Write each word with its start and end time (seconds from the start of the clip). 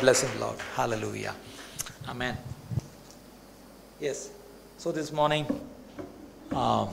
Bless 0.00 0.22
him, 0.22 0.40
Lord. 0.40 0.58
Hallelujah. 0.76 1.34
Amen. 2.08 2.36
Yes. 3.98 4.30
So 4.76 4.92
this 4.92 5.10
morning, 5.10 5.44
uh, 6.52 6.86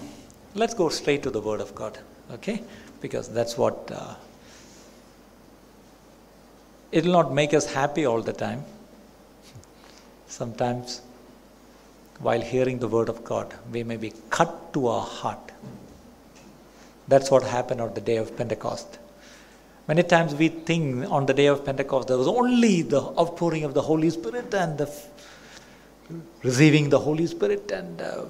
let's 0.55 0.73
go 0.73 0.89
straight 0.89 1.21
to 1.23 1.29
the 1.29 1.41
Word 1.41 1.61
of 1.61 1.75
God, 1.75 1.99
okay? 2.31 2.63
Because 3.01 3.29
that's 3.29 3.57
what. 3.57 3.91
Uh, 3.91 4.15
it 6.91 7.05
will 7.05 7.11
not 7.11 7.31
make 7.31 7.53
us 7.53 7.71
happy 7.71 8.05
all 8.05 8.21
the 8.21 8.33
time. 8.33 8.63
Sometimes, 10.27 11.01
while 12.19 12.41
hearing 12.41 12.79
the 12.79 12.87
Word 12.87 13.09
of 13.09 13.23
God, 13.23 13.53
we 13.71 13.83
may 13.83 13.97
be 13.97 14.13
cut 14.31 14.73
to 14.73 14.87
our 14.87 15.05
heart. 15.05 15.51
That's 17.07 17.29
what 17.29 17.43
happened 17.43 17.81
on 17.81 17.93
the 17.93 18.01
day 18.01 18.17
of 18.17 18.35
Pentecost. 18.35 18.97
Many 19.87 20.03
times 20.03 20.33
we 20.33 20.49
think 20.49 21.09
on 21.11 21.25
the 21.25 21.33
day 21.33 21.45
of 21.45 21.63
Pentecost 21.63 22.07
there 22.07 22.17
was 22.17 22.27
only 22.27 22.81
the 22.81 23.01
outpouring 23.01 23.63
of 23.63 23.73
the 23.73 23.81
Holy 23.81 24.09
Spirit 24.09 24.53
and 24.53 24.77
the 24.77 24.87
f- 24.87 25.07
receiving 26.43 26.89
the 26.89 26.99
Holy 26.99 27.27
Spirit 27.27 27.71
and 27.71 28.01
uh, 28.01 28.25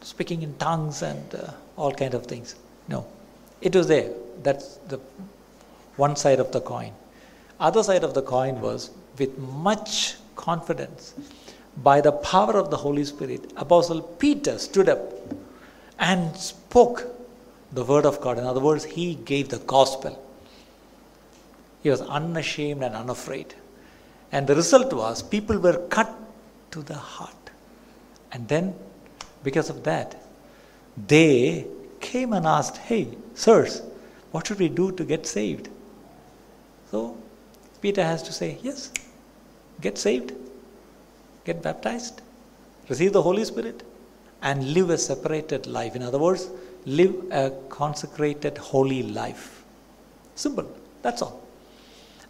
speaking 0.00 0.42
in 0.42 0.56
tongues 0.58 1.02
and 1.02 1.34
uh, 1.34 1.52
all 1.76 1.92
kind 1.92 2.14
of 2.14 2.26
things. 2.26 2.54
No, 2.88 3.06
it 3.60 3.74
was 3.74 3.88
there. 3.88 4.12
That's 4.42 4.76
the 4.88 5.00
one 5.96 6.14
side 6.14 6.38
of 6.38 6.52
the 6.52 6.60
coin. 6.60 6.92
Other 7.58 7.82
side 7.82 8.04
of 8.04 8.14
the 8.14 8.22
coin 8.22 8.60
was 8.60 8.90
with 9.18 9.36
much 9.38 10.14
confidence, 10.36 11.14
by 11.82 12.00
the 12.00 12.12
power 12.12 12.56
of 12.56 12.70
the 12.70 12.76
Holy 12.76 13.04
Spirit, 13.04 13.52
Apostle 13.56 14.02
Peter 14.02 14.58
stood 14.58 14.88
up 14.88 15.00
and 15.98 16.36
spoke 16.36 17.06
the 17.72 17.84
word 17.84 18.06
of 18.06 18.20
God. 18.20 18.38
In 18.38 18.44
other 18.44 18.60
words, 18.60 18.84
he 18.84 19.14
gave 19.14 19.48
the 19.48 19.58
gospel. 19.58 20.18
He 21.82 21.90
was 21.90 22.00
unashamed 22.00 22.82
and 22.82 22.94
unafraid. 22.94 23.54
And 24.32 24.46
the 24.46 24.54
result 24.54 24.92
was 24.92 25.22
people 25.22 25.58
were 25.58 25.78
cut 25.88 26.12
to 26.72 26.82
the 26.82 26.94
heart. 26.94 27.34
And 28.32 28.46
then, 28.48 28.74
because 29.42 29.70
of 29.70 29.82
that, 29.84 30.22
they 31.08 31.66
came 32.00 32.32
and 32.32 32.46
asked, 32.46 32.76
Hey, 32.76 33.08
sirs, 33.34 33.82
what 34.30 34.46
should 34.46 34.58
we 34.58 34.68
do 34.68 34.92
to 34.92 35.04
get 35.04 35.26
saved? 35.26 35.68
So, 36.90 37.16
Peter 37.80 38.02
has 38.04 38.22
to 38.24 38.32
say, 38.32 38.58
Yes, 38.62 38.92
get 39.80 39.98
saved, 39.98 40.32
get 41.44 41.62
baptized, 41.62 42.20
receive 42.88 43.12
the 43.12 43.22
Holy 43.22 43.44
Spirit, 43.44 43.82
and 44.42 44.72
live 44.74 44.90
a 44.90 44.98
separated 44.98 45.66
life. 45.66 45.96
In 45.96 46.02
other 46.02 46.18
words, 46.18 46.48
live 46.86 47.14
a 47.30 47.50
consecrated, 47.68 48.58
holy 48.58 49.02
life. 49.02 49.64
Simple, 50.34 50.70
that's 51.02 51.22
all. 51.22 51.42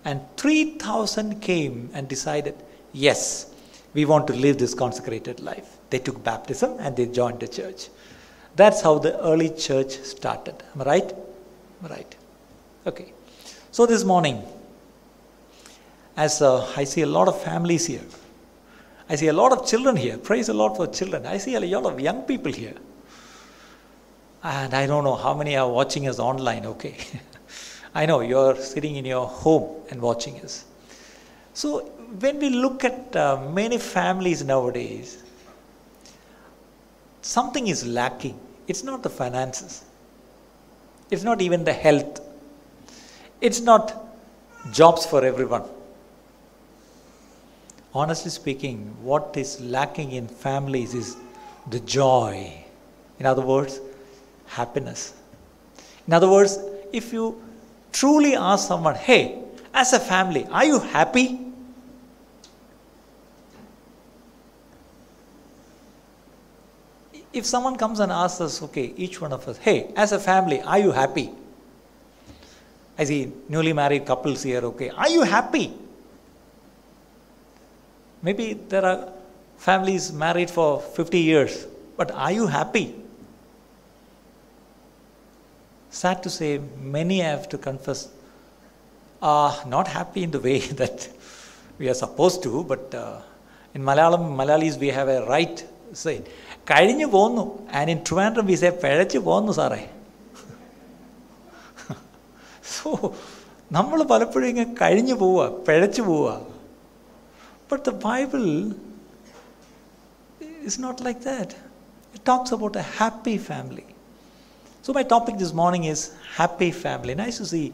And 0.05 0.21
3,000 0.37 1.41
came 1.41 1.91
and 1.93 2.09
decided, 2.09 2.55
yes, 2.93 3.53
we 3.93 4.05
want 4.05 4.27
to 4.29 4.33
live 4.33 4.59
this 4.59 4.75
consecrated 4.75 5.41
life. 5.41 5.77
They 5.91 5.99
took 5.99 6.23
baptism 6.23 6.77
and 6.79 6.97
they 6.97 7.07
joined 7.07 7.41
the 7.41 7.49
church. 7.49 7.89
That's 8.57 8.81
how 8.81 8.99
the 8.99 9.19
early 9.21 9.51
church 9.51 9.93
started. 10.01 10.55
Am 10.75 10.83
I 10.83 10.85
right? 10.85 11.13
Am 11.13 11.87
I 11.87 11.89
Right. 11.89 12.17
Okay. 12.87 13.13
So 13.73 13.87
this 13.87 14.05
morning, 14.05 14.43
as 16.17 16.43
uh, 16.43 16.67
I 16.77 16.85
see 16.85 17.03
a 17.03 17.07
lot 17.07 17.29
of 17.29 17.41
families 17.43 17.87
here, 17.87 18.05
I 19.09 19.17
see 19.17 19.29
a 19.29 19.33
lot 19.33 19.53
of 19.53 19.67
children 19.67 19.97
here. 19.97 20.19
Praise 20.19 20.47
the 20.47 20.55
Lord 20.55 20.77
for 20.77 20.87
children. 20.87 21.27
I 21.27 21.39
see 21.39 21.55
a 21.55 21.61
lot 21.61 21.93
of 21.93 22.01
young 22.01 22.23
people 22.23 22.53
here. 22.53 22.75
And 24.43 24.73
I 24.73 24.87
don't 24.87 25.05
know 25.05 25.17
how 25.17 25.35
many 25.35 25.57
are 25.57 25.69
watching 25.69 26.09
us 26.09 26.19
online, 26.19 26.67
okay? 26.67 26.97
I 27.95 28.07
know 28.07 28.21
you're 28.21 28.57
sitting 28.57 28.97
in 28.97 29.05
your 29.05 29.27
home 29.27 29.83
and 29.91 30.01
watching 30.01 30.41
us. 30.41 30.65
So, 31.55 31.81
when 32.21 32.39
we 32.39 32.51
look 32.51 32.85
at 32.85 33.15
uh, 33.17 33.49
many 33.51 33.79
families 33.79 34.45
nowadays, 34.45 35.23
something 37.23 37.67
is 37.69 37.87
lacking. 37.87 38.39
It's 38.69 38.85
not 38.85 39.03
the 39.03 39.11
finances, 39.11 39.85
it's 41.11 41.25
not 41.25 41.43
even 41.43 41.65
the 41.65 41.73
health, 41.73 42.21
it's 43.41 43.61
not 43.61 43.95
jobs 44.71 45.05
for 45.07 45.25
everyone. 45.25 45.65
Honestly 47.93 48.31
speaking, 48.31 48.95
what 49.03 49.37
is 49.37 49.61
lacking 49.61 50.13
in 50.13 50.29
families 50.29 50.95
is 50.95 51.17
the 51.69 51.81
joy. 51.81 52.65
In 53.19 53.27
other 53.27 53.43
words, 53.43 53.81
happiness. 54.47 55.15
In 56.07 56.13
other 56.13 56.31
words, 56.31 56.59
if 56.93 57.13
you 57.13 57.41
truly 57.93 58.35
ask 58.37 58.69
someone, 58.69 58.95
hey, 58.95 59.43
as 59.73 59.93
a 59.93 60.01
family, 60.01 60.47
are 60.51 60.65
you 60.65 60.79
happy? 60.81 61.39
If 67.33 67.47
someone 67.47 67.77
comes 67.77 68.01
and 68.01 68.11
asks 68.11 68.41
us, 68.41 68.63
okay, 68.65 68.93
each 68.97 69.21
one 69.21 69.33
of 69.33 69.47
us, 69.47 69.57
hey, 69.59 69.93
as 69.97 70.13
a 70.13 70.19
family, 70.19 70.61
are 70.63 70.79
you 70.79 70.91
happy? 70.91 71.31
I 72.99 73.05
see 73.05 73.33
newly 73.49 73.73
married 73.73 74.05
couples 74.05 74.43
here, 74.43 74.61
okay, 74.63 74.91
are 74.91 75.09
you 75.09 75.23
happy? 75.23 75.73
Maybe 78.23 78.55
there 78.55 78.85
are 78.85 79.13
families 79.57 80.13
married 80.13 80.51
for 80.51 80.81
50 80.81 81.19
years, 81.19 81.67
but 81.97 82.11
are 82.11 82.33
you 82.33 82.47
happy? 82.47 82.95
Sad 85.92 86.22
to 86.24 86.30
say, 86.30 86.50
many 86.96 87.20
have 87.22 87.48
to 87.50 87.58
confess 87.60 88.00
are 89.22 89.56
not 89.68 89.88
happy 89.90 90.24
in 90.24 90.32
the 90.32 90.40
way 90.40 90.60
that 90.82 91.10
we 91.80 91.90
are 91.90 91.94
supposed 91.96 92.44
to, 92.44 92.64
but 92.66 92.94
uh, 92.94 93.22
in 93.76 93.82
Malayalam, 93.82 94.36
Malayalis, 94.36 94.80
we 94.80 94.90
have 94.90 95.08
a 95.10 95.22
right 95.28 95.58
saying, 95.94 96.26
കഴിഞ്ഞു 96.70 97.08
പോന്നു 97.16 97.42
and 97.80 97.92
in 97.94 98.00
Trivandrum 98.08 98.46
we 98.52 98.56
say 98.62 98.70
പിഴച്ചു 98.84 99.20
പോന്നു 99.28 99.52
സാറേ 99.58 99.82
so 102.76 102.90
നമ്മൾ 103.72 104.00
പലപ്പോഴും 104.14 104.48
ഇങ്ങനെ 104.52 104.74
കഴിഞ്ഞു 104.82 105.16
പോവുക 105.22 105.44
പിഴച്ചു 105.68 106.04
പോവുക 106.10 106.32
but 107.72 107.84
the 107.90 107.94
Bible 108.08 108.44
is 110.70 110.80
not 110.86 111.02
like 111.08 111.22
that 111.30 111.58
it 112.16 112.24
talks 112.32 112.54
about 112.58 112.80
a 112.84 112.86
happy 112.98 113.36
family 113.50 113.86
so 114.91 114.95
my 114.95 115.05
topic 115.05 115.39
this 115.39 115.53
morning 115.53 115.85
is 115.85 116.13
happy 116.35 116.73
family. 116.73 117.15
Nice 117.15 117.37
to 117.37 117.47
see 117.47 117.73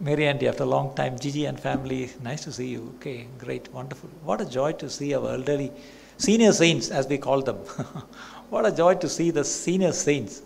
Mary 0.00 0.26
Auntie 0.26 0.48
after 0.48 0.64
a 0.64 0.66
long 0.66 0.92
time. 0.96 1.16
Gigi 1.16 1.44
and 1.44 1.60
family, 1.60 2.10
nice 2.24 2.42
to 2.42 2.50
see 2.50 2.66
you. 2.66 2.92
Okay, 2.96 3.28
great, 3.38 3.72
wonderful. 3.72 4.10
What 4.24 4.40
a 4.40 4.44
joy 4.44 4.72
to 4.72 4.90
see 4.90 5.14
our 5.14 5.34
elderly 5.34 5.70
senior 6.16 6.50
saints, 6.50 6.90
as 6.90 7.06
we 7.06 7.18
call 7.18 7.40
them. 7.40 7.54
what 8.50 8.66
a 8.66 8.72
joy 8.72 8.96
to 8.96 9.08
see 9.08 9.30
the 9.30 9.44
senior 9.44 9.92
saints 9.92 10.42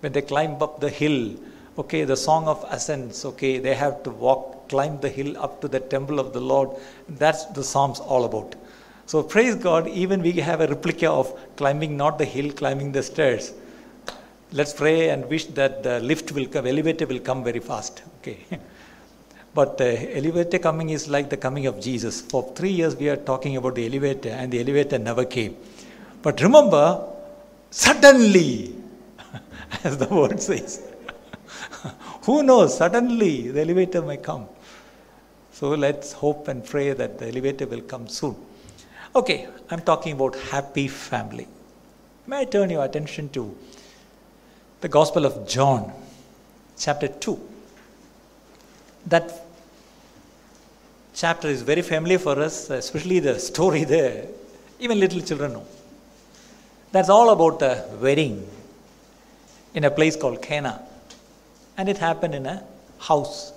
when 0.00 0.12
they 0.12 0.20
climb 0.20 0.62
up 0.62 0.80
the 0.80 0.90
hill. 0.90 1.34
Okay, 1.78 2.04
the 2.04 2.18
song 2.18 2.46
of 2.46 2.62
ascents. 2.68 3.24
Okay, 3.24 3.56
they 3.58 3.74
have 3.74 4.02
to 4.02 4.10
walk, 4.10 4.68
climb 4.68 5.00
the 5.00 5.08
hill 5.08 5.34
up 5.38 5.62
to 5.62 5.68
the 5.68 5.80
temple 5.80 6.20
of 6.20 6.34
the 6.34 6.42
Lord. 6.42 6.68
That's 7.08 7.46
the 7.46 7.64
Psalms 7.64 8.00
all 8.00 8.26
about. 8.26 8.54
So 9.06 9.22
praise 9.22 9.54
God. 9.54 9.88
Even 9.88 10.20
we 10.20 10.32
have 10.32 10.60
a 10.60 10.66
replica 10.66 11.10
of 11.10 11.32
climbing 11.56 11.96
not 11.96 12.18
the 12.18 12.26
hill, 12.26 12.52
climbing 12.52 12.92
the 12.92 13.02
stairs 13.02 13.54
let's 14.52 14.72
pray 14.72 15.10
and 15.10 15.28
wish 15.28 15.46
that 15.46 15.82
the 15.82 16.00
lift 16.00 16.32
will 16.32 16.46
come, 16.46 16.66
elevator 16.66 17.06
will 17.06 17.20
come 17.20 17.44
very 17.44 17.60
fast. 17.60 18.02
Okay. 18.18 18.38
but 19.54 19.78
the 19.78 20.16
elevator 20.16 20.58
coming 20.58 20.90
is 20.90 21.08
like 21.08 21.30
the 21.30 21.36
coming 21.36 21.66
of 21.66 21.80
Jesus. 21.80 22.20
For 22.20 22.52
three 22.54 22.70
years 22.70 22.96
we 22.96 23.08
are 23.08 23.16
talking 23.16 23.56
about 23.56 23.74
the 23.74 23.86
elevator 23.86 24.30
and 24.30 24.52
the 24.52 24.60
elevator 24.60 24.98
never 24.98 25.24
came. 25.24 25.56
But 26.22 26.40
remember, 26.42 27.04
suddenly, 27.70 28.74
as 29.84 29.98
the 29.98 30.08
word 30.08 30.40
says, 30.48 30.82
who 32.22 32.42
knows, 32.42 32.76
suddenly 32.76 33.50
the 33.50 33.60
elevator 33.60 34.02
may 34.02 34.16
come. 34.16 34.46
So 35.52 35.70
let's 35.70 36.12
hope 36.12 36.48
and 36.48 36.64
pray 36.64 36.92
that 36.92 37.18
the 37.18 37.28
elevator 37.28 37.66
will 37.66 37.80
come 37.80 38.06
soon. 38.08 38.36
Okay, 39.14 39.48
I'm 39.70 39.80
talking 39.80 40.12
about 40.12 40.36
happy 40.36 40.86
family. 40.86 41.48
May 42.26 42.40
I 42.40 42.44
turn 42.44 42.70
your 42.70 42.84
attention 42.84 43.30
to 43.30 43.56
the 44.80 44.88
Gospel 44.88 45.26
of 45.26 45.48
John, 45.48 45.92
chapter 46.78 47.08
2. 47.08 47.38
That 49.06 49.32
chapter 51.14 51.48
is 51.48 51.62
very 51.62 51.82
familiar 51.82 52.18
for 52.18 52.38
us, 52.38 52.70
especially 52.70 53.18
the 53.18 53.38
story 53.40 53.84
there. 53.84 54.26
Even 54.78 55.00
little 55.00 55.20
children 55.20 55.54
know. 55.54 55.66
That's 56.92 57.08
all 57.08 57.30
about 57.30 57.60
a 57.62 57.84
wedding 58.00 58.48
in 59.74 59.84
a 59.84 59.90
place 59.90 60.14
called 60.14 60.40
Cana. 60.40 60.80
And 61.76 61.88
it 61.88 61.98
happened 61.98 62.34
in 62.34 62.46
a 62.46 62.62
house, 62.98 63.52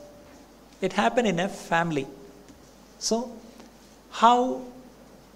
it 0.81 0.93
happened 0.93 1.27
in 1.27 1.39
a 1.39 1.49
family. 1.49 2.07
So, 2.97 3.31
how 4.11 4.61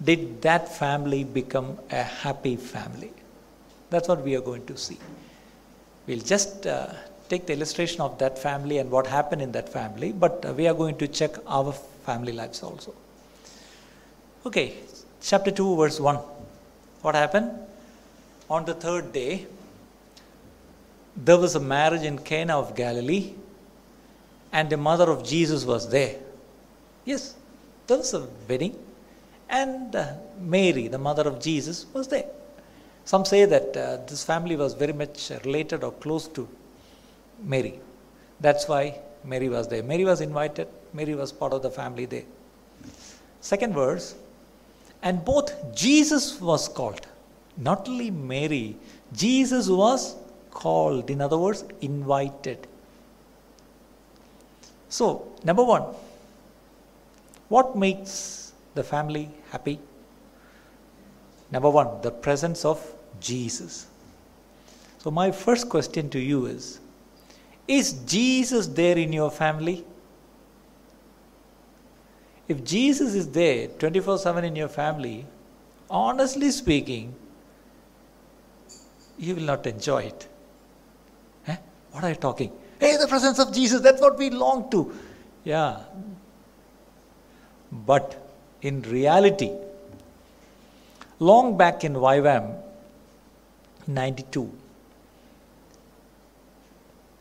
did 0.02 0.42
that 0.42 0.76
family 0.76 1.24
become 1.24 1.78
a 1.90 2.02
happy 2.02 2.56
family? 2.56 3.12
That's 3.90 4.08
what 4.08 4.22
we 4.22 4.34
are 4.34 4.40
going 4.40 4.66
to 4.66 4.76
see. 4.76 4.98
We'll 6.06 6.20
just 6.20 6.66
uh, 6.66 6.92
take 7.28 7.46
the 7.46 7.52
illustration 7.52 8.00
of 8.00 8.18
that 8.18 8.38
family 8.38 8.78
and 8.78 8.90
what 8.90 9.06
happened 9.06 9.42
in 9.42 9.52
that 9.52 9.68
family, 9.68 10.12
but 10.12 10.44
uh, 10.44 10.52
we 10.52 10.68
are 10.68 10.74
going 10.74 10.96
to 10.98 11.08
check 11.08 11.32
our 11.46 11.72
family 12.04 12.32
lives 12.32 12.62
also. 12.62 12.94
Okay, 14.44 14.74
chapter 15.20 15.50
2, 15.50 15.76
verse 15.76 15.98
1. 15.98 16.16
What 17.02 17.14
happened? 17.16 17.50
On 18.48 18.64
the 18.64 18.74
third 18.74 19.12
day, 19.12 19.46
there 21.16 21.38
was 21.38 21.56
a 21.56 21.60
marriage 21.60 22.02
in 22.02 22.18
Cana 22.18 22.56
of 22.56 22.76
Galilee, 22.76 23.32
and 24.52 24.70
the 24.70 24.76
mother 24.76 25.10
of 25.10 25.24
Jesus 25.24 25.64
was 25.64 25.90
there. 25.90 26.16
Yes, 27.04 27.34
there 27.88 27.98
was 27.98 28.14
a 28.14 28.28
wedding, 28.48 28.78
and 29.48 29.96
uh, 29.96 30.12
Mary, 30.40 30.86
the 30.86 30.98
mother 30.98 31.26
of 31.26 31.40
Jesus, 31.40 31.86
was 31.92 32.06
there. 32.06 32.26
Some 33.06 33.24
say 33.24 33.44
that 33.44 33.76
uh, 33.76 33.98
this 34.08 34.24
family 34.24 34.56
was 34.56 34.74
very 34.74 34.92
much 34.92 35.30
related 35.44 35.84
or 35.84 35.92
close 35.92 36.26
to 36.36 36.48
Mary. 37.42 37.78
That's 38.40 38.66
why 38.66 38.98
Mary 39.24 39.48
was 39.48 39.68
there. 39.68 39.84
Mary 39.84 40.04
was 40.04 40.20
invited, 40.20 40.66
Mary 40.92 41.14
was 41.14 41.30
part 41.30 41.52
of 41.52 41.62
the 41.62 41.70
family 41.70 42.06
there. 42.06 42.24
Second 43.40 43.74
verse, 43.74 44.16
and 45.02 45.24
both 45.24 45.52
Jesus 45.72 46.40
was 46.40 46.66
called. 46.66 47.06
Not 47.56 47.88
only 47.88 48.10
Mary, 48.10 48.76
Jesus 49.12 49.68
was 49.68 50.16
called. 50.50 51.08
In 51.08 51.20
other 51.20 51.38
words, 51.38 51.64
invited. 51.80 52.66
So, 54.88 55.28
number 55.44 55.62
one, 55.62 55.84
what 57.48 57.76
makes 57.76 58.52
the 58.74 58.82
family 58.82 59.30
happy? 59.50 59.78
Number 61.52 61.70
one, 61.70 62.00
the 62.02 62.10
presence 62.10 62.64
of 62.64 62.95
Jesus. 63.26 63.86
So, 64.98 65.10
my 65.10 65.30
first 65.30 65.68
question 65.68 66.08
to 66.10 66.18
you 66.18 66.46
is 66.46 66.80
Is 67.66 67.92
Jesus 68.14 68.66
there 68.68 68.96
in 68.96 69.12
your 69.12 69.30
family? 69.30 69.84
If 72.48 72.62
Jesus 72.64 73.14
is 73.14 73.28
there 73.28 73.66
24 73.66 74.18
7 74.18 74.44
in 74.44 74.56
your 74.56 74.68
family, 74.68 75.26
honestly 75.90 76.50
speaking, 76.50 77.14
you 79.18 79.34
will 79.34 79.48
not 79.54 79.66
enjoy 79.66 80.02
it. 80.04 80.28
Eh? 81.48 81.56
What 81.90 82.04
are 82.04 82.10
you 82.10 82.22
talking? 82.26 82.52
Hey, 82.78 82.96
the 82.96 83.08
presence 83.08 83.38
of 83.38 83.52
Jesus, 83.52 83.80
that's 83.80 84.00
what 84.00 84.18
we 84.18 84.30
long 84.30 84.70
to. 84.70 84.92
Yeah. 85.44 85.80
But 87.72 88.14
in 88.62 88.82
reality, 88.82 89.50
long 91.18 91.56
back 91.56 91.82
in 91.82 91.94
YWAM 91.94 92.62
92, 93.88 94.52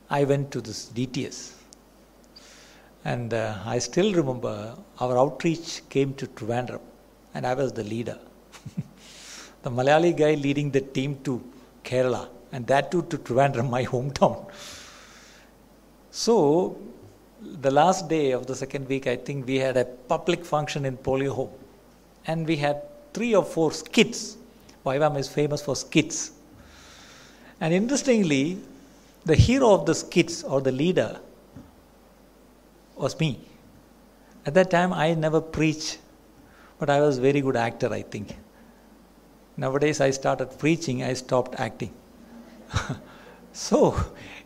I 0.09 0.23
went 0.23 0.51
to 0.51 0.61
this 0.61 0.89
DTS. 0.89 1.53
And 3.03 3.33
uh, 3.33 3.57
I 3.65 3.77
still 3.79 4.13
remember 4.13 4.75
our 4.99 5.17
outreach 5.17 5.81
came 5.89 6.13
to 6.15 6.25
Trivandrum, 6.27 6.81
and 7.33 7.45
I 7.45 7.53
was 7.53 7.71
the 7.73 7.83
leader. 7.83 8.17
the 9.63 9.69
Malayali 9.69 10.15
guy 10.15 10.33
leading 10.33 10.71
the 10.71 10.81
team 10.81 11.19
to 11.23 11.43
Kerala, 11.83 12.29
and 12.51 12.65
that 12.67 12.91
too 12.91 13.03
to 13.03 13.17
Trivandrum, 13.17 13.69
my 13.77 13.85
hometown. 13.85 14.49
So, 16.09 16.77
the 17.41 17.69
last 17.69 18.09
day 18.09 18.31
of 18.31 18.47
the 18.47 18.55
second 18.55 18.87
week, 18.87 19.05
I 19.05 19.17
think 19.17 19.45
we 19.45 19.57
had 19.59 19.77
a 19.77 19.85
public 19.85 20.43
function 20.43 20.85
in 20.85 20.97
Polio 20.97 21.35
Home, 21.35 21.51
and 22.25 22.47
we 22.47 22.55
had 22.55 22.81
three 23.13 23.35
or 23.35 23.43
four 23.43 23.71
skits. 23.71 24.37
YWAM 24.83 25.19
is 25.19 25.27
famous 25.27 25.61
for 25.61 25.75
skits. 25.75 26.31
And 27.59 27.73
interestingly, 27.73 28.57
the 29.25 29.35
hero 29.35 29.73
of 29.73 29.85
the 29.85 29.95
skits 29.95 30.43
or 30.43 30.61
the 30.61 30.71
leader 30.71 31.19
was 32.95 33.19
me. 33.19 33.39
At 34.45 34.53
that 34.53 34.69
time, 34.69 34.93
I 34.93 35.13
never 35.13 35.41
preached, 35.41 35.97
but 36.79 36.89
I 36.89 37.01
was 37.01 37.17
a 37.17 37.21
very 37.21 37.41
good 37.41 37.55
actor, 37.55 37.91
I 37.91 38.03
think. 38.03 38.35
Nowadays, 39.57 40.01
I 40.01 40.11
started 40.11 40.57
preaching, 40.59 41.03
I 41.03 41.13
stopped 41.13 41.59
acting. 41.59 41.91
so, 43.53 43.95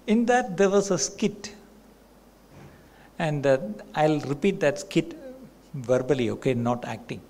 in 0.08 0.26
that, 0.28 0.56
there 0.56 0.70
was 0.70 0.92
a 0.92 0.98
skit. 0.98 1.54
And 3.18 3.46
uh, 3.46 3.58
I'll 3.96 4.20
repeat 4.22 4.60
that 4.62 4.80
skit 4.80 5.18
verbally, 5.74 6.30
okay, 6.30 6.54
not 6.54 6.86
acting. 6.86 7.22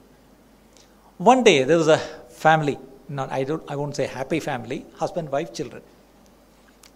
One 1.17 1.43
day, 1.43 1.63
there 1.63 1.77
was 1.77 1.87
a 1.87 1.97
family, 1.97 2.77
not, 3.09 3.31
I, 3.31 3.43
don't, 3.43 3.63
I 3.67 3.75
won't 3.75 3.95
say 3.95 4.05
happy 4.05 4.39
family, 4.39 4.85
husband, 4.95 5.31
wife, 5.31 5.53
children. 5.53 5.81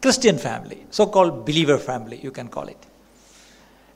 Christian 0.01 0.37
family, 0.37 0.85
so 0.91 1.07
called 1.07 1.45
believer 1.45 1.77
family, 1.77 2.19
you 2.21 2.31
can 2.31 2.49
call 2.49 2.67
it. 2.67 2.85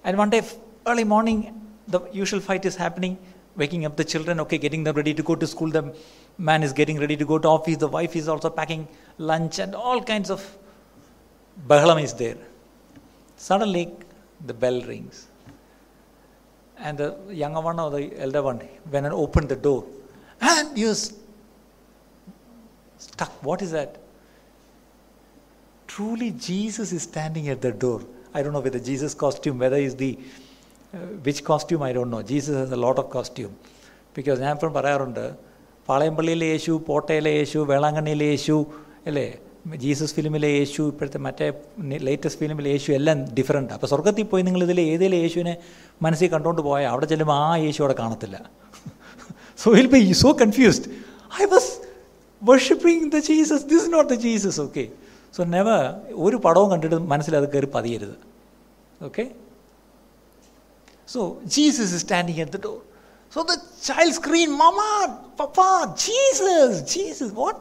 And 0.04 0.18
one 0.18 0.30
day, 0.30 0.42
early 0.86 1.04
morning, 1.04 1.62
the 1.88 2.02
usual 2.12 2.40
fight 2.40 2.66
is 2.66 2.76
happening, 2.76 3.18
waking 3.56 3.86
up 3.86 3.98
the 3.98 4.06
children, 4.06 4.40
okay, 4.42 4.58
getting 4.58 4.84
them 4.84 4.96
ready 4.96 5.14
to 5.14 5.24
go 5.24 5.36
to 5.36 5.46
school. 5.46 5.70
The 5.70 5.94
man 6.38 6.64
is 6.64 6.74
getting 6.74 7.00
ready 7.00 7.18
to 7.18 7.26
go 7.26 7.40
to 7.40 7.48
office. 7.48 7.78
The 7.78 7.88
wife 7.88 8.16
is 8.16 8.28
also 8.28 8.50
packing 8.50 8.88
lunch, 9.18 9.60
and 9.60 9.76
all 9.76 10.02
kinds 10.02 10.30
of 10.30 10.58
bahalam 11.68 12.02
is 12.02 12.14
there. 12.14 12.38
Suddenly, 13.36 13.92
the 14.46 14.54
bell 14.54 14.82
rings. 14.82 15.28
And 16.78 16.98
the 16.98 17.18
younger 17.30 17.60
one 17.60 17.80
or 17.80 17.90
the 17.92 18.22
elder 18.22 18.44
one 18.44 18.62
went 18.92 19.06
and 19.06 19.14
opened 19.14 19.50
the 19.50 19.56
door. 19.56 19.86
And 20.40 20.78
you 20.78 20.94
stuck. 23.17 23.33
What 23.43 23.63
is 23.63 23.73
that? 23.73 23.99
Truly, 25.89 26.31
Jesus 26.33 26.93
is 26.93 27.03
standing 27.03 27.49
at 27.49 27.61
the 27.61 27.73
door. 27.75 28.01
I 28.35 28.43
don't 28.43 28.53
know 28.53 28.61
whether 28.61 28.79
Jesus 28.81 29.15
costume, 29.15 29.59
whether 29.59 29.77
is 29.79 29.95
the 29.97 30.19
uh, 30.93 30.99
which 31.23 31.45
costume 31.45 31.83
I 31.83 31.93
don't 31.93 32.11
know. 32.11 32.23
Jesus 32.25 32.55
has 32.57 32.73
a 32.73 32.77
lot 32.79 32.99
of 32.99 33.11
costume. 33.11 33.55
Because 34.17 34.39
ഞാൻ 34.45 34.53
ഇപ്പം 34.57 34.73
പറയാറുണ്ട് 34.77 35.23
പാളയംപള്ളിയിലെ 35.89 36.47
യേശു 36.53 36.73
പോട്ടയിലെ 36.89 37.31
യേശു 37.39 37.59
വേളാങ്കണ്ണിയിലെ 37.71 38.27
യേശു 38.33 38.57
അല്ലേ 39.11 39.25
Jesus 39.83 40.15
ഫിലിമിലെ 40.17 40.49
യേശു 40.59 40.83
ഇപ്പോഴത്തെ 40.93 41.21
മറ്റേ 41.27 41.47
ലേറ്റസ്റ്റ് 42.09 42.39
ഫിലിമിലെ 42.41 42.71
യേശു 42.75 42.91
എല്ലാം 42.99 43.19
ഡിഫറെൻ്റ് 43.39 43.73
അപ്പോൾ 43.77 43.89
സ്വർഗത്തിൽ 43.93 44.27
പോയി 44.33 44.43
നിങ്ങൾ 44.49 44.63
ഇതിൽ 44.67 44.81
ഏതെങ്കിലും 44.93 45.21
യേശുവിനെ 45.25 45.55
മനസ്സിൽ 46.07 46.31
കണ്ടുകൊണ്ട് 46.35 46.63
പോയാൽ 46.69 46.89
അവിടെ 46.93 47.07
ചെല്ലുമ്പോൾ 47.13 47.39
ആ 47.47 47.51
യേശു 47.67 47.81
അവിടെ 47.85 47.97
കാണത്തില്ല 48.03 48.37
so 49.63 49.71
will 49.77 49.91
be 49.95 50.01
so 50.25 50.33
confused 50.43 50.89
I 51.43 51.47
was 51.55 51.71
worshipping 52.43 53.09
the 53.15 53.21
Jesus 53.31 53.65
this 53.73 53.83
is 53.83 53.93
not 53.97 54.09
the 54.13 54.17
Jesus 54.27 54.59
okay 54.67 54.85
so 55.37 55.43
never 55.57 55.83
ഒരു 56.27 56.39
പടവും 56.47 56.71
കണ്ടിട്ട് 56.73 56.99
മനസ്സിൽ 57.13 57.37
അത് 57.41 57.49
കയറി 57.55 57.71
പതിയരുത് 57.77 58.17
okay 59.01 59.25
so 61.09 61.21
Jesus 61.57 61.93
is 61.97 62.03
standing 62.07 62.41
at 62.45 62.55
the 62.57 62.61
door 62.69 62.79
so 63.33 63.43
the 63.53 63.57
child 63.91 64.17
screen 64.21 64.51
മമ 64.63 64.81
പപ്പ 65.43 65.61
Jesus 66.07 66.81
Jesus 66.95 67.33
what 67.43 67.61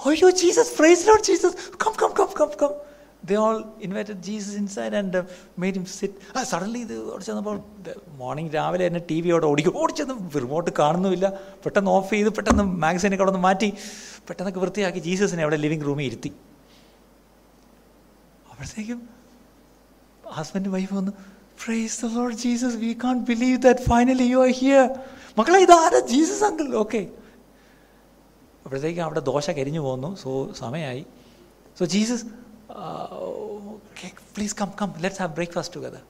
Oh, 0.00 0.10
you 0.10 0.32
Jesus, 0.32 0.74
praise 0.74 1.06
Lord 1.06 1.22
Jesus. 1.22 1.54
Come, 1.72 1.94
come, 1.94 2.12
come, 2.12 2.28
come, 2.30 2.50
come. 2.52 2.74
They 3.23 3.35
all 3.35 3.57
invited 3.85 4.17
Jesus 4.27 4.55
inside 4.55 4.93
and 4.93 5.13
uh, 5.19 5.23
made 5.61 5.75
him 5.77 5.85
sit. 5.85 6.11
Ah, 6.35 6.43
suddenly 6.51 6.81
ഇത് 6.85 6.93
അവിടെ 7.11 7.23
ചെന്നപ്പോൾ 7.27 7.57
morning 8.19 8.51
രാവിലെ 8.57 8.83
തന്നെ 8.87 9.01
T 9.09 9.17
V 9.23 9.29
അവിടെ 9.33 9.47
ഓടിക്കും. 9.51 9.73
ഓടിച്ചെന്ന് 9.81 10.15
remote 10.43 10.71
കാണുന്നുമില്ല. 10.79 11.25
പെട്ടെന്ന് 11.63 11.91
ഓഫ് 11.95 12.09
ചെയ്ത് 12.15 12.29
പെട്ടെന്ന് 12.37 12.63
മാഗസീനൊക്കെ 12.83 13.23
അവിടെ 13.23 13.33
നിന്ന് 13.35 13.47
മാറ്റി. 13.47 13.69
പെട്ടെന്നൊക്കെ 14.29 14.61
വൃത്തിയാക്കി 14.63 15.01
ജീസസിനെ 15.07 15.43
അവിടെ 15.47 15.59
ലിവിങ് 15.65 15.85
റൂമിൽ 15.89 16.05
ഇരുത്തി. 16.09 16.31
അപ്പോഴത്തേക്കും 18.51 19.01
ഹസ്ബൻഡ് 20.37 20.71
വൈഫ് 20.77 20.93
വന്ന്. 20.99 21.13
Praise 21.63 22.05
Lord 22.15 22.39
Jesus 22.45 22.77
we 22.85 22.93
can't 23.03 23.19
believe 23.33 23.59
that 23.67 23.85
finally 23.91 24.27
you 24.33 24.39
are 24.47 24.51
here 24.63 24.83
മക്കളെ 25.39 25.61
ഇതാരാ? 25.67 25.99
ജീസസ് 26.15 26.43
അങ്കിൾ 26.49 26.67
ഓക്കെ 26.85 27.01
അപ്പോഴത്തേക്കും 28.65 29.03
അവിടെ 29.09 29.21
ദോശ 29.31 29.49
കരിഞ്ഞു 29.59 29.81
പോകുന്നു 29.87 30.09
സോ 30.25 30.29
സമയമായി. 30.63 31.05
So 31.79 31.85
Jesus 31.95 32.25
please 34.34 34.54
come 34.60 34.70
come 34.80 34.90
let's 35.00 35.20
have 35.22 35.32
breakfast 35.38 35.76
together 35.76 36.02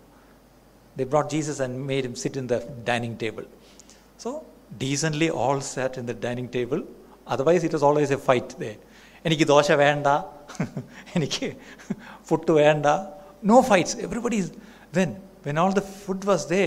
the 0.96 1.06
brought 1.12 1.30
Jesus 1.34 1.60
and 1.62 1.78
made 1.90 2.04
him 2.06 2.16
sit 2.22 2.38
in 2.38 2.46
the 2.46 2.56
dining 2.90 3.16
table 3.22 3.44
so 4.24 4.30
decently 4.82 5.28
all 5.44 5.60
SAT 5.72 5.98
in 6.02 6.06
the 6.10 6.14
dining 6.26 6.50
table 6.56 6.80
otherwise 7.34 7.64
it 7.64 7.76
was 7.76 7.86
always 7.90 8.14
A 8.18 8.20
fight 8.28 8.56
ദേ 8.62 8.70
എനിക്ക് 9.24 9.46
ദോശ 9.54 9.70
വേണ്ട 9.82 10.06
എനിക്ക് 11.14 11.48
food 12.28 12.54
വേണ്ട 12.60 12.86
no 13.44 13.58
fights 13.70 13.96
everybody 14.06 14.38
is 14.42 14.52
when 14.98 15.12
when 15.46 15.58
all 15.64 15.72
the 15.80 15.84
food 16.04 16.26
was 16.30 16.46
they 16.54 16.64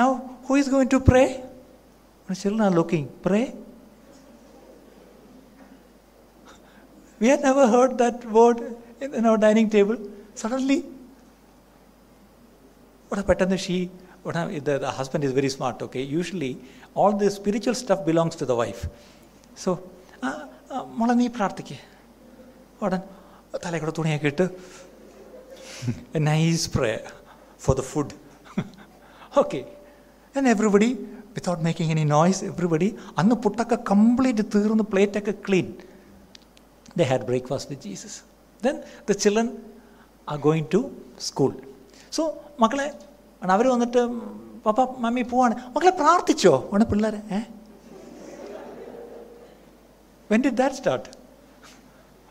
now 0.00 0.08
who 0.48 0.56
is 0.60 0.70
going 0.74 0.92
to 0.96 1.00
pray 1.10 1.24
children 2.28 2.64
are 2.68 2.74
looking 2.80 3.08
pray 3.26 3.42
We 7.20 7.28
had 7.28 7.40
never 7.40 7.66
heard 7.66 7.98
that 7.98 8.24
word 8.26 8.58
in, 9.02 9.14
in 9.14 9.26
our 9.26 9.38
dining 9.38 9.68
table. 9.68 9.96
Suddenly, 10.34 10.78
what 13.10 13.20
a 13.20 13.24
pattern 13.24 13.56
she, 13.58 13.90
what 14.22 14.36
a, 14.36 14.60
the, 14.60 14.78
the 14.78 14.90
husband 14.90 15.24
is 15.24 15.32
very 15.32 15.48
smart, 15.48 15.80
okay? 15.82 16.02
Usually, 16.02 16.52
all 16.94 17.12
the 17.14 17.30
spiritual 17.30 17.74
stuff 17.74 18.04
belongs 18.04 18.36
to 18.36 18.46
the 18.46 18.56
wife. 18.56 18.82
So, 19.56 19.70
മോളെ 20.98 21.14
നീ 21.18 21.26
പ്രാർത്ഥിക്കേ 21.36 21.76
ഉടൻ 22.84 23.00
തലക്കൂടെ 23.64 23.92
തുണിയൊക്കെ 23.98 24.28
ഇട്ട് 24.32 24.46
nice 26.28 26.66
pray 26.74 26.90
for 27.64 27.74
the 27.80 27.84
food 27.92 28.14
okay 29.42 29.60
and 30.34 30.50
everybody 30.54 30.90
without 31.36 31.62
making 31.66 31.94
any 31.94 32.04
noise 32.14 32.42
everybody 32.50 32.88
അന്ന് 33.22 33.36
പുട്ടൊക്കെ 33.44 33.78
complete 33.92 34.44
തീർന്ന് 34.54 34.86
പ്ലേറ്റൊക്കെ 34.92 35.34
clean 35.46 35.68
they 36.98 37.06
had 37.12 37.26
breakfast 37.30 37.70
with 37.74 37.84
Jesus 37.88 38.18
then 38.65 38.81
the 39.09 39.11
children 39.11 39.49
are 40.29 40.37
going 40.39 40.65
to 40.73 40.91
school 41.21 41.53
so 42.11 42.35
മക്കളെ 42.59 42.87
അവർ 43.43 43.67
വന്നിട്ട് 43.67 44.07
പപ്പ 44.63 44.81
മമ്മി 44.99 45.21
പോവാണ്. 45.21 45.55
മക്കളെ 45.75 45.91
പ്രാർത്ഥിച്ചോ? 45.91 46.69
ആണ് 46.73 46.85
പിള്ളേരെ 46.85 47.21
ഏ? 47.31 47.39
വെൻ 50.31 50.41
ഡിഡ് 50.41 50.53
ദാറ്റ് 50.53 50.75
സ്റ്റാർട്ട് 50.75 51.09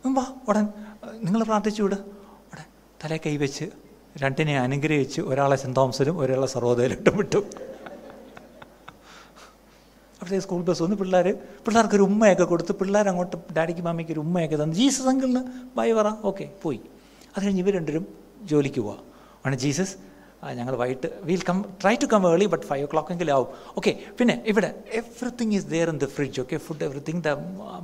വാ 0.06 0.26
ഉടൻ 0.48 0.68
നിങ്ങൾ 1.14 1.42
പ്രാർത്ഥിച്ചു 1.42 1.82
വിട്. 1.82 1.94
ഉടൻ 2.52 2.64
തലേ 3.04 3.18
കൈവച്ച് 3.26 3.64
രണ്ടിനെ 4.16 4.60
അനുഗ്രഹിച്ച് 4.60 5.20
ഒരാളെ 5.20 5.56
സെന്റ് 5.56 5.76
തോമസിലും 5.76 6.18
ഒരാളെ 6.18 6.46
സർവോദയിലിട്ടും 6.46 7.16
വിട്ടു. 7.16 7.44
അപ്പോഴത്തേക്ക് 10.22 10.46
സ്കൂൾ 10.46 10.60
ബസ് 10.66 10.82
വന്ന് 10.84 10.96
പിള്ളേർ 10.98 11.26
പിള്ളേർക്ക് 11.66 11.96
ഒരു 11.98 12.04
ഉമ്മയൊക്കെ 12.08 12.44
കൊടുത്ത് 12.50 12.72
പിള്ളേർ 12.80 13.06
അങ്ങോട്ട് 13.12 13.36
ഡാഡിക്ക് 13.56 13.82
മാമിക്ക് 13.86 14.12
ഒരു 14.14 14.20
ഉമ്മയൊക്കെ 14.24 14.56
തന്നു 14.60 14.76
ജീസസ് 14.80 15.08
അങ്കിളിന് 15.12 15.42
ബൈ 15.78 15.86
പറ. 15.98 16.08
ഓക്കെ 16.30 16.44
പോയി. 16.64 16.80
അത് 17.34 17.42
കഴിഞ്ഞ് 17.44 17.62
ഇവർ 17.64 17.72
രണ്ടുപേരും 17.78 18.04
ജോലിക്ക് 18.50 18.82
പോവാം. 18.86 19.00
ആണ് 19.46 19.56
ജീസസ് 19.62 19.94
ഞങ്ങൾ 20.58 20.74
വൈകിട്ട് 20.80 21.08
will 21.26 21.42
come 21.48 21.58
try 21.80 21.92
to 22.02 22.06
come 22.12 22.22
early 22.28 22.46
but 22.52 22.64
five 22.68 22.84
o'clock 22.92 23.10
എങ്കിലും 23.14 23.32
ആവും. 23.34 23.48
ഓക്കെ 23.78 23.92
പിന്നെ 24.18 24.34
ഇവിടെ 24.50 24.70
everything 25.00 25.52
is 25.58 25.66
there 25.72 25.88
in 25.92 25.98
the 26.04 26.06
fridge 26.14 26.38
okay 26.42 26.56
food 26.66 26.84
everything 26.86 27.20
the 27.26 27.34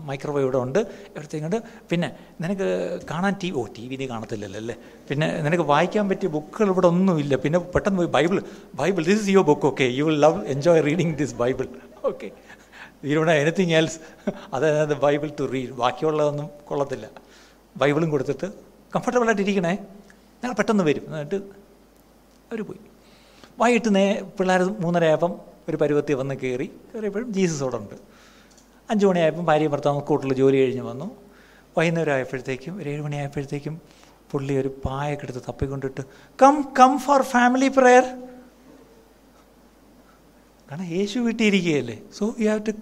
microwave 0.08 0.44
ഇവിടെ 0.46 0.58
ഉണ്ട്. 0.66 0.80
എവറിത്തിങ് 1.16 1.46
ഉണ്ട്. 1.48 1.58
പിന്നെ 1.90 2.08
നിനക്ക് 2.44 2.66
കാണാൻ 3.10 3.36
ടി 3.42 3.50
ഓ 3.60 3.62
ടി 3.76 3.84
വി 3.90 3.98
നീ 4.00 4.08
കാണത്തില്ലല്ലോ 4.14 4.60
അല്ലേ? 4.62 4.76
പിന്നെ 5.10 5.28
നിനക്ക് 5.46 5.66
വായിക്കാൻ 5.72 6.08
പറ്റിയ 6.12 6.30
ബുക്കുകൾ 6.38 6.70
ഇവിടെ 6.74 6.90
ഒന്നുമില്ല. 6.94 7.36
പിന്നെ 7.44 7.60
പെട്ടെന്ന് 7.76 8.00
പോയി 8.02 8.12
Bible 8.18 8.40
Bible 8.82 9.02
this 9.10 9.22
is 9.24 9.30
your 9.36 9.46
book 9.52 9.68
okay 9.72 9.88
you 9.98 10.06
will 10.10 10.20
love 10.26 10.40
enjoy 10.56 10.82
reading 10.88 11.14
this 11.22 11.36
Bible 11.44 11.68
okay 12.10 12.28
you 13.08 13.14
don't 13.16 13.32
anything 13.42 13.74
else 13.78 13.98
അതായത് 14.54 14.94
ബൈബിൾ 15.04 15.28
ടു 15.38 15.44
റീഡ് 15.54 15.74
ബാക്കിയുള്ളതൊന്നും 15.82 16.48
കൊള്ളത്തില്ല. 16.68 17.06
ബൈബിളും 17.80 18.08
കൊടുത്തിട്ട് 18.14 18.46
കംഫർട്ടബിളായിട്ട് 18.94 19.42
ഇരിക്കണേ 19.46 19.72
ഞങ്ങൾ 20.42 20.54
പെട്ടെന്ന് 20.60 20.84
വരും. 20.88 21.04
എന്നിട്ട് 21.12 21.38
അവർ 22.50 22.60
പോയി. 22.68 22.80
വൈകിട്ട് 23.60 23.90
നേ 23.96 24.04
പിള്ളേർ 24.38 24.62
മൂന്നര 24.84 25.04
ആയപ്പം 25.10 25.32
ഒരു 25.68 25.76
പരുവത്തി 25.82 26.12
വന്ന് 26.20 26.34
കയറി 26.42 26.66
കയറിയപ്പോഴും 26.90 27.28
ജീസസ് 27.36 27.62
അവിടെ 27.64 27.78
ഉണ്ട്. 27.82 27.96
അഞ്ച് 28.90 29.04
മണിയായപ്പം 29.08 29.44
ഭാര്യ 29.50 29.68
ഭർത്താവ് 29.74 30.00
കൂട്ടിൽ 30.10 30.30
ജോലി 30.42 30.58
കഴിഞ്ഞ് 30.62 30.84
വന്നു. 30.90 31.08
വൈകുന്നേരം 31.76 32.12
ആയപ്പോഴത്തേക്കും 32.16 32.74
ഒരു 32.80 32.88
ഏഴ് 32.92 33.02
മണിയായപ്പോഴത്തേക്കും 33.06 33.74
പുള്ളി 34.30 34.54
ഒരു 34.62 34.70
പായൊക്കെ 34.84 35.24
എടുത്ത് 35.26 35.42
തപ്പിക്കൊണ്ടിട്ട് 35.48 36.02
come 36.42 36.56
come 36.78 36.92
for 37.04 37.22
family 37.34 37.68
prayer 37.78 38.04
കാരണം 40.68 40.88
യേശു 40.96 41.18
വീട്ടിയിരിക്കുകയല്ലേ 41.18 41.98
so 42.18 42.24
you 42.40 42.48
have 42.48 42.62
to 42.66 42.72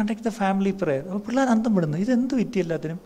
conduct 0.00 0.20
the 0.20 0.28
family 0.28 0.70
prayer 0.82 1.02
അപ്പോൾ 1.08 1.22
പിള്ളേർ 1.26 1.48
അന്തം 1.48 1.74
വിടുന്നു. 1.74 1.98
ഇതെന്ത് 1.98 2.34
വിറ്റി 2.34 2.58
എല്ലാത്തിനും? 2.58 3.00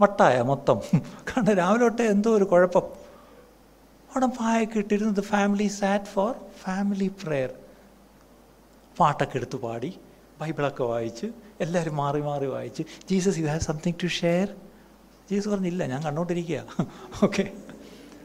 വട്ടായ 0.00 0.42
മൊത്തം. 0.42 0.78
കാരണം 1.28 1.54
രാവിലെ 1.54 1.82
തൊട്ടേ 1.84 2.04
എന്തോ 2.06 2.30
ഒരു 2.30 2.44
കുഴപ്പം. 2.44 2.86
അവിടെ 4.10 4.26
പായൊക്കെ 4.26 4.78
ഇട്ടിരുന്നു. 4.78 5.12
The 5.12 5.24
family 5.34 5.66
sat 5.80 6.04
for 6.04 6.32
family 6.64 7.08
prayer 7.22 7.50
പാട്ടൊക്കെ 8.96 9.36
എടുത്ത് 9.36 9.56
പാടി 9.56 9.90
ബൈബിളൊക്കെ 10.40 10.84
വായിച്ച് 10.84 11.26
എല്ലാവരും 11.60 11.96
മാറി 11.96 12.20
മാറി 12.20 12.46
വായിച്ച് 12.46 12.82
Jesus 13.10 13.38
you 13.38 13.46
have 13.46 13.60
something 13.60 13.98
to 14.02 14.06
share 14.20 14.48
Jesus 15.30 15.48
പറഞ്ഞില്ല 15.48 15.86
ഞാൻ 15.86 16.02
കണ്ടോണ്ടിരിക്കുക. 16.02 16.60
ഓക്കെ 17.24 17.44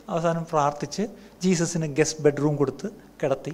അവസാനം 0.10 0.44
പ്രാർത്ഥിച്ച് 0.52 1.04
ജീസസിന് 1.44 1.88
ഗസ്റ്റ് 2.00 2.24
ബെഡ്റൂം 2.24 2.56
കൊടുത്ത് 2.56 2.88
കിടത്തി. 3.24 3.54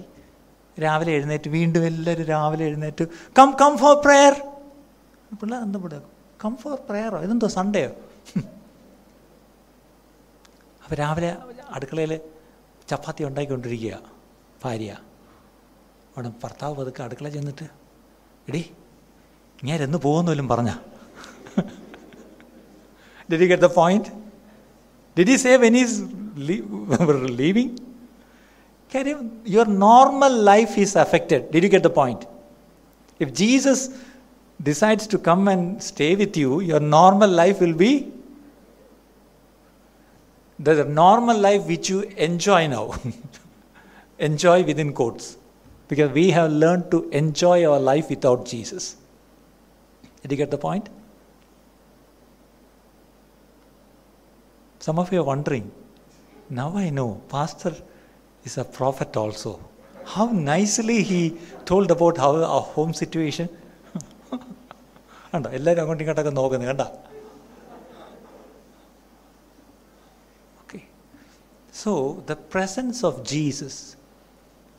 രാവിലെ 0.76 1.12
എഴുന്നേറ്റ് 1.12 1.48
വീണ്ടും 1.50 1.84
എല്ലാവരും 1.86 2.26
രാവിലെ 2.26 2.64
എഴുന്നേറ്റ് 2.64 3.04
കം 3.36 3.50
കം 3.60 3.72
ഫോർ 3.78 3.94
പ്രെയർ 4.04 4.34
പിള്ളേർ 5.40 5.62
എന്താ 5.62 5.78
പിള്ളേർ 5.78 6.02
കം 6.40 6.56
ഫോർ 6.56 6.76
പ്രെയറോ 6.88 7.18
ഇതെന്തോ 7.22 7.48
സൺഡേയോ 7.54 7.90
അപ്പോൾ 10.82 10.94
രാവിലെ 10.94 11.30
അടുക്കളയിൽ 11.70 12.12
ചപ്പാത്തി 12.88 13.22
ഉണ്ടാക്കിക്കൊണ്ടിരിക്കുക 13.24 13.94
ഭാര്യ. 14.64 14.90
അവിടെ 16.12 16.28
ഭർത്താവ് 16.42 16.74
പതുക്കെ 16.74 17.02
അടുക്കള 17.02 17.28
ചെന്നിട്ട് 17.28 17.66
എടി 18.48 18.60
ഞാൻ 19.58 19.82
എന്ന് 19.82 19.98
പോകുന്നവരും 19.98 20.48
പറഞ്ഞ? 20.48 20.70
Did 23.28 23.42
you 23.42 23.48
get 23.48 23.62
the 23.62 23.70
point 23.74 24.10
did 25.16 25.28
you 25.28 25.38
save 25.38 25.66
any 25.66 25.80
is 25.80 25.98
Can 28.94 29.08
you, 29.08 29.40
your 29.44 29.64
normal 29.64 30.32
life 30.32 30.78
is 30.78 30.94
affected. 30.94 31.50
Did 31.50 31.64
you 31.64 31.68
get 31.68 31.82
the 31.82 31.90
point? 31.90 32.26
If 33.18 33.34
Jesus 33.34 33.88
decides 34.62 35.08
to 35.08 35.18
come 35.18 35.48
and 35.48 35.82
stay 35.82 36.14
with 36.14 36.36
you, 36.36 36.60
your 36.60 36.78
normal 36.78 37.28
life 37.28 37.58
will 37.58 37.74
be 37.74 38.12
the 40.60 40.84
normal 40.84 41.36
life 41.36 41.64
which 41.66 41.88
you 41.88 42.02
enjoy 42.02 42.68
now. 42.68 42.94
enjoy 44.20 44.62
within 44.62 44.92
quotes. 44.92 45.38
Because 45.88 46.12
we 46.12 46.30
have 46.30 46.52
learned 46.52 46.92
to 46.92 47.08
enjoy 47.10 47.64
our 47.64 47.80
life 47.80 48.10
without 48.10 48.46
Jesus. 48.46 48.94
Did 50.22 50.30
you 50.30 50.36
get 50.36 50.52
the 50.52 50.58
point? 50.58 50.88
Some 54.78 55.00
of 55.00 55.12
you 55.12 55.18
are 55.18 55.24
wondering. 55.24 55.72
Now 56.48 56.76
I 56.76 56.90
know. 56.90 57.20
Pastor 57.28 57.74
is 58.45 58.57
a 58.57 58.67
prophet 58.71 59.15
also. 59.17 59.51
How 60.07 60.27
nicely 60.51 61.03
he 61.03 61.21
told 61.65 61.91
about 61.91 62.17
how 62.17 62.31
our 62.47 62.65
home 62.75 62.93
situation. 62.95 63.47
കണ്ടോ 65.31 65.49
എല്ലാവരും 65.57 65.81
അങ്ങോട്ടും 65.81 66.03
ഇങ്ങോട്ടൊക്കെ 66.03 66.31
നോക്കുന്നത് 66.37 66.69
കണ്ട 66.69 66.83
okay 70.61 70.79
so 71.73 71.91
the 72.29 72.35
presence 72.53 73.01
of 73.09 73.19
Jesus 73.31 73.79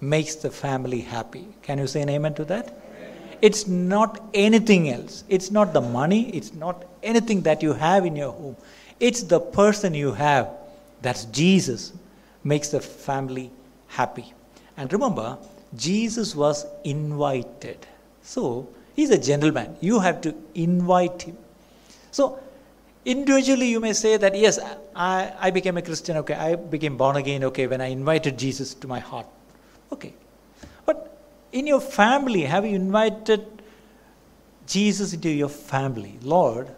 makes 0.02 0.38
the 0.44 0.50
family 0.60 1.00
happy 1.12 1.42
can 1.66 1.78
you 1.84 1.88
say 1.94 2.02
amen 2.10 2.34
to 2.40 2.46
that 2.52 2.72
it's 3.48 3.64
not 3.94 4.14
anything 4.44 4.88
else 4.96 5.18
it's 5.34 5.52
not 5.58 5.72
the 5.78 5.82
money 5.98 6.20
it's 6.38 6.54
not 6.64 6.80
anything 7.10 7.44
that 7.48 7.68
you 7.68 7.74
have 7.84 8.02
in 8.10 8.16
your 8.22 8.34
home 8.40 8.54
it's 9.00 9.26
the 9.34 9.38
person 9.58 9.94
you 10.02 10.10
have 10.24 10.44
that's 11.06 11.26
Jesus 11.40 11.86
makes 12.45 12.69
the 12.69 12.79
family 12.79 13.51
happy. 13.87 14.33
And 14.77 14.91
remember, 14.93 15.37
Jesus 15.75 16.35
was 16.35 16.65
invited. 16.83 17.85
So, 18.21 18.69
he's 18.95 19.09
a 19.09 19.17
gentleman. 19.17 19.75
You 19.81 19.99
have 19.99 20.21
to 20.21 20.33
invite 20.53 21.23
him. 21.23 21.37
So, 22.11 22.39
individually, 23.03 23.67
you 23.67 23.79
may 23.79 23.93
say 23.93 24.17
that, 24.17 24.37
yes, 24.37 24.59
I, 24.95 25.33
I 25.39 25.51
became 25.51 25.77
a 25.77 25.81
Christian, 25.81 26.17
okay, 26.17 26.35
I 26.35 26.55
became 26.55 26.95
born 26.95 27.17
again, 27.17 27.43
okay, 27.45 27.67
when 27.67 27.81
I 27.81 27.87
invited 27.87 28.37
Jesus 28.37 28.73
to 28.75 28.87
my 28.87 28.99
heart. 28.99 29.27
Okay. 29.91 30.13
But 30.85 31.17
in 31.51 31.67
your 31.67 31.81
family, 31.81 32.43
have 32.43 32.65
you 32.65 32.75
invited 32.75 33.45
Jesus 34.67 35.13
into 35.13 35.29
your 35.29 35.49
family? 35.49 36.19
Lord, 36.21 36.69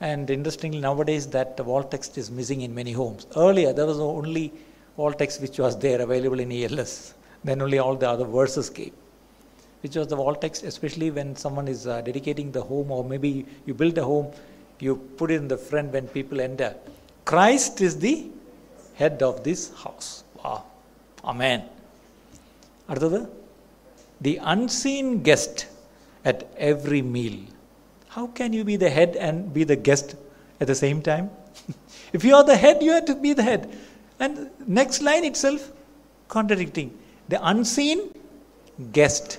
and 0.00 0.28
interestingly, 0.30 0.80
nowadays 0.80 1.26
that 1.28 1.64
wall 1.64 1.82
text 1.82 2.18
is 2.18 2.30
missing 2.30 2.62
in 2.62 2.74
many 2.74 2.92
homes. 2.92 3.26
Earlier, 3.36 3.72
there 3.72 3.86
was 3.86 4.00
only 4.00 4.52
wall 4.96 5.12
text 5.12 5.40
which 5.40 5.58
was 5.58 5.78
there 5.78 6.00
available 6.00 6.40
in 6.40 6.50
ELS. 6.50 7.14
Then 7.44 7.62
only 7.62 7.78
all 7.78 7.94
the 7.94 8.08
other 8.08 8.24
verses 8.24 8.68
came, 8.68 8.92
which 9.82 9.96
was 9.96 10.08
the 10.08 10.16
wall 10.16 10.34
text, 10.34 10.64
especially 10.64 11.10
when 11.10 11.36
someone 11.36 11.68
is 11.68 11.86
uh, 11.86 12.00
dedicating 12.00 12.50
the 12.52 12.62
home, 12.62 12.90
or 12.90 13.04
maybe 13.04 13.46
you 13.66 13.74
build 13.74 13.96
a 13.98 14.04
home, 14.04 14.32
you 14.80 14.96
put 14.96 15.30
it 15.30 15.36
in 15.36 15.48
the 15.48 15.56
front 15.56 15.92
when 15.92 16.08
people 16.08 16.40
enter. 16.40 16.74
Christ 17.24 17.80
is 17.80 17.98
the 17.98 18.26
head 18.94 19.22
of 19.22 19.44
this 19.44 19.72
house. 19.84 20.24
Wow. 20.42 20.64
Amen. 21.24 21.60
അടുത്തത് 22.90 23.20
the 24.26 24.34
unseen 24.52 25.06
guest 25.28 25.66
at 26.30 26.38
every 26.70 27.02
meal. 27.14 27.38
How 28.08 28.26
can 28.26 28.52
you 28.52 28.64
be 28.64 28.76
the 28.76 28.90
head 28.90 29.16
and 29.16 29.52
be 29.54 29.64
the 29.64 29.76
guest 29.76 30.16
at 30.60 30.66
the 30.66 30.74
same 30.74 31.02
time? 31.02 31.30
if 32.12 32.24
you 32.24 32.34
are 32.34 32.44
the 32.44 32.56
head, 32.56 32.82
you 32.82 32.92
have 32.92 33.06
to 33.06 33.14
be 33.14 33.32
the 33.32 33.42
head. 33.42 33.70
And 34.20 34.50
next 34.66 35.02
line 35.02 35.24
itself 35.24 35.70
contradicting. 36.28 36.96
The 37.28 37.38
unseen 37.46 38.10
guest. 38.92 39.38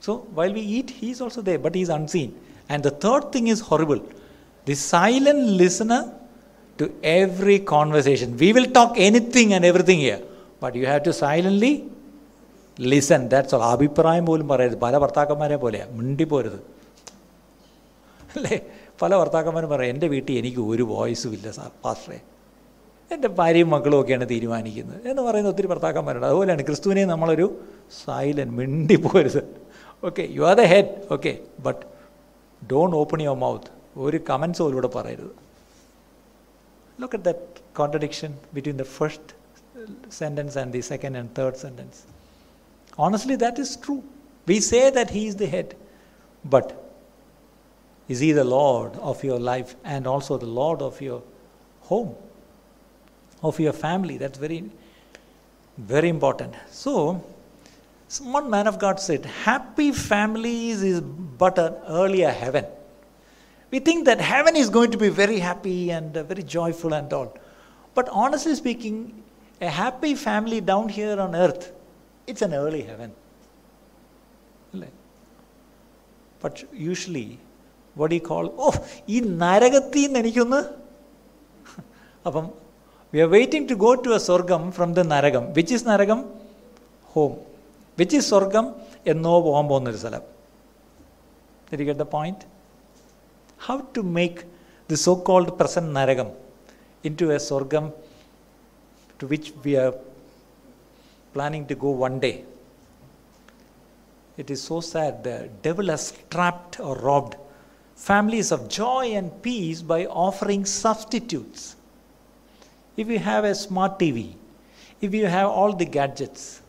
So 0.00 0.18
while 0.34 0.52
we 0.52 0.60
eat, 0.60 0.90
he 0.90 1.10
is 1.10 1.20
also 1.20 1.42
there, 1.42 1.58
but 1.58 1.74
he 1.74 1.82
is 1.82 1.88
unseen. 1.88 2.38
And 2.68 2.82
the 2.82 2.90
third 2.90 3.32
thing 3.32 3.48
is 3.48 3.60
horrible. 3.60 4.00
The 4.64 4.74
silent 4.74 5.42
listener 5.60 6.12
to 6.78 6.92
every 7.02 7.58
conversation. 7.58 8.36
We 8.36 8.52
will 8.52 8.66
talk 8.66 8.94
anything 8.96 9.52
and 9.52 9.64
everything 9.64 9.98
here, 9.98 10.22
but 10.60 10.74
you 10.74 10.86
have 10.86 11.02
to 11.04 11.12
silently 11.12 11.72
listen 12.92 13.22
that's 13.32 13.54
all 13.56 13.62
അഭിപ്രായം 13.74 14.24
പോലും 14.28 14.46
പറയരുത് 14.52 14.78
പല 14.84 14.98
ഭർത്താക്കന്മാരെ 14.98 15.56
പോലെയാണ് 15.56 15.92
മിണ്ടിപ്പോരുത് 15.98 16.58
അല്ലേ 18.36 18.56
പല 19.02 19.12
ഭർത്താക്കന്മാരും 19.16 19.70
പറയും 19.72 19.92
എൻ്റെ 19.94 20.08
വീട്ടിൽ 20.14 20.34
എനിക്ക് 20.38 20.62
ഒരു 20.72 20.84
വോയിസും 20.92 21.32
ഇല്ല 21.32 21.50
സാർ 21.50 21.70
പാസ്റ്ററെ 21.84 22.18
എൻ്റെ 23.10 23.28
ഭാര്യയും 23.38 23.68
മക്കളും 23.74 23.98
ഒക്കെയാണ് 24.02 24.26
തീരുമാനിക്കുന്നത് 24.32 25.06
എന്ന് 25.10 25.22
പറയുന്ന 25.22 25.48
ഒത്തിരി 25.48 25.68
ഭർത്താക്കന്മാരുണ്ട് 25.72 26.26
അതുപോലെയാണ് 26.26 26.64
ക്രിസ്തുവിനെ 26.68 27.04
നമ്മളൊരു 27.04 27.46
സൈലൻ 28.00 28.50
മിണ്ടിപ്പോരുത് 28.58 29.42
okay 30.02 30.24
you 30.36 30.44
are 30.50 30.56
the 30.60 30.66
head 30.74 30.92
okay 31.16 31.32
but 31.66 31.82
don't 32.62 32.96
open 32.96 33.20
your 33.22 33.38
mouth 33.38 33.72
ഒരു 34.00 34.20
കമൻസ് 34.30 34.62
പോലും 34.62 34.76
ഇവിടെ 34.78 34.90
പറയരുത് 34.98 35.34
look 36.98 37.16
at 37.16 37.28
that 37.30 37.76
contradiction 37.76 38.32
between 38.54 38.78
the 38.84 38.86
first 38.96 39.34
sentence 40.20 40.56
and 40.58 40.72
the 40.72 40.84
second 40.92 41.18
and 41.18 41.32
third 41.38 41.60
sentence 41.66 42.00
Honestly, 42.92 43.36
that 43.36 43.58
is 43.58 43.76
true. 43.76 44.02
We 44.46 44.60
say 44.60 44.90
that 44.90 45.10
He 45.10 45.26
is 45.26 45.36
the 45.36 45.46
head, 45.46 45.76
but 46.44 46.66
is 48.07 48.19
He 48.19 48.31
the 48.31 48.43
Lord 48.43 48.95
of 48.97 49.23
your 49.23 49.39
life 49.39 49.75
and 49.83 50.07
also 50.07 50.37
the 50.37 50.45
Lord 50.45 50.81
of 50.81 51.01
your 51.01 51.23
home, 51.81 52.15
of 53.41 53.59
your 53.59 53.73
family? 53.73 54.17
That's 54.17 54.37
very, 54.37 54.69
very 55.77 56.09
important. 56.09 56.55
So, 56.69 57.23
one 58.21 58.49
man 58.49 58.67
of 58.67 58.79
God 58.79 58.99
said, 58.99 59.25
Happy 59.25 59.91
families 59.91 60.83
is 60.83 61.01
but 61.01 61.57
an 61.57 61.75
earlier 61.87 62.29
heaven. 62.31 62.65
We 63.71 63.79
think 63.79 64.05
that 64.05 64.21
heaven 64.21 64.55
is 64.55 64.69
going 64.69 64.91
to 64.91 64.97
be 64.97 65.09
very 65.09 65.39
happy 65.39 65.89
and 65.89 66.15
uh, 66.15 66.23
very 66.23 66.43
joyful 66.43 66.93
and 66.93 67.11
all. 67.11 67.37
But 67.93 68.07
honestly 68.09 68.55
speaking, 68.55 69.23
a 69.59 69.69
happy 69.69 70.15
family 70.15 70.61
down 70.61 70.89
here 70.89 71.19
on 71.19 71.35
earth 71.35 71.71
it's 72.27 72.41
an 72.41 72.53
early 72.53 72.81
heaven. 72.81 73.13
But 76.39 76.63
usually, 76.73 77.39
what 77.96 78.10
do 78.10 78.16
you 78.18 78.24
call, 78.30 78.46
oh, 78.66 78.74
ഈ 79.14 79.16
നരകത്തിൽ 79.42 80.02
നിന്ന് 80.06 80.18
എനിക്കൊന്ന് 80.22 80.60
അപ്പം 82.28 82.46
we 83.12 83.20
are 83.24 83.30
waiting 83.36 83.66
to 83.70 83.76
go 83.84 83.92
to 84.04 84.10
A 84.18 84.20
സ്വർഗം 84.30 84.64
from 84.76 84.90
the 84.98 85.04
നരകം 85.14 85.46
which 85.58 85.74
is 85.78 85.86
നരകം 85.92 86.20
home 87.14 87.32
which 87.98 88.18
is 88.20 88.28
സ്വർഗം 88.32 88.66
എന്നോ 89.12 89.32
പോകാൻ 89.46 89.66
പോകുന്നൊരു 89.72 90.00
സ്ഥലം 90.04 90.24
Did 91.70 91.80
you 91.80 91.86
get 91.86 91.98
the 91.98 92.04
point? 92.04 92.44
How 93.58 93.80
to 93.94 94.02
make 94.02 94.42
the 94.90 94.96
so 94.96 95.16
called 95.16 95.56
present 95.56 95.86
Naragam 95.88 96.34
into 97.04 97.30
a 97.30 97.36
Sorgam 97.36 97.92
to 99.20 99.26
which 99.26 99.52
we 99.62 99.76
are 99.76 99.94
planning 101.34 101.66
to 101.66 101.76
go 101.76 101.90
one 101.90 102.18
day. 102.18 102.44
It 104.36 104.50
is 104.50 104.60
so 104.60 104.80
sad. 104.80 105.22
The 105.22 105.48
devil 105.62 105.86
has 105.86 106.12
trapped 106.28 106.80
or 106.80 106.96
robbed 106.96 107.36
families 107.95 108.51
of 108.51 108.67
joy 108.67 109.13
and 109.13 109.41
peace 109.41 109.81
by 109.81 110.05
offering 110.05 110.65
substitutes. 110.65 111.75
If 112.97 113.07
you 113.07 113.19
have 113.19 113.43
a 113.45 113.55
smart 113.55 113.97
TV, 113.97 114.35
if 115.01 115.13
you 115.13 115.25
have 115.25 115.49
all 115.49 115.73
the 115.73 115.85
gadgets, 115.85 116.61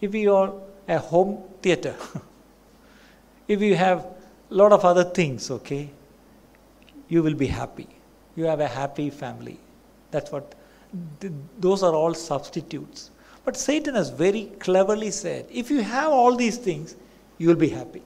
if 0.00 0.14
you 0.14 0.34
are 0.34 0.52
a 0.88 0.98
home 0.98 1.42
theater, 1.62 1.94
if 3.48 3.60
you 3.60 3.74
have 3.74 3.98
a 4.50 4.54
lot 4.54 4.72
of 4.72 4.84
other 4.84 5.04
things, 5.04 5.50
okay, 5.50 5.90
you 7.08 7.22
will 7.22 7.34
be 7.34 7.46
happy. 7.46 7.88
You 8.36 8.44
have 8.44 8.60
a 8.60 8.68
happy 8.68 9.10
family. 9.10 9.58
That's 10.10 10.30
what, 10.30 10.54
th- 11.20 11.32
those 11.58 11.82
are 11.82 11.94
all 11.94 12.14
substitutes. 12.14 13.10
But 13.44 13.56
Satan 13.56 13.94
has 13.94 14.10
very 14.10 14.46
cleverly 14.58 15.10
said 15.10 15.46
if 15.50 15.70
you 15.70 15.82
have 15.82 16.10
all 16.10 16.34
these 16.34 16.58
things, 16.58 16.96
you 17.38 17.48
will 17.48 17.56
be 17.56 17.68
happy. 17.68 18.02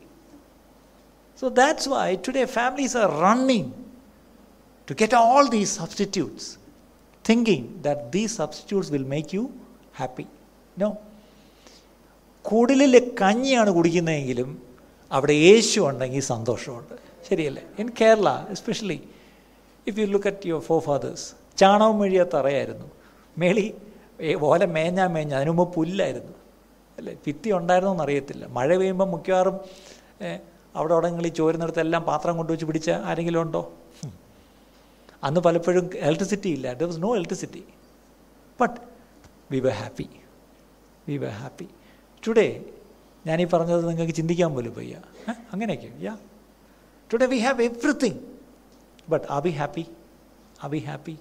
So 1.40 1.48
that's 1.48 1.84
why 1.92 2.06
today 2.26 2.46
families 2.56 2.94
are 3.02 3.10
running 3.26 3.68
to 4.88 4.92
get 5.02 5.12
all 5.20 5.44
these 5.54 5.70
substitutes, 5.80 6.58
thinking 7.24 7.62
that 7.86 8.12
these 8.16 8.32
substitutes 8.40 8.88
will 8.94 9.06
make 9.14 9.30
you 9.36 9.44
happy. 10.00 10.26
No. 10.82 10.88
കുടിലിലെ 12.44 13.00
കഞ്ഞിയാണ് 13.22 13.70
കുടിക്കുന്നതെങ്കിലും 13.78 14.50
അവിടെ 15.10 15.34
യേശു 15.48 15.80
ഉണ്ടെങ്കിൽ 15.88 16.22
സന്തോഷമുണ്ട്. 16.32 16.94
ശരിയല്ലേ? 17.28 17.64
In 17.80 17.88
Kerala 18.00 18.28
especially 18.56 18.98
if 19.86 19.96
you 20.00 20.06
look 20.14 20.30
at 20.32 20.48
your 20.50 20.62
forefathers 20.88 21.26
ചാണകം 21.62 21.98
മെഴിയ 22.02 22.22
തറയായിരുന്നു. 22.36 22.86
മേളി 23.42 23.66
ഓല 24.52 24.64
മേഞ്ഞാ 24.76 25.06
മേഞ്ഞ 25.16 25.34
അതിനു 25.40 25.52
മുമ്പ് 25.58 25.74
പുല്ലായിരുന്നു. 25.74 26.34
അല്ലേ? 26.98 27.14
ഭിത്തി 27.26 27.50
ഉണ്ടായിരുന്നോ 27.58 27.92
എന്നറിയത്തില്ല 27.96 28.46
മഴ 28.58 28.70
പെയ്യുമ്പോൾ 28.76 29.10
മിക്കവാറും 29.16 29.58
അവിടെ 30.75 30.93
അവിടങ്ങളിൽ 30.95 31.31
ചോരുന്നിടത്തെല്ലാം 31.35 32.03
പാത്രം 32.07 32.33
കൊണ്ടുവച്ച് 32.37 32.65
പിടിച്ച 32.65 32.89
ആരെങ്കിലും 33.05 33.41
ഉണ്ടോ 33.41 33.61
ഹും. 33.99 34.11
അന്ന് 35.23 35.41
പലപ്പോഴും 35.45 35.85
ഇലക്ട്രിസിറ്റി 36.01 36.49
ഇല്ല 36.55 36.67
there 36.75 36.87
was 36.87 37.01
no 37.01 37.11
electricity 37.15 37.61
but 38.59 38.77
we 39.51 39.59
were 39.61 39.75
happy 39.79 40.07
we 41.07 41.17
were 41.17 41.33
happy 41.39 41.67
today 42.23 42.47
ഞാനീ 43.25 43.45
പറഞ്ഞത് 43.51 43.83
നിങ്ങൾക്ക് 43.89 44.15
ചിന്തിക്കാൻ 44.15 44.49
പോലും 44.53 44.73
വയ്യ 44.77 44.95
ഏ? 45.23 45.33
അങ്ങനെയൊക്കെ 45.53 45.89
yeah 46.01 46.13
today 47.09 47.27
we 47.27 47.39
have 47.41 47.63
everything 47.63 48.19
but 49.07 49.25
R 49.31 49.41
V 49.43 49.53
happy 49.57 49.85
are 50.63 50.69
V 50.71 50.81
happy 50.85 51.15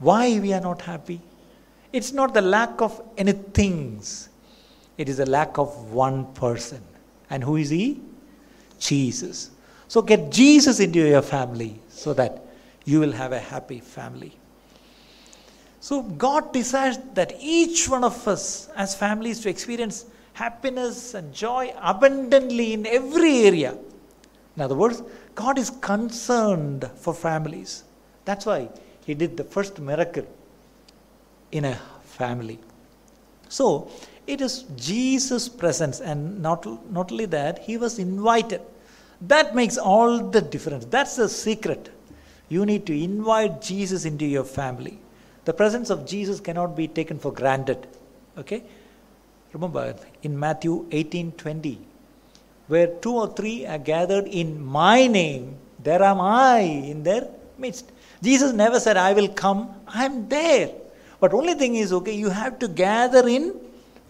Y 0.00 0.26
we 0.38 0.52
are 0.52 0.62
not 0.62 0.84
happy 0.86 1.16
it's 1.94 2.14
not 2.16 2.34
the 2.34 2.42
lack 2.50 2.82
of 2.82 2.98
any 3.18 3.34
things 3.58 4.12
it 4.98 5.10
is 5.10 5.22
a 5.22 5.30
lack 5.30 5.60
of 5.60 5.74
one 5.94 6.14
person 6.38 6.82
and 7.30 7.44
who 7.44 7.54
is 7.58 7.74
ഈ 7.76 7.86
Jesus. 8.87 9.51
So 9.87 10.01
get 10.01 10.31
Jesus 10.31 10.79
into 10.79 10.99
your 10.99 11.21
family 11.21 11.79
so 11.89 12.13
that 12.13 12.45
you 12.85 12.99
will 12.99 13.11
have 13.11 13.31
a 13.31 13.39
happy 13.39 13.79
family. 13.79 14.37
So 15.79 16.01
God 16.01 16.51
desires 16.51 16.97
that 17.13 17.33
each 17.39 17.87
one 17.87 18.03
of 18.03 18.27
us 18.27 18.69
as 18.75 18.95
families 18.95 19.39
to 19.41 19.49
experience 19.49 20.05
happiness 20.33 21.13
and 21.13 21.33
joy 21.33 21.73
abundantly 21.79 22.73
in 22.73 22.85
every 22.85 23.43
area. 23.43 23.77
In 24.55 24.61
other 24.61 24.75
words, 24.75 25.03
God 25.35 25.57
is 25.57 25.69
concerned 25.69 26.89
for 26.95 27.13
families. 27.13 27.83
That's 28.25 28.45
why 28.45 28.69
He 29.05 29.13
did 29.13 29.37
the 29.37 29.43
first 29.43 29.79
miracle 29.79 30.25
in 31.51 31.65
a 31.65 31.75
family. 32.03 32.59
So 33.49 33.91
it 34.27 34.41
is 34.41 34.63
Jesus' 34.75 35.47
presence, 35.47 36.01
and 36.01 36.41
not, 36.41 36.65
not 36.91 37.11
only 37.11 37.25
that, 37.25 37.59
He 37.59 37.77
was 37.77 37.99
invited. 37.99 38.61
That 39.27 39.55
makes 39.55 39.77
all 39.77 40.29
the 40.29 40.41
difference. 40.41 40.85
That's 40.85 41.15
the 41.15 41.29
secret. 41.29 41.89
You 42.49 42.65
need 42.65 42.85
to 42.85 42.93
invite 42.93 43.61
Jesus 43.61 44.05
into 44.05 44.25
your 44.25 44.43
family. 44.43 44.99
The 45.45 45.53
presence 45.53 45.89
of 45.89 46.05
Jesus 46.05 46.39
cannot 46.39 46.75
be 46.75 46.87
taken 46.87 47.17
for 47.19 47.31
granted. 47.31 47.87
Okay? 48.37 48.63
Remember 49.53 49.95
in 50.21 50.37
Matthew 50.37 50.85
18 50.91 51.31
20, 51.33 51.79
where 52.67 52.87
two 52.87 53.15
or 53.15 53.33
three 53.33 53.65
are 53.65 53.77
gathered 53.77 54.27
in 54.27 54.63
my 54.63 55.07
name, 55.07 55.57
there 55.81 56.03
am 56.03 56.19
I 56.19 56.59
in 56.59 57.03
their 57.03 57.27
midst. 57.57 57.91
Jesus 58.21 58.53
never 58.53 58.79
said, 58.79 58.97
I 58.97 59.13
will 59.13 59.29
come, 59.29 59.73
I'm 59.87 60.27
there. 60.27 60.71
But 61.19 61.33
only 61.33 61.53
thing 61.53 61.75
is, 61.75 61.93
okay, 61.93 62.13
you 62.13 62.29
have 62.29 62.59
to 62.59 62.67
gather 62.67 63.27
in 63.27 63.55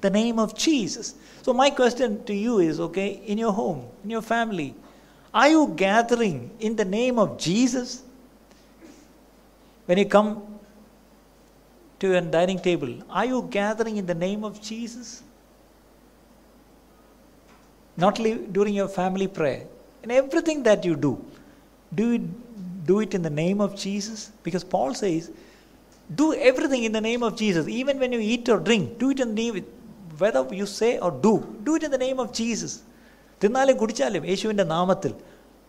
the 0.02 0.10
name 0.10 0.40
of 0.40 0.58
Jesus. 0.58 1.16
So 1.42 1.54
my 1.54 1.70
question 1.70 2.24
to 2.26 2.34
you 2.34 2.60
is, 2.60 2.80
okay, 2.80 3.22
in 3.26 3.38
your 3.38 3.52
home, 3.52 3.86
in 4.04 4.10
your 4.10 4.22
family, 4.22 4.74
are 5.36 5.50
you 5.50 5.74
gathering 5.76 6.50
in 6.62 6.78
the 6.78 6.86
name 6.86 7.20
of 7.20 7.38
Jesus? 7.38 8.04
When 9.86 9.98
you 9.98 10.06
come 10.06 10.42
to 12.00 12.18
a 12.18 12.22
dining 12.22 12.60
table, 12.60 12.94
are 13.10 13.26
you 13.26 13.48
gathering 13.52 13.98
in 13.98 14.06
the 14.06 14.16
name 14.16 14.46
of 14.46 14.62
Jesus? 14.62 15.24
Not 17.98 18.16
during 18.16 18.74
your 18.74 18.88
family 18.88 19.28
prayer, 19.28 19.68
in 20.04 20.12
everything 20.12 20.64
that 20.64 20.86
you 20.86 20.96
do, 20.96 21.24
do 21.94 22.14
it, 22.14 22.86
do 22.86 23.02
it 23.02 23.14
in 23.14 23.22
the 23.22 23.30
name 23.30 23.60
of 23.60 23.76
Jesus? 23.76 24.32
Because 24.44 24.64
Paul 24.64 24.94
says, 24.94 25.32
do 26.16 26.34
everything 26.34 26.84
in 26.86 26.92
the 26.94 27.02
name 27.02 27.24
of 27.24 27.36
Jesus. 27.36 27.68
Even 27.68 28.00
when 28.00 28.14
you 28.14 28.20
eat 28.20 28.48
or 28.48 28.60
drink, 28.60 29.00
do 29.00 29.10
it 29.10 29.20
in 29.20 29.36
the 29.36 29.52
name, 29.52 29.66
whether 30.18 30.48
you 30.54 30.66
say 30.66 30.98
or 31.00 31.12
do, 31.12 31.58
do 31.64 31.76
it 31.76 31.84
in 31.84 31.92
the 31.92 31.98
name 31.98 32.20
of 32.20 32.32
Jesus. 32.32 32.84
തിന്നാലും 33.45 33.77
കുടിച്ചാലും 33.83 34.25
യേശുവിൻ്റെ 34.31 34.65
നാമത്തിൽ 34.75 35.13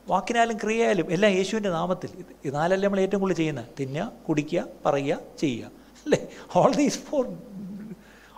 വാക്കിനാലും 0.07 0.57
ക്രിയയാലും 0.63 1.07
എല്ലാം 1.15 1.33
യേശുവിൻ്റെ 1.39 1.71
നാമത്തിൽ 1.79 2.09
ഇത് 2.21 2.31
ഇത് 2.45 2.53
നാലല്ലേ 2.55 2.85
നമ്മൾ 2.87 3.01
ഏറ്റവും 3.05 3.21
കൂടുതൽ 3.21 3.39
ചെയ്യുന്നത് 3.41 3.67
തിന്നുക 3.79 4.05
കുടിക്കുക 4.27 4.63
പറയുക 4.85 5.17
ചെയ്യുക 5.41 5.71
അല്ലേ 6.05 6.21
all 6.61 6.73
these 6.81 6.99
four 7.09 7.23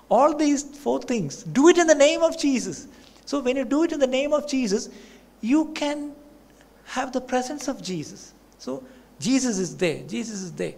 all 0.09 0.31
these 0.35 0.63
four 0.83 1.01
things 1.11 1.43
do 1.57 1.61
it 1.69 1.77
in 1.77 1.87
the 1.87 1.95
name 1.95 2.21
of 2.21 2.37
jesus 2.37 2.77
so 3.25 3.39
when 3.39 3.55
you 3.59 3.63
do 3.65 3.79
it 3.83 3.91
in 3.91 3.99
the 3.99 4.11
name 4.15 4.33
of 4.37 4.47
jesus 4.47 4.83
you 5.43 5.61
can 5.73 5.99
have 6.85 7.11
the 7.11 7.21
presence 7.21 7.67
of 7.67 7.81
jesus 7.81 8.21
so 8.59 8.71
jesus 9.19 9.57
is 9.57 9.71
there 9.77 9.99
jesus 10.05 10.41
is 10.47 10.51
there 10.53 10.75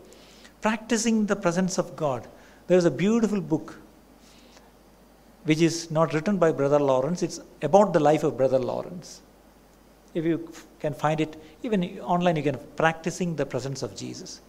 practicing 0.61 1.17
the 1.25 1.35
presence 1.35 1.77
of 1.77 1.95
god 1.95 2.21
there's 2.69 2.85
a 2.85 2.95
beautiful 3.03 3.41
book 3.53 3.67
which 5.44 5.60
is 5.60 5.90
not 5.90 6.12
written 6.14 6.36
by 6.36 6.50
brother 6.52 6.78
lawrence 6.78 7.22
it's 7.22 7.40
about 7.62 7.92
the 7.92 8.00
life 8.00 8.22
of 8.24 8.36
brother 8.36 8.58
lawrence 8.58 9.20
if 10.14 10.24
you 10.24 10.38
can 10.80 10.92
find 10.92 11.20
it 11.20 11.40
even 11.62 11.82
online 12.00 12.36
you 12.36 12.42
can 12.42 12.58
practicing 12.76 13.36
the 13.36 13.46
presence 13.46 13.82
of 13.82 13.94
jesus 13.96 14.40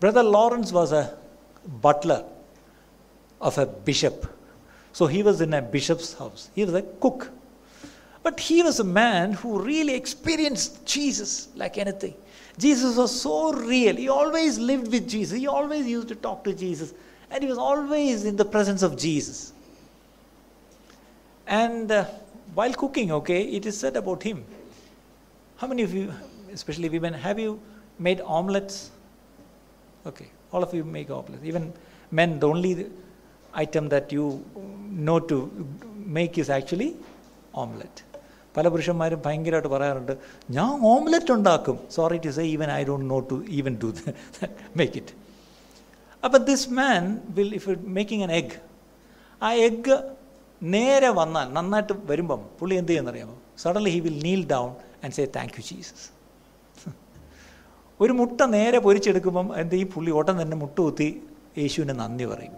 Brother 0.00 0.22
Lawrence 0.22 0.72
was 0.72 0.92
a 0.92 1.14
butler 1.82 2.24
of 3.40 3.58
a 3.58 3.66
bishop. 3.66 4.26
So 4.92 5.06
he 5.06 5.22
was 5.22 5.42
in 5.42 5.52
a 5.52 5.60
bishop's 5.60 6.14
house. 6.14 6.50
He 6.54 6.64
was 6.64 6.74
a 6.74 6.82
cook. 6.82 7.30
But 8.22 8.40
he 8.40 8.62
was 8.62 8.80
a 8.80 8.84
man 8.84 9.34
who 9.34 9.62
really 9.62 9.94
experienced 9.94 10.84
Jesus 10.86 11.48
like 11.54 11.76
anything. 11.78 12.14
Jesus 12.58 12.96
was 12.96 13.20
so 13.20 13.52
real. 13.52 13.94
He 13.94 14.08
always 14.08 14.58
lived 14.58 14.90
with 14.90 15.08
Jesus. 15.08 15.38
He 15.38 15.46
always 15.46 15.86
used 15.86 16.08
to 16.08 16.14
talk 16.14 16.44
to 16.44 16.54
Jesus. 16.54 16.94
And 17.30 17.42
he 17.42 17.48
was 17.48 17.58
always 17.58 18.24
in 18.24 18.36
the 18.36 18.44
presence 18.44 18.82
of 18.82 18.98
Jesus. 18.98 19.52
And 21.49 21.91
uh, 21.91 22.05
while 22.53 22.73
cooking, 22.73 23.11
okay, 23.11 23.41
it 23.43 23.65
is 23.65 23.77
said 23.77 23.95
about 23.95 24.23
him. 24.23 24.43
How 25.57 25.67
many 25.67 25.83
of 25.83 25.93
you, 25.93 26.13
especially 26.51 26.89
women, 26.89 27.13
have 27.15 27.39
you 27.39 27.59
made 27.99 28.21
omelets? 28.21 28.91
Okay, 30.05 30.29
all 30.51 30.63
of 30.63 30.73
you 30.73 30.83
make 30.83 31.09
omelets. 31.11 31.43
Even 31.43 31.73
men, 32.11 32.39
the 32.39 32.47
only 32.47 32.87
item 33.53 33.89
that 33.89 34.11
you 34.11 34.43
know 35.07 35.19
to 35.21 35.37
make 36.17 36.37
is 36.37 36.49
actually 36.49 36.91
omelette. 37.53 38.01
പല 38.55 38.67
പുരുഷന്മാരും 38.73 39.19
ഭയങ്കരമായിട്ട് 39.23 39.69
പറയാറുണ്ട് 39.73 40.11
ഞാൻ 40.57 40.73
omelette 40.91 41.31
ഉണ്ടാക്കും 41.37 41.77
sorry 41.95 42.17
to 42.25 42.31
say 42.37 42.43
even 42.55 42.69
I 42.75 42.81
don't 42.89 43.05
know 43.13 43.17
to 43.31 43.37
even 43.57 43.73
do 43.81 43.89
make 44.79 44.95
it 45.01 45.13
അപ്പം 46.23 46.39
this 46.49 46.67
man 46.79 47.03
will 47.37 47.51
if 47.57 47.75
making 47.97 48.23
an 48.27 48.31
egg 48.39 48.55
ആ 49.41 49.49
egg 49.67 49.97
നേരെ 50.65 51.09
വന്നാൽ 51.11 51.47
നന്നായിട്ട് 51.53 51.93
വരുമ്പം 52.05 52.41
പുള്ളി 52.59 52.75
എന്ത് 52.75 52.91
ചെയ്യുന്നറിയാമോ 52.91 53.35
suddenly 53.57 53.91
he 53.91 53.99
will 53.99 54.19
kneel 54.23 54.41
down 54.51 54.69
and 55.03 55.13
say 55.13 55.25
thank 55.35 55.55
you 55.59 55.63
Jesus 55.69 56.05
ഒരു 57.99 58.13
മുട്ട 58.13 58.41
നേരെ 58.53 58.79
പൊരിച്ചെടുക്കുമ്പം 58.79 59.49
എന്ത് 59.57 59.75
ഈ 59.75 59.83
പുള്ളി 59.85 60.11
ഓട്ടം 60.11 60.35
തന്നെ 60.41 60.55
മുട്ട 60.57 60.77
കുത്തി 60.77 61.09
യേശുവിന് 61.57 61.93
നന്ദി 61.99 62.25
പറയും 62.25 62.55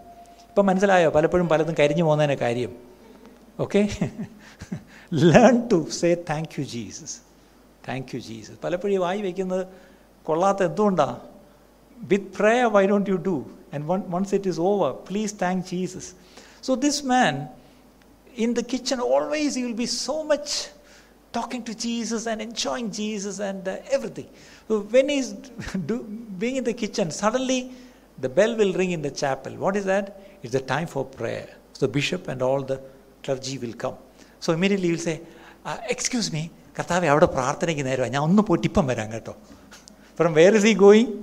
ഇപ്പം 0.50 0.65
മനസ്സിലായോ 0.65 1.10
പലപ്പോഴും 1.10 1.47
പലതും 1.47 1.76
കരിഞ്ഞു 1.80 2.04
പോകുന്നതിന് 2.04 2.36
കാര്യം 2.39 2.71
okay 3.60 3.82
learn 5.26 5.58
to 5.69 5.80
say 6.00 6.10
thank 6.30 6.56
you 6.60 6.63
Jesus 6.71 7.17
thank 7.88 8.10
you 8.15 8.19
Jesus 8.19 8.58
പലപ്പോഴും 8.63 8.93
ഈ 8.95 8.97
വായി 8.97 9.21
വയ്ക്കുന്നത് 9.21 9.63
കൊള്ളാത്ത 10.26 10.62
എന്തുകൊണ്ടാണ് 10.63 11.17
with 11.97 12.32
prayer 12.38 12.65
why 12.71 12.84
don't 12.86 13.10
you 13.10 13.17
do 13.26 13.36
and 13.73 13.86
one 13.86 14.02
once 14.10 14.34
it 14.36 14.50
is 14.50 14.62
over 14.62 14.91
please 15.08 15.36
thank 15.41 15.63
Jesus 15.71 16.10
so 16.62 16.73
this 16.86 17.02
man 17.06 17.36
in 18.36 18.54
the 18.54 18.63
kitchen 18.73 19.00
always 19.00 19.56
he 19.56 19.63
will 19.67 19.80
be 19.86 19.89
so 20.08 20.15
much 20.32 20.52
talking 21.38 21.62
to 21.69 21.73
jesus 21.88 22.23
and 22.32 22.41
enjoying 22.41 22.88
jesus 22.91 23.39
and 23.39 23.67
uh, 23.67 23.78
everything 23.97 24.28
so 24.67 24.80
when 24.95 25.10
he's 25.10 25.32
do, 25.89 25.97
being 26.43 26.58
in 26.62 26.63
the 26.63 26.78
kitchen 26.84 27.10
suddenly 27.12 27.71
the 28.26 28.30
bell 28.30 28.56
will 28.62 28.73
ring 28.73 28.91
in 28.91 29.02
the 29.02 29.13
chapel 29.23 29.54
what 29.65 29.76
is 29.76 29.86
that 29.86 30.06
it's 30.43 30.54
the 30.60 30.65
time 30.76 30.88
for 30.95 31.04
prayer 31.19 31.47
so 31.73 31.80
the 31.86 31.91
bishop 32.00 32.28
and 32.28 32.41
all 32.41 32.62
the 32.62 32.80
clergy 33.23 33.58
will 33.58 33.78
come 33.86 33.97
so 34.39 34.54
immediately 34.54 34.88
he 34.89 34.93
will 34.93 35.06
say 35.10 35.19
uh, 35.65 35.78
excuse 35.95 36.32
me 36.38 36.45
കർത്താവ് 36.80 37.08
അവിടെ 37.12 37.28
പ്രാർത്ഥനയ്ക്ക് 37.36 37.84
നേരമാണ് 37.88 38.13
ഞാൻ 38.15 38.23
ഒന്ന് 38.28 38.41
പോയിട്ട് 38.47 38.67
ഇപ്പം 38.69 38.86
വരാം 38.89 39.08
കേട്ടോ 39.13 39.34
from 40.17 40.32
where 40.39 40.56
is 40.58 40.65
he 40.69 40.73
going 40.84 41.13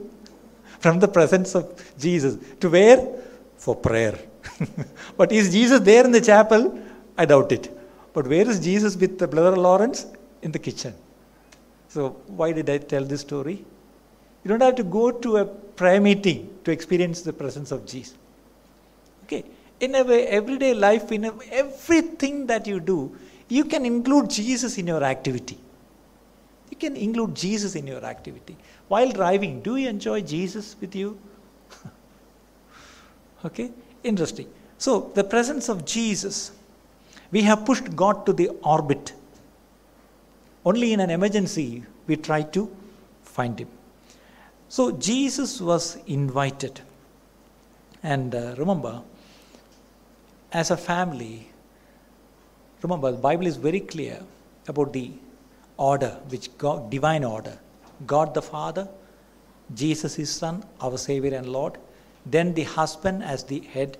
from 0.84 0.96
the 1.04 1.08
presence 1.16 1.52
of 1.58 1.68
Jesus 2.04 2.38
to 2.62 2.68
where 2.76 3.00
for 3.64 3.76
prayer 3.86 4.14
but 5.18 5.32
is 5.32 5.52
Jesus 5.56 5.80
there 5.80 6.04
in 6.04 6.12
the 6.16 6.20
chapel? 6.20 6.62
I 7.19 7.25
doubt 7.25 7.51
it. 7.51 7.65
But 8.13 8.27
where 8.27 8.49
is 8.49 8.59
Jesus 8.61 8.95
with 8.95 9.19
the 9.19 9.27
brother 9.27 9.55
Lawrence? 9.57 10.07
In 10.41 10.53
the 10.53 10.59
kitchen. 10.59 10.93
So 11.89 12.11
why 12.27 12.53
did 12.53 12.69
I 12.69 12.77
tell 12.77 13.03
this 13.03 13.21
story? 13.21 13.65
You 14.43 14.47
don't 14.49 14.61
have 14.61 14.75
to 14.75 14.83
go 14.83 15.11
to 15.11 15.37
a 15.37 15.45
prayer 15.45 15.99
meeting 15.99 16.49
to 16.63 16.71
experience 16.71 17.21
the 17.21 17.33
presence 17.33 17.71
of 17.71 17.85
Jesus. 17.85 18.15
Okay. 19.25 19.43
In 19.81 19.95
a 19.95 20.03
way, 20.03 20.27
everyday 20.27 20.73
life, 20.73 21.11
in 21.11 21.25
a, 21.25 21.33
everything 21.51 22.47
that 22.47 22.65
you 22.67 22.79
do, 22.79 23.13
you 23.49 23.65
can 23.65 23.85
include 23.85 24.29
Jesus 24.29 24.77
in 24.77 24.87
your 24.87 25.03
activity. 25.03 25.57
You 26.69 26.77
can 26.77 26.95
include 26.95 27.35
Jesus 27.35 27.75
in 27.75 27.85
your 27.85 28.03
activity. 28.05 28.55
While 28.87 29.11
driving, 29.11 29.61
do 29.61 29.75
you 29.75 29.89
enjoy 29.89 30.21
Jesus 30.21 30.75
with 30.79 30.95
you? 30.95 31.19
okay, 33.45 33.71
interesting. 34.03 34.47
So, 34.77 35.11
the 35.15 35.23
presence 35.23 35.67
of 35.67 35.83
Jesus, 35.85 36.51
we 37.31 37.41
have 37.43 37.65
pushed 37.65 37.95
God 37.95 38.25
to 38.25 38.33
the 38.33 38.49
orbit. 38.63 39.13
Only 40.65 40.93
in 40.93 40.99
an 40.99 41.09
emergency 41.09 41.83
we 42.07 42.15
try 42.15 42.41
to 42.41 42.69
find 43.23 43.59
Him. 43.59 43.67
So, 44.67 44.91
Jesus 44.91 45.61
was 45.61 45.97
invited. 46.05 46.81
And 48.03 48.33
uh, 48.35 48.55
remember, 48.57 49.01
as 50.51 50.71
a 50.71 50.77
family, 50.77 51.47
remember, 52.81 53.11
the 53.11 53.17
Bible 53.17 53.47
is 53.47 53.57
very 53.57 53.79
clear 53.79 54.21
about 54.67 54.93
the 54.93 55.11
order, 55.77 56.19
which 56.29 56.55
God, 56.57 56.89
divine 56.89 57.23
order. 57.23 57.57
God 58.05 58.33
the 58.33 58.41
Father, 58.41 58.87
Jesus 59.73 60.15
His 60.15 60.29
Son, 60.29 60.63
our 60.81 60.97
Savior 60.97 61.35
and 61.35 61.47
Lord, 61.47 61.77
then 62.25 62.53
the 62.53 62.63
husband 62.63 63.23
as 63.23 63.43
the 63.43 63.59
head, 63.61 63.97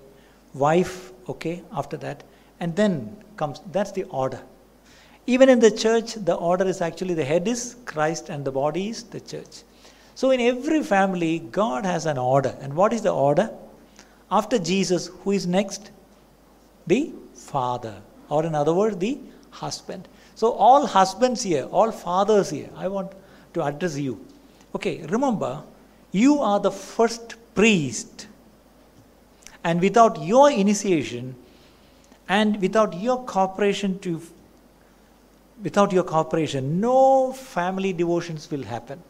wife, 0.54 1.12
okay, 1.28 1.62
after 1.72 1.96
that, 1.98 2.22
and 2.60 2.76
then 2.76 3.16
comes, 3.36 3.60
that's 3.72 3.92
the 3.92 4.04
order. 4.04 4.40
Even 5.26 5.48
in 5.48 5.58
the 5.58 5.70
church, 5.70 6.14
the 6.14 6.34
order 6.34 6.66
is 6.66 6.80
actually 6.80 7.14
the 7.14 7.24
head 7.24 7.48
is 7.48 7.76
Christ 7.84 8.28
and 8.28 8.44
the 8.44 8.52
body 8.52 8.88
is 8.88 9.04
the 9.04 9.20
church. 9.20 9.62
So 10.14 10.30
in 10.30 10.40
every 10.40 10.82
family, 10.82 11.38
God 11.38 11.84
has 11.84 12.06
an 12.06 12.18
order. 12.18 12.54
And 12.60 12.74
what 12.74 12.92
is 12.92 13.02
the 13.02 13.12
order? 13.12 13.50
After 14.30 14.58
Jesus, 14.58 15.06
who 15.22 15.32
is 15.32 15.46
next? 15.46 15.90
The 16.86 17.12
father. 17.34 18.02
Or 18.28 18.44
in 18.44 18.54
other 18.54 18.74
words, 18.74 18.98
the 18.98 19.18
husband. 19.50 20.08
So 20.34 20.52
all 20.52 20.86
husbands 20.86 21.42
here, 21.42 21.64
all 21.64 21.90
fathers 21.90 22.50
here, 22.50 22.70
I 22.76 22.88
want 22.88 23.12
to 23.54 23.62
address 23.62 23.98
you. 23.98 24.24
Okay, 24.74 25.02
remember, 25.06 25.62
you 26.12 26.38
are 26.38 26.60
the 26.60 26.70
first 26.70 27.36
priest. 27.54 28.26
And 29.64 29.80
without 29.80 30.22
your 30.22 30.50
initiation 30.50 31.34
and 32.38 32.60
without 32.62 32.94
your 32.94 33.22
cooperation 33.24 33.98
to 33.98 34.22
without 35.62 35.92
your 35.92 36.04
cooperation, 36.04 36.80
no 36.80 37.32
family 37.32 37.92
devotions 37.92 38.50
will 38.50 38.62
happen. 38.62 39.02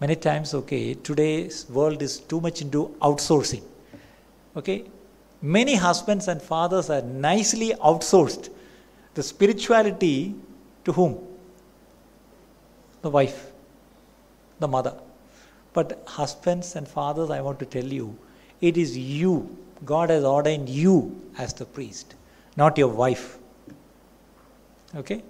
Many 0.00 0.16
times, 0.16 0.54
okay, 0.54 0.94
today's 0.94 1.68
world 1.68 2.00
is 2.02 2.18
too 2.20 2.40
much 2.40 2.62
into 2.62 2.96
outsourcing. 3.02 3.62
Okay? 4.56 4.84
Many 5.42 5.74
husbands 5.74 6.28
and 6.28 6.40
fathers 6.40 6.88
are 6.88 7.02
nicely 7.02 7.74
outsourced 7.90 8.48
the 9.14 9.22
spirituality 9.22 10.34
to 10.84 10.92
whom? 10.92 11.18
The 13.02 13.10
wife, 13.10 13.52
the 14.60 14.68
mother. 14.68 14.94
But 15.74 16.02
husbands 16.06 16.74
and 16.76 16.88
fathers, 16.88 17.28
I 17.28 17.40
want 17.42 17.58
to 17.58 17.66
tell 17.66 17.84
you, 17.84 18.16
it 18.60 18.76
is 18.76 18.96
you. 18.96 19.56
God 19.84 20.10
has 20.10 20.24
ordained 20.24 20.68
you 20.68 21.20
as 21.38 21.52
the 21.54 21.64
priest, 21.64 22.14
not 22.56 22.78
your 22.78 22.88
wife. 22.88 23.38
Okay? 24.94 25.22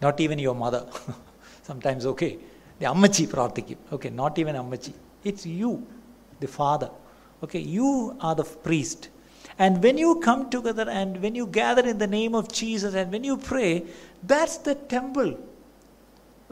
Not 0.00 0.20
even 0.20 0.38
your 0.38 0.54
mother. 0.54 0.86
Sometimes, 1.62 2.06
okay. 2.06 2.38
The 2.78 2.86
Ammachi 2.86 3.26
Prarthikim. 3.26 3.76
Okay, 3.92 4.10
not 4.10 4.38
even 4.38 4.54
Ammachi. 4.54 4.92
It's 5.24 5.46
you, 5.46 5.86
the 6.40 6.46
father. 6.46 6.90
Okay, 7.42 7.60
you 7.60 8.16
are 8.20 8.34
the 8.34 8.44
priest. 8.44 9.08
And 9.58 9.82
when 9.82 9.98
you 9.98 10.20
come 10.20 10.50
together 10.50 10.88
and 10.88 11.20
when 11.20 11.34
you 11.34 11.46
gather 11.46 11.86
in 11.86 11.98
the 11.98 12.06
name 12.06 12.34
of 12.34 12.52
Jesus 12.52 12.94
and 12.94 13.10
when 13.10 13.24
you 13.24 13.36
pray, 13.36 13.84
that's 14.22 14.58
the 14.58 14.76
temple. 14.76 15.36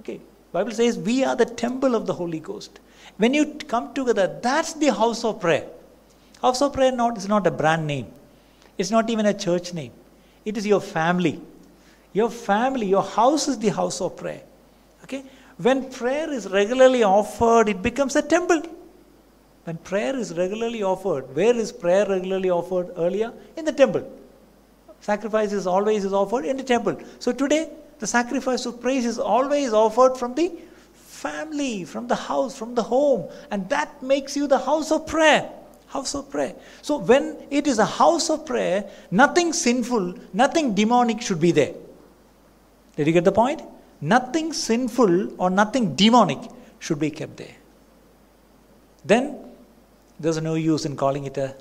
Okay, 0.01 0.21
Bible 0.53 0.73
says 0.73 0.99
we 0.99 1.23
are 1.23 1.37
the 1.37 1.47
temple 1.47 1.95
of 1.95 2.07
the 2.07 2.15
Holy 2.15 2.41
Ghost. 2.41 2.81
When 3.19 3.33
you 3.33 3.55
come 3.55 3.95
together, 3.95 4.39
that's 4.43 4.73
the 4.75 4.89
house 4.89 5.25
of 5.25 5.41
prayer. 5.41 5.69
House 6.47 6.63
of 6.63 6.73
prayer 6.73 6.93
not, 6.93 7.19
is 7.19 7.27
not 7.27 7.45
a 7.49 7.51
brand 7.51 7.89
name. 7.89 8.07
It's 8.79 8.93
not 8.93 9.11
even 9.11 9.27
a 9.27 9.35
church 9.35 9.75
name. 9.75 9.91
It 10.45 10.57
is 10.57 10.65
your 10.65 10.81
family. 10.81 11.41
Your 12.13 12.31
family, 12.31 12.87
your 12.87 13.03
house 13.03 13.49
is 13.49 13.59
the 13.59 13.71
house 13.71 14.01
of 14.01 14.17
prayer. 14.17 14.43
Okay? 15.03 15.25
When 15.57 15.91
prayer 15.91 16.33
is 16.33 16.49
regularly 16.49 17.03
offered, 17.03 17.69
it 17.69 17.83
becomes 17.83 18.15
a 18.15 18.23
temple. 18.23 18.63
When 19.65 19.77
prayer 19.79 20.15
is 20.15 20.35
regularly 20.35 20.85
offered, 20.85 21.35
where 21.35 21.57
is 21.57 21.73
prayer 21.73 22.07
regularly 22.07 22.51
offered 22.51 22.93
earlier? 22.97 23.33
In 23.57 23.65
the 23.65 23.73
temple. 23.73 24.09
Sacrifice 25.01 25.53
is 25.53 25.67
always 25.67 26.05
is 26.05 26.13
offered 26.13 26.45
in 26.45 26.57
the 26.57 26.63
temple. 26.63 26.97
So 27.19 27.33
today, 27.33 27.71
the 27.99 28.07
sacrifice 28.07 28.67
of 28.67 28.81
praise 28.81 29.05
is 29.05 29.19
always 29.19 29.73
offered 29.73 30.17
from 30.17 30.37
the 30.37 30.53
family, 30.95 31.85
from 31.85 32.07
the 32.07 32.15
house, 32.15 32.57
from 32.57 32.77
the 32.77 32.85
home. 32.85 33.29
And 33.51 33.69
that 33.71 34.01
makes 34.01 34.37
you 34.37 34.47
the 34.47 34.61
house 34.61 34.93
of 34.93 35.09
prayer. 35.09 35.51
House 35.97 36.15
of 36.15 36.31
prayer. 36.31 36.55
So 36.83 36.99
when 37.11 37.25
it 37.51 37.67
is 37.67 37.79
a 37.79 37.91
house 38.03 38.29
of 38.35 38.45
prayer, 38.53 38.79
nothing 39.11 39.53
sinful, 39.53 40.15
nothing 40.43 40.75
demonic 40.81 41.23
should 41.27 41.41
be 41.41 41.53
there. 41.53 41.75
Did 42.97 43.07
you 43.09 43.13
get 43.19 43.25
the 43.25 43.33
point? 43.33 43.63
Nothing 44.01 44.53
sinful 44.53 45.41
or 45.41 45.49
nothing 45.51 45.95
demonic 45.95 46.43
should 46.79 47.01
be 47.07 47.11
kept 47.11 47.37
there. 47.45 47.57
then 49.11 49.25
there's 50.19 50.41
no 50.41 50.55
use 50.55 50.85
in 50.89 50.97
calling 50.97 51.25
it 51.31 51.37
a 51.37 51.55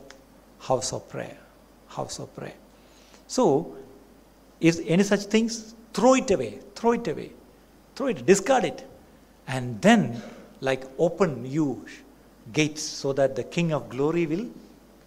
house 0.60 0.92
of 0.98 1.08
prayer. 1.10 1.38
House 1.88 2.20
of 2.20 2.34
prayer. 2.36 2.58
So, 3.28 3.76
is 4.60 4.82
any 4.86 5.04
such 5.04 5.24
things? 5.34 5.76
Throw 5.94 6.14
it 6.16 6.32
away. 6.32 6.60
Throw 6.76 6.94
it 6.94 7.08
away. 7.08 7.32
Throw 7.96 8.08
it. 8.08 8.26
Discard 8.26 8.66
it. 8.66 8.86
And 9.48 9.82
then, 9.82 10.22
like, 10.62 10.84
open 10.98 11.46
you 11.46 11.86
gates 12.56 12.82
so 12.82 13.14
that 13.14 13.36
the 13.36 13.44
King 13.44 13.72
of 13.78 13.90
glory 13.90 14.26
will 14.26 14.48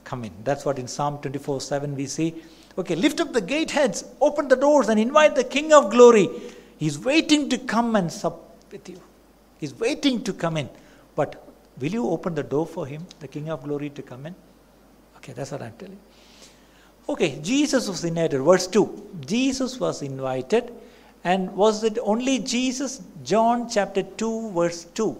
come 0.04 0.24
in. 0.24 0.32
That's 0.44 0.64
what 0.64 0.78
in 0.78 0.86
Psalm 0.86 1.18
24 1.20 1.60
7 1.60 1.96
we 1.96 2.06
see. 2.06 2.34
Okay, 2.78 2.94
lift 2.94 3.20
up 3.20 3.32
the 3.32 3.40
gate 3.40 3.72
heads, 3.72 4.04
open 4.20 4.46
the 4.46 4.56
doors, 4.56 4.88
and 4.88 5.00
invite 5.00 5.34
the 5.34 5.44
King 5.56 5.72
of 5.72 5.90
glory. 5.90 6.28
He's 6.78 6.98
waiting 6.98 7.48
to 7.50 7.58
come 7.58 7.96
and 7.96 8.12
sup 8.12 8.36
with 8.70 8.88
you. 8.88 9.00
He's 9.58 9.74
waiting 9.74 10.22
to 10.22 10.32
come 10.32 10.56
in. 10.56 10.68
But 11.16 11.44
will 11.80 11.90
you 11.90 12.08
open 12.08 12.36
the 12.36 12.44
door 12.44 12.66
for 12.66 12.86
him, 12.86 13.04
the 13.18 13.26
King 13.26 13.50
of 13.50 13.64
glory, 13.64 13.90
to 13.90 14.02
come 14.02 14.26
in? 14.26 14.34
Okay, 15.16 15.32
that's 15.32 15.50
what 15.50 15.62
I'm 15.62 15.72
telling. 15.72 15.98
Okay, 17.08 17.40
Jesus 17.42 17.88
was 17.88 18.04
invited. 18.04 18.40
Verse 18.42 18.68
2. 18.68 19.22
Jesus 19.26 19.80
was 19.80 20.02
invited. 20.02 20.72
And 21.24 21.54
was 21.56 21.82
it 21.82 21.98
only 22.02 22.38
Jesus? 22.38 23.02
John 23.24 23.68
chapter 23.68 24.02
2, 24.02 24.52
verse 24.52 24.84
2. 24.94 25.16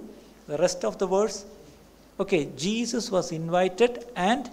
The 0.46 0.58
rest 0.58 0.84
of 0.84 0.98
the 0.98 1.06
verse. 1.06 1.44
Okay, 2.20 2.50
Jesus 2.56 3.10
was 3.10 3.30
invited 3.30 4.06
and 4.16 4.50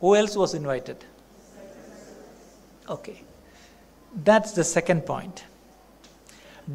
who 0.00 0.16
else 0.16 0.34
was 0.34 0.54
invited? 0.54 1.04
Okay. 2.88 3.20
That's 4.24 4.52
the 4.52 4.64
second 4.64 5.02
point. 5.02 5.44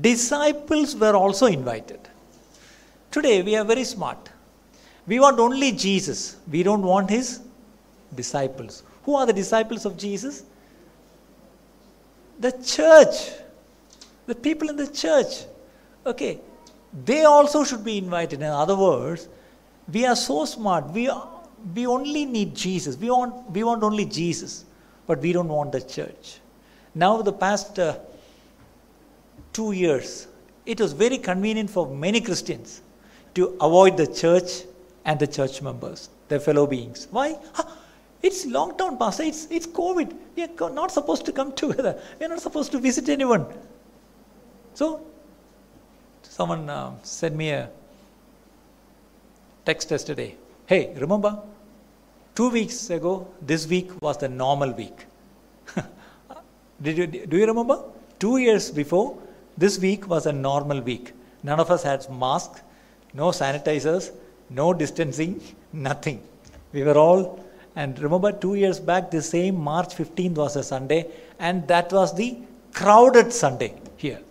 Disciples 0.01 0.95
were 0.95 1.15
also 1.15 1.47
invited. 1.47 1.99
Today 3.09 3.41
we 3.41 3.55
are 3.55 3.65
very 3.65 3.83
smart. 3.83 4.29
We 5.07 5.19
want 5.19 5.39
only 5.39 5.71
Jesus. 5.71 6.37
We 6.51 6.61
don't 6.61 6.83
want 6.83 7.09
his 7.09 7.39
disciples. 8.15 8.83
Who 9.03 9.15
are 9.15 9.25
the 9.25 9.33
disciples 9.33 9.85
of 9.85 9.97
Jesus? 9.97 10.43
The 12.39 12.51
church. 12.51 13.31
The 14.27 14.35
people 14.35 14.69
in 14.69 14.75
the 14.75 14.87
church. 14.87 15.45
Okay. 16.09 16.41
They 17.05 17.23
also 17.23 17.63
should 17.63 17.83
be 17.83 17.97
invited. 17.97 18.41
In 18.41 18.47
other 18.47 18.75
words, 18.75 19.29
we 19.93 20.05
are 20.05 20.15
so 20.15 20.45
smart. 20.45 20.89
We, 20.89 21.07
are, 21.07 21.27
we 21.75 21.85
only 21.85 22.25
need 22.25 22.55
Jesus. 22.55 22.97
We 22.97 23.11
want, 23.11 23.51
we 23.51 23.63
want 23.63 23.83
only 23.83 24.05
Jesus. 24.05 24.65
But 25.05 25.19
we 25.19 25.31
don't 25.33 25.47
want 25.47 25.71
the 25.71 25.81
church. 25.81 26.39
Now, 26.95 27.21
the 27.21 27.33
past 27.33 27.77
uh, 27.77 27.97
two 29.53 29.71
years, 29.71 30.27
it 30.65 30.81
was 30.81 30.93
very 30.93 31.19
convenient 31.19 31.69
for 31.69 31.87
many 31.87 32.21
Christians 32.21 32.81
to 33.35 33.55
avoid 33.61 33.95
the 33.97 34.07
church 34.07 34.63
and 35.05 35.19
the 35.19 35.27
church 35.27 35.61
members, 35.61 36.09
their 36.27 36.39
fellow 36.39 36.65
beings. 36.65 37.07
Why? 37.11 37.37
It's 38.21 38.45
long 38.45 38.77
term, 38.77 38.97
Pastor. 38.97 39.23
It's, 39.23 39.47
it's 39.49 39.65
COVID. 39.65 40.13
We 40.35 40.43
are 40.43 40.69
not 40.71 40.91
supposed 40.91 41.25
to 41.27 41.31
come 41.31 41.51
together. 41.63 42.01
We 42.19 42.25
are 42.25 42.29
not 42.29 42.41
supposed 42.41 42.71
to 42.73 42.79
visit 42.79 43.09
anyone. 43.09 43.45
So, 44.73 45.05
someone 46.39 46.69
uh, 46.69 46.91
sent 47.03 47.35
me 47.35 47.47
a 47.49 47.69
text 49.65 49.91
yesterday. 49.91 50.29
Hey, 50.71 50.93
remember? 51.03 51.31
Two 52.33 52.49
weeks 52.57 52.77
ago, 52.97 53.13
this 53.41 53.63
week 53.67 53.89
was 54.01 54.17
the 54.23 54.29
normal 54.29 54.71
week. 54.71 54.99
Did 56.81 56.97
you, 56.97 57.07
do 57.31 57.35
you 57.41 57.45
remember? 57.45 57.77
Two 58.19 58.37
years 58.37 58.71
before, 58.71 59.17
this 59.57 59.79
week 59.79 60.07
was 60.07 60.27
a 60.27 60.31
normal 60.31 60.79
week. 60.79 61.11
None 61.43 61.59
of 61.59 61.69
us 61.71 61.83
had 61.83 62.09
masks, 62.09 62.61
no 63.13 63.31
sanitizers, 63.41 64.11
no 64.49 64.73
distancing, 64.73 65.41
nothing. 65.73 66.21
We 66.71 66.83
were 66.83 66.97
all, 66.97 67.43
and 67.75 67.99
remember 67.99 68.31
two 68.31 68.55
years 68.55 68.79
back, 68.79 69.11
the 69.11 69.21
same 69.21 69.59
March 69.59 69.93
15th 69.93 70.35
was 70.35 70.55
a 70.55 70.63
Sunday, 70.63 71.05
and 71.37 71.67
that 71.67 71.91
was 71.91 72.15
the 72.15 72.37
crowded 72.73 73.33
Sunday 73.33 73.73
here. 73.97 74.21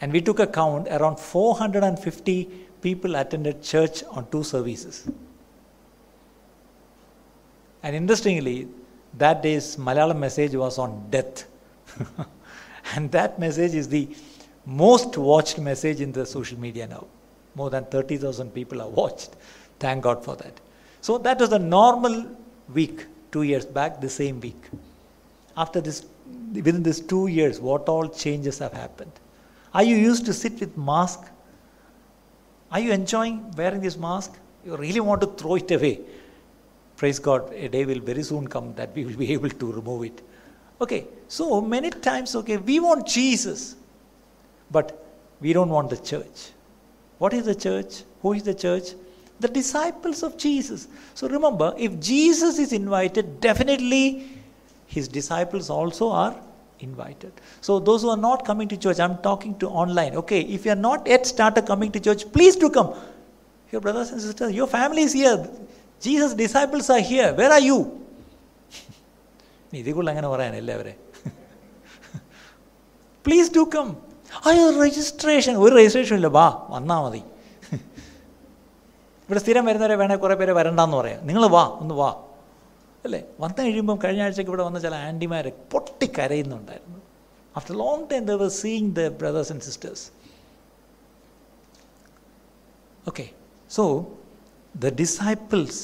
And 0.00 0.12
we 0.12 0.20
took 0.20 0.38
a 0.40 0.46
count, 0.46 0.88
around 0.88 1.18
450 1.18 2.44
people 2.80 3.16
attended 3.16 3.62
church 3.62 4.02
on 4.10 4.30
two 4.30 4.42
services. 4.42 5.08
And 7.82 7.96
interestingly, 7.96 8.68
that 9.18 9.42
day's 9.42 9.76
Malayalam 9.76 10.18
message 10.18 10.54
was 10.54 10.78
on 10.78 11.06
death. 11.10 11.46
and 12.94 13.10
that 13.12 13.38
message 13.38 13.74
is 13.74 13.88
the 13.88 14.08
most 14.66 15.16
watched 15.16 15.58
message 15.58 16.00
in 16.00 16.12
the 16.12 16.24
social 16.24 16.58
media 16.58 16.86
now. 16.86 17.06
More 17.54 17.70
than 17.70 17.84
30,000 17.84 18.50
people 18.54 18.80
are 18.80 18.88
watched. 18.88 19.30
Thank 19.78 20.04
God 20.04 20.24
for 20.24 20.36
that. 20.36 20.60
So 21.00 21.18
that 21.18 21.40
was 21.40 21.52
a 21.52 21.58
normal 21.58 22.26
week 22.72 23.06
two 23.32 23.42
years 23.42 23.64
back, 23.64 24.00
the 24.00 24.08
same 24.08 24.40
week. 24.40 24.62
After 25.56 25.80
this, 25.80 26.04
within 26.52 26.82
these 26.82 27.00
two 27.00 27.26
years, 27.26 27.60
what 27.60 27.88
all 27.88 28.08
changes 28.08 28.58
have 28.58 28.72
happened? 28.72 29.12
Are 29.72 29.82
you 29.82 29.96
used 29.96 30.26
to 30.26 30.32
sit 30.32 30.58
with 30.60 30.76
mask? 30.76 31.20
Are 32.72 32.80
you 32.80 32.92
enjoying 32.92 33.50
wearing 33.52 33.80
this 33.80 33.96
mask? 33.96 34.32
You 34.64 34.76
really 34.76 35.00
want 35.00 35.20
to 35.22 35.26
throw 35.26 35.56
it 35.56 35.70
away. 35.70 36.00
Praise 36.96 37.18
God, 37.18 37.52
a 37.52 37.68
day 37.68 37.84
will 37.84 38.00
very 38.00 38.22
soon 38.22 38.46
come 38.46 38.74
that 38.74 38.94
we 38.94 39.04
will 39.04 39.16
be 39.16 39.32
able 39.38 39.48
to 39.48 39.72
remove 39.72 40.04
it. 40.04 40.22
Okay, 40.80 41.06
so 41.28 41.60
many 41.60 41.90
times, 41.90 42.34
okay, 42.34 42.56
we 42.56 42.80
want 42.80 43.06
Jesus, 43.06 43.76
but 44.70 45.06
we 45.40 45.52
don't 45.52 45.68
want 45.68 45.90
the 45.90 45.96
church. 45.96 46.50
What 47.18 47.34
is 47.34 47.44
the 47.44 47.54
church? 47.54 48.02
Who 48.22 48.32
is 48.32 48.42
the 48.42 48.54
church? 48.54 48.94
The 49.40 49.48
disciples 49.48 50.22
of 50.22 50.36
Jesus. 50.36 50.88
So 51.14 51.28
remember, 51.28 51.74
if 51.78 51.98
Jesus 52.00 52.58
is 52.58 52.72
invited, 52.72 53.40
definitely 53.40 54.28
his 54.86 55.06
disciples 55.08 55.70
also 55.70 56.08
are 56.10 56.36
invited. 56.80 57.32
So 57.60 57.78
those 57.80 58.02
who 58.02 58.10
are 58.10 58.16
not 58.18 58.44
coming 58.44 58.68
to 58.68 58.76
church, 58.76 59.00
I'm 59.00 59.18
talking 59.18 59.58
to 59.58 59.68
online. 59.68 60.14
Okay, 60.16 60.40
if 60.42 60.64
you 60.64 60.72
are 60.72 60.82
not 60.88 61.06
yet 61.06 61.26
started 61.26 61.66
coming 61.66 61.90
to 61.92 62.00
church, 62.00 62.30
please 62.32 62.56
do 62.56 62.70
come. 62.70 62.94
Your 63.72 63.80
brothers 63.80 64.10
and 64.10 64.20
sisters, 64.20 64.52
your 64.52 64.66
family 64.68 65.02
is 65.02 65.12
here. 65.12 65.48
Jesus' 66.02 66.34
disciples 66.34 66.90
are 66.90 67.00
here. 67.00 67.32
Where 67.34 67.52
are 67.52 67.64
you? 67.70 67.78
ഇതിക്കുള്ള 69.72 70.10
അങ്ങനെ 70.12 70.28
പറയാൻ 70.30 70.54
എല്ലാവരെ 70.60 70.92
please 73.24 73.50
do 73.56 73.62
come 73.74 73.88
അയ്യോ 74.48 74.64
registration 74.84 75.54
ഒരു 75.64 75.72
registration 75.78 76.16
ഇല്ല 76.20 76.28
വാ 76.38 76.46
വന്നാൽ 76.74 77.00
മതി 77.04 77.22
ഇവിടെ 79.28 79.40
സ്ഥിരം 79.44 79.64
വരുന്നവരെ 79.68 79.96
വേണേൽ 80.00 80.18
കുറേ 80.24 80.34
പേരെ 80.40 80.52
വരണ്ടെന്ന് 80.58 80.96
പറയാം 81.00 81.20
നിങ്ങൾ 81.28 81.44
വാ 81.56 81.62
ഒന്ന് 81.82 81.94
വാ 82.00 82.10
അല്ലേ 83.05 83.21
വന്നു 83.43 83.61
കഴിയുമ്പം 83.65 83.97
കഴിഞ്ഞ 84.03 84.21
ആഴ്ചക്ക് 84.27 84.51
ഇവിടെ 84.53 84.65
വന്ന 84.67 84.79
ചില 84.85 84.95
ആൻറ്റിമാർ 85.09 85.47
പൊട്ടിക്കരയുന്നുണ്ടായിരുന്നു 85.73 87.01
after 87.59 87.75
long 87.83 88.05
time 88.11 88.23
they 88.31 88.35
were 88.43 88.51
seeing 88.61 88.89
the 88.99 89.03
brothers 89.21 89.51
and 89.55 89.65
sisters 89.69 90.05
okay 93.11 93.27
so 93.77 93.85
the 94.75 94.93
disciples 95.03 95.83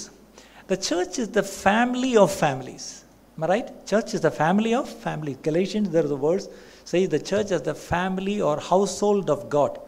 the 0.74 0.78
church 0.90 1.22
is 1.24 1.32
the 1.40 1.44
family 1.62 2.14
of 2.26 2.36
families 2.46 2.90
Am 3.38 3.46
I 3.46 3.48
right? 3.48 3.88
Church 3.88 4.14
is 4.14 4.22
the 4.22 4.30
family 4.32 4.74
of 4.74 4.88
family. 4.88 5.38
Galatians, 5.42 5.90
there 5.90 6.04
is 6.04 6.12
a 6.12 6.16
verse 6.16 6.48
says 6.84 7.10
the 7.10 7.20
church 7.20 7.52
is 7.52 7.62
the 7.62 7.74
family 7.74 8.42
or 8.42 8.60
household 8.60 9.30
of 9.30 9.50
God. 9.50 9.80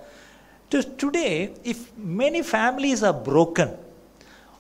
Today, 0.72 1.54
if 1.64 1.96
many 1.98 2.42
families 2.42 3.04
are 3.04 3.14
broken, 3.14 3.70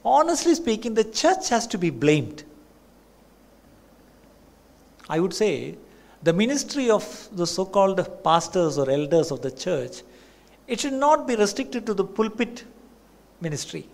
honestly 0.05 0.53
speaking, 0.53 0.93
the 0.93 1.05
church 1.05 1.49
has 1.49 1.65
to 1.67 1.77
be 1.77 1.89
blamed. 1.89 2.43
I 5.08 5.20
would 5.20 5.34
say 5.34 5.76
the 6.22 6.32
ministry 6.32 6.90
of 6.90 7.28
the 7.32 7.46
so 7.46 7.64
called 7.64 8.00
pastors 8.24 8.78
or 8.78 8.90
elders 8.90 9.30
of 9.30 9.42
the 9.42 9.50
church, 9.50 10.02
it 10.66 10.80
should 10.80 10.92
not 10.92 11.26
be 11.26 11.36
restricted 11.36 11.86
to 11.86 11.94
the 11.94 12.04
pulpit 12.04 12.64
ministry. 13.40 13.88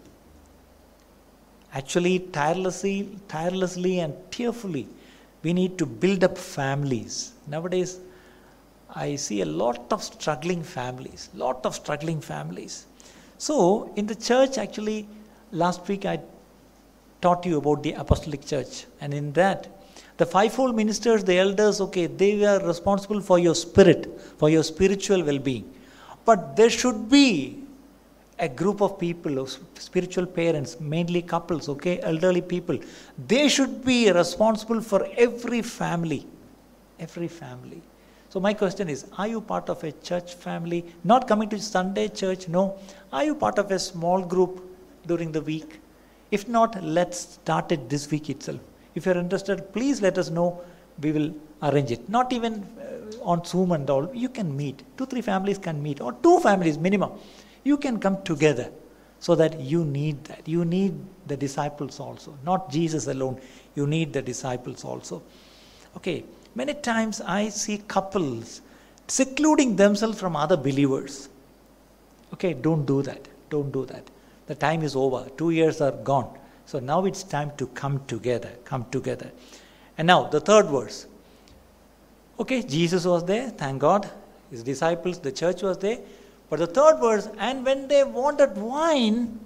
Actually, 1.72 2.20
tirelessly, 2.20 3.16
tirelessly 3.29 4.00
and 4.00 4.14
tearfully, 4.31 4.87
we 5.42 5.53
need 5.53 5.77
to 5.79 5.87
build 5.87 6.24
up 6.24 6.38
families. 6.38 7.33
Nowadays, 7.46 8.00
I 8.94 9.16
see 9.16 9.40
a 9.42 9.44
lot 9.44 9.92
of 9.92 10.03
struggling 10.03 10.62
families, 10.62 11.29
lot 11.35 11.66
of 11.66 11.74
struggling 11.74 12.20
families. 12.20 12.87
So, 13.38 13.92
in 13.96 14.07
the 14.07 14.14
church, 14.14 14.57
actually, 14.57 15.09
last 15.50 15.87
week 15.88 16.07
I 16.07 16.20
taught 17.20 17.44
you 17.44 17.59
about 17.59 17.83
the 17.83 17.92
apostolic 17.92 18.46
church, 18.46 18.87
and 19.00 19.12
in 19.12 19.33
that, 19.33 19.68
the 20.16 20.27
fivefold 20.27 20.77
ministers, 20.77 21.24
the 21.24 21.38
elders, 21.38 21.81
okay, 21.81 22.07
they 22.07 22.38
were 22.38 22.61
responsible 22.66 23.20
for 23.20 23.38
your 23.38 23.55
spirit, 23.55 24.20
for 24.38 24.48
your 24.48 24.62
spiritual 24.62 25.24
well 25.24 25.38
being. 25.38 25.72
But 26.24 26.57
there 26.57 26.70
should 26.70 27.11
be 27.11 27.59
a 28.38 28.48
group 28.48 28.81
of 28.81 28.98
people, 28.98 29.38
of 29.38 29.57
spiritual 29.74 30.27
parents, 30.27 30.79
mainly 30.81 31.22
couples, 31.22 31.68
okay, 31.68 32.00
elderly 32.00 32.42
people. 32.42 32.79
They 33.27 33.48
should 33.48 33.85
be 33.85 34.11
responsible 34.11 34.81
for 34.81 35.09
every 35.16 35.62
family. 35.62 36.27
Every 36.98 37.29
family. 37.29 37.83
So, 38.29 38.40
my 38.40 38.55
question 38.55 38.88
is 38.88 39.07
Are 39.18 39.29
you 39.29 39.40
part 39.40 39.68
of 39.68 39.83
a 39.85 39.92
church 39.92 40.35
family? 40.35 40.85
Not 41.03 41.27
coming 41.27 41.48
to 41.50 41.59
Sunday 41.59 42.09
church, 42.09 42.48
no. 42.48 42.79
Are 43.12 43.24
you 43.24 43.35
part 43.35 43.59
of 43.59 43.70
a 43.70 43.79
small 43.79 44.22
group 44.22 44.62
during 45.07 45.33
the 45.33 45.40
week? 45.40 45.81
If 46.31 46.48
not, 46.48 46.83
let's 46.83 47.18
start 47.35 47.70
it 47.70 47.88
this 47.88 48.11
week 48.11 48.31
itself. 48.31 48.61
If 48.94 49.07
you're 49.07 49.16
interested, 49.16 49.72
please 49.72 50.00
let 50.00 50.18
us 50.18 50.30
know. 50.30 50.61
We 51.00 51.12
will 51.12 51.35
arrange 51.62 51.90
it. 51.90 52.09
Not 52.09 52.33
even 52.33 52.62
uh, 52.78 53.22
on 53.22 53.44
Zoom 53.44 53.72
and 53.72 53.88
all. 53.90 54.11
You 54.14 54.28
can 54.28 54.57
meet. 54.57 54.83
Two, 54.96 55.07
three 55.07 55.22
families 55.22 55.59
can 55.59 55.83
meet, 55.83 56.00
or 56.00 56.12
two 56.22 56.38
families 56.40 56.78
minimum. 56.78 57.12
You 57.64 57.76
can 57.76 57.98
come 57.98 58.22
together 58.22 58.70
so 59.18 59.35
that 59.35 59.59
you 59.59 59.85
need 59.85 60.22
that. 60.24 60.46
You 60.46 60.64
need 60.64 60.94
the 61.26 61.37
disciples 61.37 61.98
also, 61.98 62.37
not 62.44 62.70
Jesus 62.70 63.07
alone. 63.07 63.40
You 63.74 63.87
need 63.87 64.12
the 64.12 64.22
disciples 64.22 64.85
also. 64.85 65.22
Okay, 65.96 66.24
many 66.54 66.74
times 66.74 67.20
I 67.20 67.48
see 67.48 67.78
couples 67.78 68.61
secluding 69.09 69.76
themselves 69.76 70.20
from 70.20 70.37
other 70.37 70.57
believers. 70.57 71.28
Okay, 72.35 72.52
don't 72.52 72.85
do 72.85 73.02
that. 73.02 73.28
Don't 73.48 73.72
do 73.72 73.87
that. 73.87 74.04
The 74.46 74.54
time 74.54 74.83
is 74.83 74.94
over. 74.94 75.26
Two 75.38 75.50
years 75.50 75.80
are 75.80 75.92
gone. 75.92 76.38
So 76.66 76.79
now 76.79 77.05
it's 77.05 77.22
time 77.22 77.53
to 77.59 77.66
come 77.68 78.05
together. 78.07 78.50
Come 78.64 78.87
together. 78.90 79.31
And 79.98 80.07
now 80.07 80.24
the 80.24 80.40
third 80.40 80.66
verse. 80.66 81.07
Okay, 82.38 82.62
Jesus 82.62 83.05
was 83.05 83.24
there, 83.24 83.50
thank 83.50 83.81
God. 83.81 84.11
His 84.50 84.62
disciples, 84.62 85.18
the 85.18 85.33
church 85.33 85.62
was 85.62 85.79
there. 85.79 85.98
But 86.50 86.59
the 86.59 86.66
third 86.66 87.00
verse, 87.00 87.29
and 87.38 87.64
when 87.64 87.88
they 87.88 88.05
wanted 88.05 88.57
wine, 88.57 89.38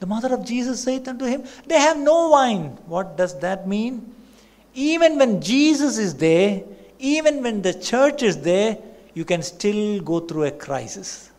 the 0.00 0.06
mother 0.06 0.34
of 0.34 0.44
Jesus 0.44 0.82
said 0.82 1.08
unto 1.08 1.24
him, 1.24 1.44
They 1.66 1.78
have 1.78 1.96
no 1.96 2.28
wine. 2.28 2.78
What 2.86 3.16
does 3.16 3.38
that 3.40 3.66
mean? 3.66 4.14
Even 4.74 5.18
when 5.18 5.40
Jesus 5.40 5.98
is 5.98 6.14
there, 6.16 6.62
even 6.98 7.42
when 7.42 7.62
the 7.62 7.74
church 7.74 8.22
is 8.22 8.40
there, 8.40 8.78
you 9.14 9.24
can 9.24 9.42
still 9.42 10.00
go 10.00 10.20
through 10.20 10.44
a 10.44 10.50
crisis, 10.50 11.30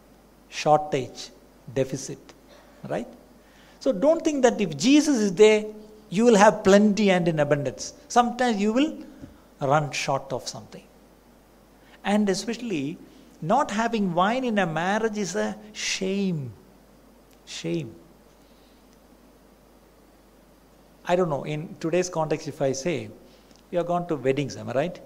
shortage, 0.50 1.30
deficit, 1.74 2.20
right? 2.90 3.08
So 3.86 3.92
don't 3.92 4.24
think 4.24 4.42
that 4.42 4.60
if 4.60 4.76
Jesus 4.76 5.18
is 5.18 5.36
there, 5.36 5.64
you 6.10 6.26
will 6.26 6.36
have 6.36 6.64
plenty 6.64 7.12
and 7.12 7.28
in 7.28 7.40
abundance. 7.40 7.94
Sometimes 8.08 8.60
you 8.60 8.74
will 8.74 8.98
run 9.62 9.92
short 9.92 10.34
of 10.34 10.48
something. 10.48 10.82
And 12.04 12.28
especially, 12.28 12.98
not 13.44 13.70
having 13.70 14.16
wine 14.16 14.44
in 14.44 14.58
a 14.58 14.66
marriage 14.66 15.20
is 15.20 15.36
a 15.36 15.56
shame. 15.74 16.52
Shame. 17.46 17.94
I 21.06 21.16
don't 21.16 21.30
know, 21.30 21.44
in 21.44 21.76
today's 21.80 22.10
context, 22.10 22.48
if 22.48 22.64
I 22.64 22.72
say, 22.72 23.12
you 23.70 23.78
have 23.78 23.86
gone 23.86 24.08
to 24.08 24.16
weddings, 24.16 24.58
am 24.58 24.70
I 24.70 24.74
right? 24.74 25.00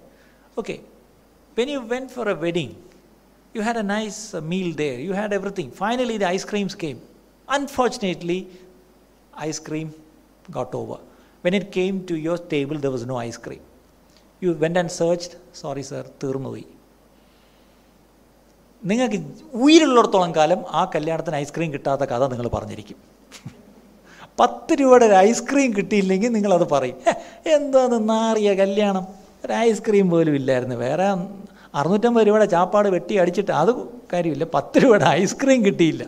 Okay. 0.56 0.80
When 1.52 1.68
you 1.68 1.82
went 1.82 2.10
for 2.10 2.26
a 2.30 2.34
wedding, 2.34 2.82
you 3.52 3.60
had 3.60 3.76
a 3.76 3.82
nice 3.82 4.32
meal 4.32 4.74
there, 4.74 4.98
you 4.98 5.12
had 5.12 5.34
everything. 5.34 5.70
Finally, 5.70 6.16
the 6.16 6.28
ice 6.28 6.46
creams 6.46 6.74
came. 6.74 7.02
Unfortunately, 7.46 8.48
ice 9.48 9.60
cream 9.68 9.86
got 10.56 10.70
over. 10.82 10.98
When 11.44 11.54
it 11.60 11.66
came 11.78 11.96
to 12.10 12.14
your 12.26 12.38
table, 12.52 12.76
there 12.76 12.92
was 12.96 13.04
no 13.12 13.16
ice 13.28 13.38
cream. 13.46 13.62
You 14.44 14.50
went 14.50 14.78
and 14.78 14.88
searched, 15.00 15.32
sorry, 15.62 15.84
sir, 15.90 16.04
തീർന്നുപോയി. 16.22 16.64
നിങ്ങൾക്ക് 18.84 19.16
ഉயிருള്ളിടത്തോളം 19.54 20.34
കാലം 20.34 20.64
ആ 20.70 20.90
കല്യാണത്തിന് 20.94 21.36
ice cream 21.36 21.72
കിട്ടാത്ത 21.72 22.00
കഥ 22.00 22.26
നിങ്ങൾ 22.26 22.48
പറഞ്ഞിരിക്കും. 22.48 22.96
പത്ത് 24.40 24.72
രൂപയുടെ 24.80 25.06
ഒരു 25.06 25.12
ഐസ്ക്രീം 25.12 25.76
കിട്ടിയില്ലെങ്കിൽ 25.76 26.28
നിങ്ങളത് 26.28 26.68
പറയും. 26.68 26.96
എന്താന്ന് 27.46 28.08
നാറിയ 28.08 28.54
കല്യാണം. 28.54 29.06
ഒരു 29.44 29.52
ഐസ്ക്രീം 29.52 30.10
പോലും 30.10 30.34
ഇല്ലായിരുന്നു. 30.34 30.76
വേറെ 30.76 31.04
അറുന്നൂറ്റമ്പത് 31.74 32.26
രൂപയുടെ 32.26 32.44
ചാപ്പാട് 32.44 32.88
വെട്ടി 32.88 33.14
അടിച്ചിട്ട് 33.14 33.50
അത് 33.50 33.70
കാര്യമില്ല. 34.12 34.46
പത്ത് 34.54 34.78
രൂപയുടെ 34.78 35.04
ഐസ്ക്രീം 35.04 35.64
കിട്ടിയില്ല. 35.64 36.06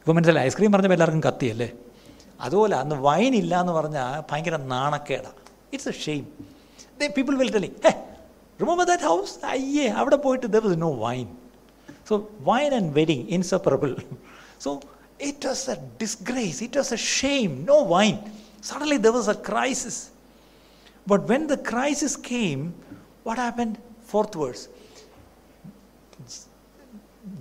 ഇപ്പോൾ 0.00 0.14
മനസ്സിലായി 0.16 0.48
ഐസ്ക്രീം 0.50 0.72
പറഞ്ഞപ്പോൾ 0.72 0.98
എല്ലാവർക്കും 0.98 1.24
കത്തിയല്ലേ 1.28 1.68
അതുപോലെ 2.46 2.74
അന്ന് 2.82 2.96
വൈൻ 3.08 3.34
ഇല്ല 3.42 3.54
എന്ന് 3.64 3.74
പറഞ്ഞാൽ 3.78 4.10
ഭയങ്കര 4.30 4.56
നാണക്കേടാണ് 4.74 5.40
it's 5.74 5.90
a 5.94 5.96
shame 6.06 6.24
people 7.16 7.34
will 7.42 7.52
telling 7.56 7.78
hey 7.86 7.92
remember 8.60 8.86
that 8.92 9.06
house 9.12 9.34
അയ്യേ 9.54 9.86
അവിടെ 10.00 10.18
പോയിട്ട് 10.26 10.48
there 10.56 10.62
was 10.66 10.78
no 10.86 10.92
wine 11.06 11.26
so 12.10 12.16
wine 12.50 12.70
and 12.80 12.92
wedding 13.00 13.26
inseparable 13.38 13.92
so 14.66 14.72
it 15.18 15.42
was 15.42 15.68
a 15.68 15.76
disgrace, 15.98 16.62
it 16.62 16.76
was 16.76 16.92
a 16.92 16.96
shame, 16.96 17.64
no 17.64 17.82
wine. 17.84 18.18
Suddenly 18.60 18.98
there 18.98 19.12
was 19.12 19.28
a 19.28 19.34
crisis. 19.34 20.10
But 21.06 21.22
when 21.24 21.46
the 21.46 21.56
crisis 21.56 22.16
came, 22.16 22.74
what 23.24 23.38
happened? 23.38 23.78
Fourth 24.02 24.34
verse. 24.34 24.68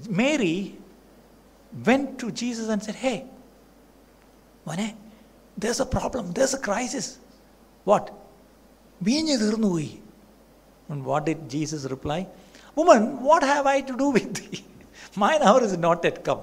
Mary 0.09 0.75
went 1.85 2.19
to 2.19 2.31
Jesus 2.31 2.69
and 2.69 2.81
said, 2.81 2.95
Hey, 2.95 3.25
Mane, 4.65 4.95
there's 5.57 5.79
a 5.79 5.85
problem, 5.85 6.31
there's 6.33 6.53
a 6.53 6.59
crisis. 6.59 7.19
What? 7.85 8.13
And 9.05 11.05
what 11.05 11.25
did 11.25 11.49
Jesus 11.49 11.85
reply? 11.85 12.27
Woman, 12.75 13.21
what 13.21 13.43
have 13.43 13.65
I 13.65 13.81
to 13.81 13.95
do 13.95 14.09
with 14.09 14.35
thee? 14.35 14.63
Mine 15.15 15.41
hour 15.41 15.63
is 15.63 15.77
not 15.77 16.03
yet 16.03 16.23
come. 16.23 16.41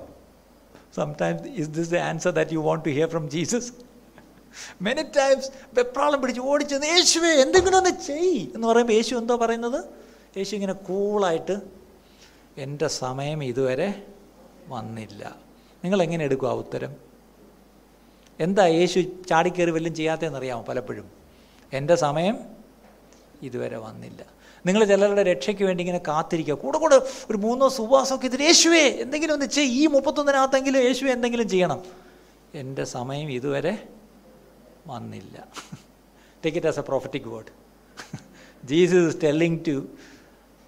Sometimes, 0.90 1.46
is 1.46 1.68
this 1.70 1.88
the 1.88 2.00
answer 2.00 2.32
that 2.32 2.52
you 2.52 2.60
want 2.60 2.84
to 2.84 2.92
hear 2.92 3.08
from 3.08 3.28
Jesus? 3.28 3.72
Many 4.84 5.02
times 5.16 5.46
വെപ്രാളം 5.76 6.18
പിടിച്ച് 6.22 6.42
ഓടിച്ചെന്ന് 6.52 6.88
യേശുവേ 6.94 7.30
എന്തെങ്കിലും 7.42 7.76
ഒന്ന് 7.78 7.92
ചെയ് 8.06 8.32
എന്ന് 8.56 8.66
പറയുമ്പോൾ 8.70 8.96
യേശു 8.98 9.12
എന്തോ 9.20 9.34
പറയുന്നത് 9.42 9.78
യേശു 10.38 10.52
ഇങ്ങനെ 10.56 10.74
കൂളായിട്ട് 10.88 11.54
എൻ്റെ 12.64 12.88
സമയം 13.02 13.38
ഇതുവരെ 13.50 13.88
വന്നില്ല. 14.67 15.35
നിങ്ങൾ 15.83 16.01
എങ്ങനെ 16.03 16.25
എടുക്കും 16.25 16.49
ആ 16.49 16.53
ഉത്തരം? 16.53 16.95
എന്താ 18.39 18.65
യേശു 18.65 18.99
ചാടിക്കയറി 18.99 19.71
വല്ലതും 19.71 19.95
ചെയ്യാത്തതെന്നറിയാമോ 19.95 20.63
പലപ്പോഴും? 20.63 21.07
എന്റെ 21.73 21.95
സമയം 21.95 22.39
ഇതുവരെ 23.41 23.77
വന്നില്ല. 23.77 24.21
നിങ്ങൾ 24.65 24.83
ചിലരുടെ 24.85 25.23
രക്ഷയ്ക്ക് 25.23 25.63
വേണ്ടി 25.63 25.81
ഇങ്ങനെ 25.83 26.01
കാത്തിരിക്കുക. 26.07 26.53
കൂടെ 26.53 26.77
കൂടെ 26.77 26.95
ഒരു 27.29 27.37
മൂന്നോ 27.37 27.69
സുവാസമൊക്കെ 27.69 28.25
ഇതിൽ 28.25 28.43
യേശുവേ 28.43 28.83
എന്തെങ്കിലും 29.03 29.33
ഒന്ന് 29.33 29.45
ചെയ് 29.45 29.71
ഈ 29.81 29.87
മുപ്പത്തൊന്നിനകത്തെങ്കിലും 29.87 30.83
യേശുവെ 30.83 31.11
എന്തെങ്കിലും 31.11 31.49
ചെയ്യണം. 31.49 31.83
എന്റെ 32.53 32.83
സമയം 32.83 33.31
ഇതുവരെ 33.31 33.87
വന്നില്ല. 34.87 35.47
Take 36.45 36.57
it 36.57 36.67
as 36.67 36.79
a 36.79 36.81
prophetic 36.81 37.27
word 37.27 37.53
Jesus 38.65 39.17
telling 39.23 39.59
to 39.67 39.87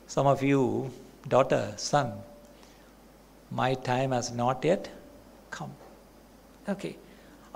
some 0.10 0.28
of 0.28 0.44
you 0.44 0.90
daughter 1.34 1.74
son 1.78 2.22
my 3.61 3.71
time 3.91 4.09
has 4.17 4.31
not 4.43 4.65
yet 4.71 4.91
come 5.57 5.71
okay 6.75 6.91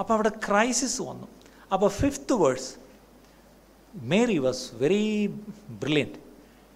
അപ്പോൾ 0.00 0.14
അവിടെ 0.16 0.32
ക്രൈസിസ് 0.48 1.00
വന്നു 1.10 1.28
അപ്പോൾ 1.74 1.90
fifth 2.02 2.36
verse 2.44 2.68
Mary 4.02 4.38
was 4.38 4.70
very 4.70 5.30
brilliant. 5.80 6.16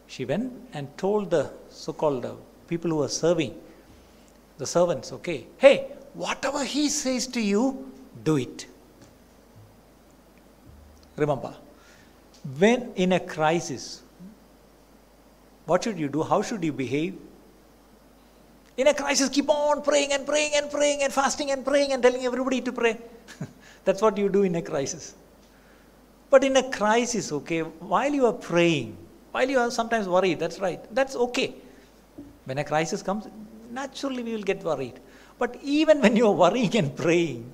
She 0.07 0.25
went 0.25 0.53
and 0.73 0.97
told 0.99 1.31
the 1.31 1.51
so 1.71 1.92
called 1.92 2.25
uh, 2.25 2.33
people 2.66 2.90
who 2.90 2.97
were 2.97 3.09
serving, 3.09 3.55
the 4.59 4.66
servants, 4.66 5.12
okay, 5.12 5.47
hey, 5.59 5.88
whatever 6.14 6.64
he 6.64 6.88
says 6.88 7.27
to 7.29 7.40
you, 7.40 7.92
do 8.25 8.37
it. 8.37 8.66
Remember, 11.16 11.55
when 12.59 12.92
in 12.97 13.12
a 13.12 13.21
crisis, 13.21 14.03
what 15.66 15.85
should 15.85 15.99
you 15.99 16.09
do? 16.09 16.23
How 16.23 16.42
should 16.42 16.64
you 16.64 16.73
behave? 16.73 17.16
in 18.78 18.88
a 18.88 18.94
crisis, 18.94 19.30
keep 19.30 19.50
on 19.50 19.82
praying 19.82 20.13
and 20.13 20.26
praying 20.26 20.52
and 20.56 20.70
praying 20.70 21.02
and 21.02 21.12
fasting 21.12 21.52
and 21.52 21.66
praying 21.66 21.94
and 21.94 22.02
telling 22.02 22.24
everybody 22.24 22.62
to 22.62 22.72
pray. 22.72 22.98
That's 23.86 24.02
what 24.02 24.18
you 24.18 24.30
do 24.30 24.44
in 24.44 24.56
a 24.56 24.62
crisis. 24.62 25.16
But 26.30 26.44
in 26.44 26.56
a 26.58 26.70
crisis, 26.70 27.32
okay, 27.32 27.62
while 27.62 28.13
you 28.13 28.26
are 28.28 28.34
praying, 28.34 28.98
while 29.32 29.50
you 29.50 29.60
are 29.60 29.72
sometimes 29.72 30.08
worried, 30.08 30.40
that's 30.40 30.60
right, 30.60 30.84
that's 30.94 31.16
okay. 31.16 31.54
When 32.45 32.58
a 32.58 32.64
crisis 32.64 33.01
comes, 33.01 33.28
naturally 33.72 34.24
we 34.24 34.34
will 34.34 34.43
get 34.43 34.62
worried. 34.64 34.99
But 35.39 35.58
even 35.64 36.01
when 36.01 36.16
you 36.16 36.28
are 36.28 36.34
worrying 36.34 36.76
and 36.76 36.93
praying, 36.95 37.49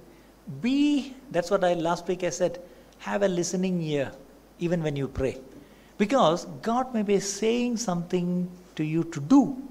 be, 0.61 1.13
that's 1.29 1.51
what 1.51 1.63
I 1.63 1.73
last 1.73 2.07
week 2.07 2.23
I 2.23 2.29
said, 2.29 2.59
have 2.99 3.21
a 3.21 3.27
listening 3.27 3.81
ear, 3.81 4.11
even 4.59 4.81
when 4.81 4.95
you 4.95 5.07
pray. 5.07 5.37
Because 5.97 6.45
God 6.61 6.93
may 6.93 7.03
be 7.03 7.19
saying 7.19 7.77
something 7.77 8.49
to 8.75 8.83
you 8.83 9.03
to 9.05 9.19
do. 9.19 9.61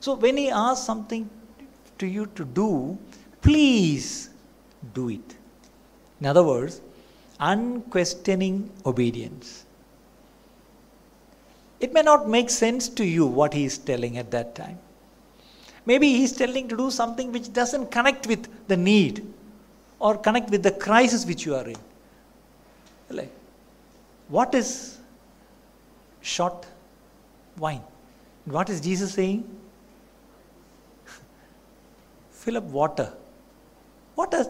So 0.00 0.14
when 0.14 0.36
He 0.36 0.50
asks 0.50 0.84
something 0.86 1.28
to 1.98 2.06
you 2.06 2.26
to 2.34 2.44
do, 2.44 2.98
please 3.42 4.30
do 4.94 5.08
it. 5.10 5.36
In 6.20 6.26
other 6.26 6.42
words, 6.42 6.80
unquestioning 7.40 8.70
obedience. 8.84 9.64
It 11.80 11.92
may 11.92 12.02
not 12.02 12.28
make 12.28 12.50
sense 12.50 12.88
to 12.88 13.04
you 13.04 13.26
what 13.26 13.54
he 13.54 13.64
is 13.64 13.78
telling 13.78 14.18
at 14.18 14.30
that 14.32 14.54
time. 14.54 14.78
Maybe 15.86 16.08
he 16.08 16.24
is 16.24 16.32
telling 16.32 16.68
to 16.68 16.76
do 16.76 16.90
something 16.90 17.30
which 17.32 17.52
doesn't 17.52 17.90
connect 17.90 18.26
with 18.26 18.48
the 18.66 18.76
need 18.76 19.24
or 20.00 20.18
connect 20.18 20.50
with 20.50 20.62
the 20.62 20.72
crisis 20.72 21.24
which 21.24 21.46
you 21.46 21.54
are 21.54 21.66
in. 21.66 21.76
Like, 23.10 23.32
what 24.28 24.54
is 24.54 24.98
short 26.20 26.66
wine. 27.56 27.82
What 28.44 28.68
is 28.68 28.80
Jesus 28.80 29.14
saying? 29.14 29.48
Fill 32.47 32.57
up 32.57 32.67
water. 32.79 33.07
What 34.17 34.31
does 34.31 34.49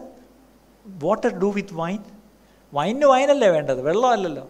water 0.84 1.30
do 1.44 1.50
with 1.58 1.72
wine? 1.82 2.04
Wine 2.72 3.06
വൈനല്ലേ 3.10 3.48
വേണ്ടത് 3.56 3.80
വെള്ളമല്ലല്ലോ 3.86 4.44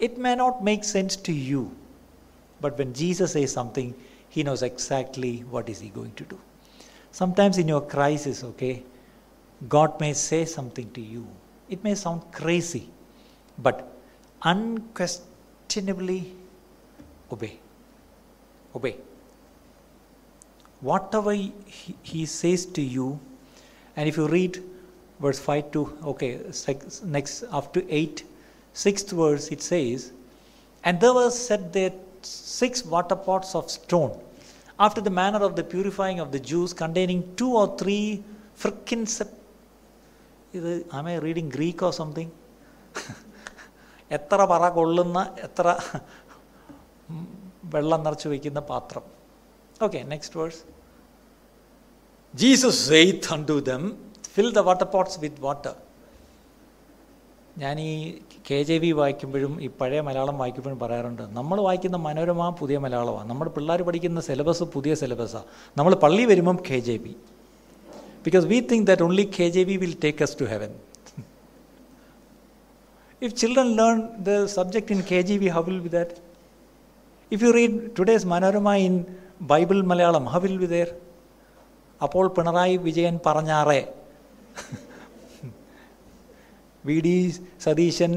it 0.00 0.18
may 0.24 0.32
not 0.42 0.58
make 0.68 0.86
sense 0.94 1.16
to 1.28 1.32
you 1.52 1.62
but 2.60 2.76
when 2.80 2.90
Jesus 3.00 3.32
say 3.36 3.42
something 3.56 3.94
he 4.34 4.42
knows 4.48 4.64
exactly 4.68 5.32
what 5.54 5.70
is 5.72 5.82
he 5.86 5.90
going 5.96 6.16
to 6.20 6.26
do 6.32 6.38
sometimes 7.14 7.58
in 7.62 7.70
your 7.74 7.86
crisis 7.94 8.42
okay 8.50 8.70
God 9.60 9.98
may 10.00 10.12
say 10.12 10.44
something 10.46 10.90
to 10.92 11.00
you. 11.00 11.26
It 11.68 11.82
may 11.82 11.94
sound 11.94 12.22
crazy, 12.32 12.88
but 13.58 13.76
unquestionably 14.42 16.32
obey. 17.30 17.58
Obey. 18.74 18.96
Whatever 20.80 21.32
he, 21.32 21.52
he 22.02 22.26
says 22.26 22.66
to 22.66 22.82
you, 22.82 23.18
and 23.96 24.08
if 24.08 24.16
you 24.16 24.26
read 24.28 24.62
verse 25.20 25.38
5 25.38 25.70
to, 25.72 25.96
okay, 26.04 26.40
six, 26.50 27.02
next, 27.02 27.44
up 27.50 27.72
to 27.74 27.84
8, 27.90 28.24
sixth 28.74 29.10
verse, 29.10 29.48
it 29.48 29.62
says, 29.62 30.12
And 30.84 31.00
there 31.00 31.14
were 31.14 31.30
set 31.30 31.72
there 31.72 31.92
six 32.22 32.84
water 32.84 33.16
pots 33.16 33.54
of 33.54 33.70
stone, 33.70 34.20
after 34.78 35.00
the 35.00 35.10
manner 35.10 35.38
of 35.38 35.56
the 35.56 35.64
purifying 35.64 36.20
of 36.20 36.32
the 36.32 36.40
Jews, 36.40 36.72
containing 36.72 37.36
two 37.36 37.52
or 37.54 37.78
three 37.78 38.24
frankincense 38.56 39.30
ഇത് 40.58 40.72
am 40.96 41.06
I 41.12 41.14
reading 41.24 41.52
Greek 41.54 41.84
or 41.86 41.92
something 42.00 42.32
എത്ര 44.16 44.40
പറ 44.52 44.64
കൊള്ളുന്ന 44.76 45.18
എത്ര 45.46 45.66
വെള്ളം 47.74 48.02
നിറച്ച് 48.06 48.28
വയ്ക്കുന്ന 48.32 48.60
പാത്രം 48.70 49.04
okay 49.86 50.00
next 50.12 50.38
verse 50.40 50.60
Jesus 52.34 52.80
സെയ്ത്ത് 52.90 53.28
un 53.34 53.42
to 53.50 53.56
them 53.70 53.82
fill 54.34 54.50
the 54.58 54.62
water 54.68 54.88
pots 54.94 55.18
with 55.24 55.42
water 55.46 55.74
ഞാൻ 57.62 57.76
ഈ 57.88 57.92
കെ 58.48 58.56
ജെ 58.68 58.76
വി 58.84 58.90
വായിക്കുമ്പോഴും 59.00 59.52
ഈ 59.64 59.68
പഴയ 59.80 60.00
മലയാളം 60.00 60.38
വായിക്കുമ്പോഴും 60.42 60.78
പറയാറുണ്ട് 60.78 61.22
നമ്മൾ 61.36 61.58
വായിക്കുന്ന 61.66 61.98
മനോരമ 62.06 62.48
പുതിയ 62.62 62.78
മലയാളമാണ് 62.78 63.28
നമ്മുടെ 63.28 63.50
പിള്ളേർ 63.58 63.82
പഠിക്കുന്ന 63.82 64.22
സിലബസ് 64.30 64.66
പുതിയ 64.74 64.94
സിലബസാണ് 64.94 65.46
നമ്മൾ 65.76 65.94
പള്ളി 65.94 66.24
വരുമ്പം 66.32 66.58
K 66.70 66.78
J 66.88 66.96
V 67.04 67.14
because 68.24 68.46
we 68.46 68.62
think 68.62 68.86
that 68.86 69.00
only 69.02 69.26
KJV 69.26 69.78
will 69.78 69.92
take 69.94 70.20
us 70.22 70.34
to 70.34 70.46
heaven. 70.46 70.72
if 73.22 73.36
children 73.36 73.76
learn 73.76 73.98
the 74.22 74.46
subject 74.48 74.90
in 74.90 74.98
KJV, 75.00 75.50
how 75.50 75.62
will 75.62 75.80
be 75.80 75.88
that? 75.90 76.18
If 77.32 77.42
you 77.42 77.52
read 77.52 77.94
today's 77.96 78.24
Manorama 78.24 78.84
in 78.84 78.94
Bible 78.94 79.27
Malayalam, 79.27 79.27
how 79.48 80.40
will 80.44 80.58
be 80.58 80.66
there? 80.76 80.92
അപ്പോൾ 82.04 82.26
പിണറായി 82.36 82.76
വിജയൻ 82.86 83.16
പറഞ്ഞാറേ 83.26 83.80
വി 86.88 86.96
ഡി 87.06 87.16
സതീശൻ 87.66 88.12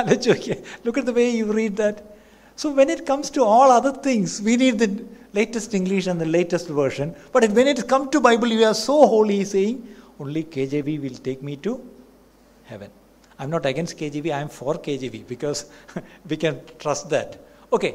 ആലോചിച്ച് 0.00 0.28
നോക്കിയേ 0.32 0.56
look 0.84 0.98
at 1.00 1.08
the 1.10 1.14
way 1.20 1.24
you 1.40 1.46
read 1.58 1.76
that 1.82 2.00
So 2.58 2.68
when 2.78 2.90
it 2.94 3.00
comes 3.08 3.26
to 3.36 3.40
all 3.52 3.68
other 3.76 3.92
things, 4.06 4.30
we 4.46 4.54
need 4.62 4.74
the 4.82 4.88
latest 5.38 5.70
English 5.78 6.06
and 6.10 6.18
the 6.24 6.26
latest 6.26 6.66
version. 6.80 7.08
But 7.34 7.44
when 7.58 7.68
it 7.72 7.80
comes 7.92 8.08
to 8.14 8.18
Bible, 8.26 8.48
you 8.56 8.64
are 8.70 8.74
so 8.74 8.96
holy 9.12 9.38
saying, 9.52 9.76
only 10.22 10.42
KJV 10.54 10.88
will 11.04 11.18
take 11.28 11.40
me 11.48 11.54
to 11.66 11.72
heaven. 12.64 12.90
I'm 13.38 13.50
not 13.56 13.64
against 13.64 13.96
KJV, 14.00 14.26
I'm 14.38 14.50
for 14.58 14.74
KJV 14.86 15.26
because 15.32 15.60
we 16.30 16.36
can 16.36 16.60
trust 16.82 17.08
that. 17.14 17.30
Okay. 17.72 17.92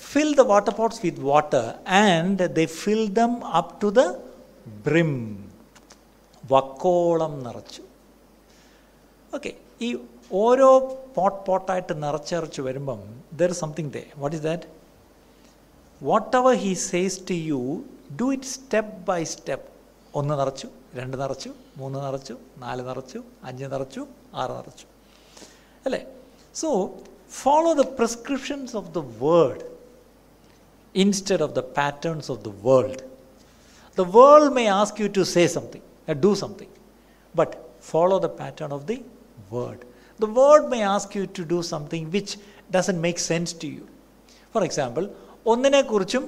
Fill 0.00 0.34
the 0.34 0.44
water 0.44 0.72
pots 0.72 1.02
with 1.02 1.18
water 1.24 1.64
and 1.86 2.38
they 2.56 2.66
fill 2.74 3.06
them 3.10 3.42
up 3.52 3.80
to 3.80 3.90
the 3.92 4.06
brim. 4.84 5.12
വക്കോളം 6.44 7.34
നിറച്ചു 7.44 7.82
okay 9.30 9.50
ഈ 9.80 9.88
ഓരോ 10.40 10.68
pot 11.16 11.38
പോട്ടായിട്ട് 11.46 11.94
നിറച്ചിറച്ച് 12.02 12.60
വരുമ്പം 12.66 13.00
there 13.40 13.50
is 13.54 13.62
something 13.64 13.92
they 13.96 14.02
what 14.22 14.34
is 14.36 14.44
that 14.48 14.66
what 16.00 16.36
ever 16.40 16.54
he 16.64 16.72
says 16.90 17.18
to 17.30 17.36
you 17.50 17.60
do 18.20 18.26
it 18.36 18.50
step 18.56 18.92
by 19.10 19.20
step 19.34 19.66
ഒന്ന് 20.14 20.34
നിറച്ചു 20.40 20.68
രണ്ട് 20.98 21.16
നിറച്ചു 21.22 21.50
മൂന്ന് 21.78 22.00
നിറച്ചു 22.06 22.34
നാല് 22.64 22.82
നിറച്ചു 22.88 23.20
അഞ്ച് 23.48 23.68
നിറച്ചു 23.74 24.02
ആറ് 24.42 24.52
നിറച്ചു 24.58 24.86
അല്ലേ 25.86 26.02
so 26.54 26.68
follow 27.40 27.72
the 27.80 27.86
prescriptions 27.98 28.74
of 28.82 28.90
the 28.98 29.02
word 29.22 29.64
instead 30.94 31.44
of 31.46 31.54
the 31.54 31.64
patterns 31.78 32.30
of 32.34 32.40
the 32.44 32.52
world 32.66 33.02
the 33.98 34.04
world 34.16 34.52
may 34.58 34.64
ask 34.80 35.00
you 35.02 35.08
to 35.18 35.24
say 35.34 35.44
something 35.56 35.84
do 36.24 36.32
something 36.44 36.74
but 37.34 37.54
follow 37.90 38.18
the 38.26 38.30
pattern 38.40 38.72
of 38.78 38.86
the 38.92 38.98
word. 39.50 39.80
The 40.20 40.26
word 40.28 40.68
may 40.68 40.82
ask 40.84 41.14
you 41.14 41.26
to 41.28 41.44
do 41.44 41.62
something 41.64 42.10
which 42.10 42.32
doesn't 42.70 43.00
make 43.00 43.18
sense 43.22 43.52
to 43.54 43.66
you. 43.68 43.84
For 44.54 44.62
example, 44.68 45.04
ഒന്നിനെക്കുറിച്ചും 45.46 46.24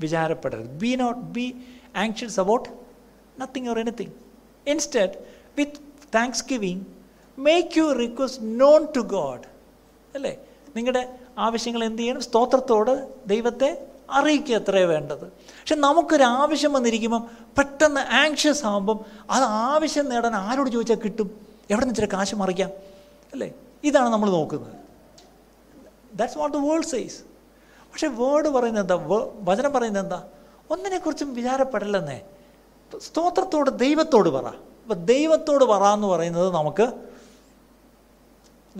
വിചാരപ്പെടരുത് 0.00 0.72
B 0.80 0.90
not 1.02 1.20
be 1.36 1.44
anxious 1.96 2.36
about 2.42 2.66
nothing 3.36 3.68
or 3.72 3.76
anything 3.78 4.12
instead 4.66 5.14
with 5.58 5.78
thanks 6.16 6.44
giving 6.50 6.82
make 7.38 7.78
you 7.80 7.86
request 8.02 8.42
non 8.62 8.82
to 8.96 9.02
God 9.14 9.46
അല്ലേ 10.14 10.34
നിങ്ങളുടെ 10.76 11.04
ആവശ്യങ്ങൾ 11.37 11.83
എന്ത് 11.83 12.01
ചെയ്യണം? 12.01 12.21
സ്തോത്രത്തോട് 12.21 13.13
ദൈവത്തെ 13.27 13.87
അറിയിക്കുക 14.11 14.55
അത്രേ 14.55 14.85
വേണ്ടത്. 14.85 15.27
പക്ഷെ 15.27 15.75
നമുക്കൊരാവശ്യം 15.75 16.73
വന്നിരിക്കുമ്പം 16.73 17.29
പെട്ടെന്ന് 17.57 18.01
ആങ്ഷ്യസ് 18.01 18.65
ആകുമ്പം 18.65 19.05
അത് 19.29 19.43
ആവശ്യം 19.43 20.09
നേടാൻ 20.09 20.35
ആരോട് 20.35 20.69
ചോദിച്ചാൽ 20.69 20.95
കിട്ടും? 20.95 21.47
എവിടെ 21.69 21.85
നിന്ന് 21.85 21.91
ഇച്ചിരി 21.91 22.13
കാശ് 22.13 22.35
മറിക്കാം? 22.35 22.69
അല്ലേ? 23.33 23.53
ഇതാണ് 23.83 24.09
നമ്മൾ 24.09 24.29
നോക്കുന്നത്. 24.29 24.75
That's 26.17 26.37
what 26.37 26.57
the 26.57 26.59
world 26.59 26.85
says 26.85 27.21
പക്ഷെ 27.79 28.07
വേർഡ് 28.07 28.47
പറയുന്നത് 28.47 28.83
എന്താ? 28.83 29.05
വചനം 29.39 29.73
പറയുന്നത് 29.73 30.03
എന്താ? 30.03 30.23
ഒന്നിനെക്കുറിച്ചും 30.69 31.33
വിചാരപ്പെടലെന്നേ 31.33 32.21
സ്തോത്രത്തോട് 32.97 33.69
ദൈവത്തോട് 33.69 34.29
പറ. 34.29 34.45
അപ്പം 34.45 35.05
ദൈവത്തോട് 35.05 35.65
പറ 35.65 35.83
എന്ന് 35.83 36.07
പറയുന്നത് 36.07 36.53
നമുക്ക് 36.53 36.93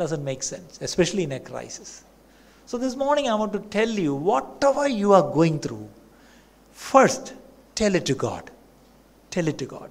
doesn't 0.03 0.23
make 0.23 0.41
sense 0.41 0.83
especially 0.83 1.21
in 1.21 1.33
a 1.33 1.39
crisis. 1.39 2.06
So 2.68 2.78
this 2.78 2.96
morning 2.96 3.28
I 3.28 3.34
want 3.34 3.52
to 3.52 3.62
tell 3.70 3.92
you 4.00 4.14
whatever 4.30 4.84
you 4.90 5.12
are 5.12 5.26
going 5.30 5.58
through, 5.58 5.86
first 6.78 7.24
tell 7.76 7.94
it 7.94 8.06
to 8.06 8.14
God. 8.16 8.44
Tell 9.32 9.48
it 9.48 9.58
to 9.58 9.66
God. 9.66 9.90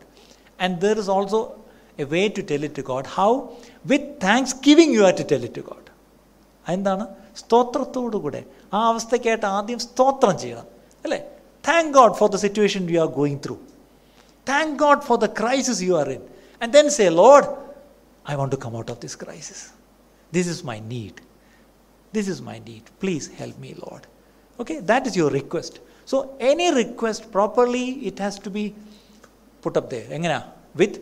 And 0.60 0.80
there 0.80 0.98
is 0.98 1.10
also 1.10 1.40
a 1.98 2.06
way 2.06 2.30
to 2.30 2.44
tell 2.44 2.64
it 2.64 2.74
to 2.76 2.84
God. 2.84 3.06
How? 3.10 3.32
With 3.86 4.20
thanksgiving 4.20 4.92
you 4.92 5.04
have 5.04 5.18
to 5.18 5.24
tell 5.26 5.44
it 5.44 5.54
to 5.56 5.64
God. 5.64 5.78
എന്താണ് 6.66 7.06
സ്തോത്രത്തോടു 7.40 8.18
കൂടെ 8.26 8.40
ആ 8.74 8.80
അവസ്ഥയ്ക്കായിട്ട് 8.90 9.46
ആദ്യം 9.58 9.80
സ്തോത്രം 9.86 10.36
ചെയ്യണം 10.42 10.68
അല്ലേ 11.06 11.20
thank 11.64 11.90
God 11.98 12.16
for 12.20 12.28
the 12.36 12.38
situation 12.44 12.82
you 12.94 13.00
are 13.06 13.10
going 13.18 13.40
through 13.46 13.56
thank 14.48 14.76
God 14.84 15.04
for 15.08 15.18
the 15.26 15.28
crisis 15.40 15.82
you 15.88 15.96
are 16.02 16.10
in 16.18 16.22
and 16.62 16.72
then 16.78 16.88
say 16.98 17.06
Lord 17.22 17.48
I 18.26 18.36
want 18.42 18.54
to 18.56 18.60
come 18.66 18.76
out 18.82 18.92
of 18.94 19.02
this 19.06 19.18
crisis 19.24 19.64
this 20.38 20.50
is 20.54 20.64
my 20.72 20.78
need 20.94 21.20
this 22.14 22.30
is 22.30 22.44
my 22.44 22.58
need 22.68 22.90
please 23.02 23.30
help 23.40 23.60
me 23.62 23.72
load 23.82 24.06
okay 24.60 24.76
that 24.92 25.10
is 25.10 25.18
your 25.20 25.34
request 25.40 25.80
so 26.08 26.18
any 26.50 26.68
request 26.78 27.28
properly 27.34 27.86
it 28.10 28.24
has 28.24 28.42
to 28.48 28.52
B 28.52 28.66
put 29.64 29.76
up 29.76 29.88
there. 29.90 30.08
എങ്ങനെയാ 30.18 30.40
വിത്ത് 30.76 31.00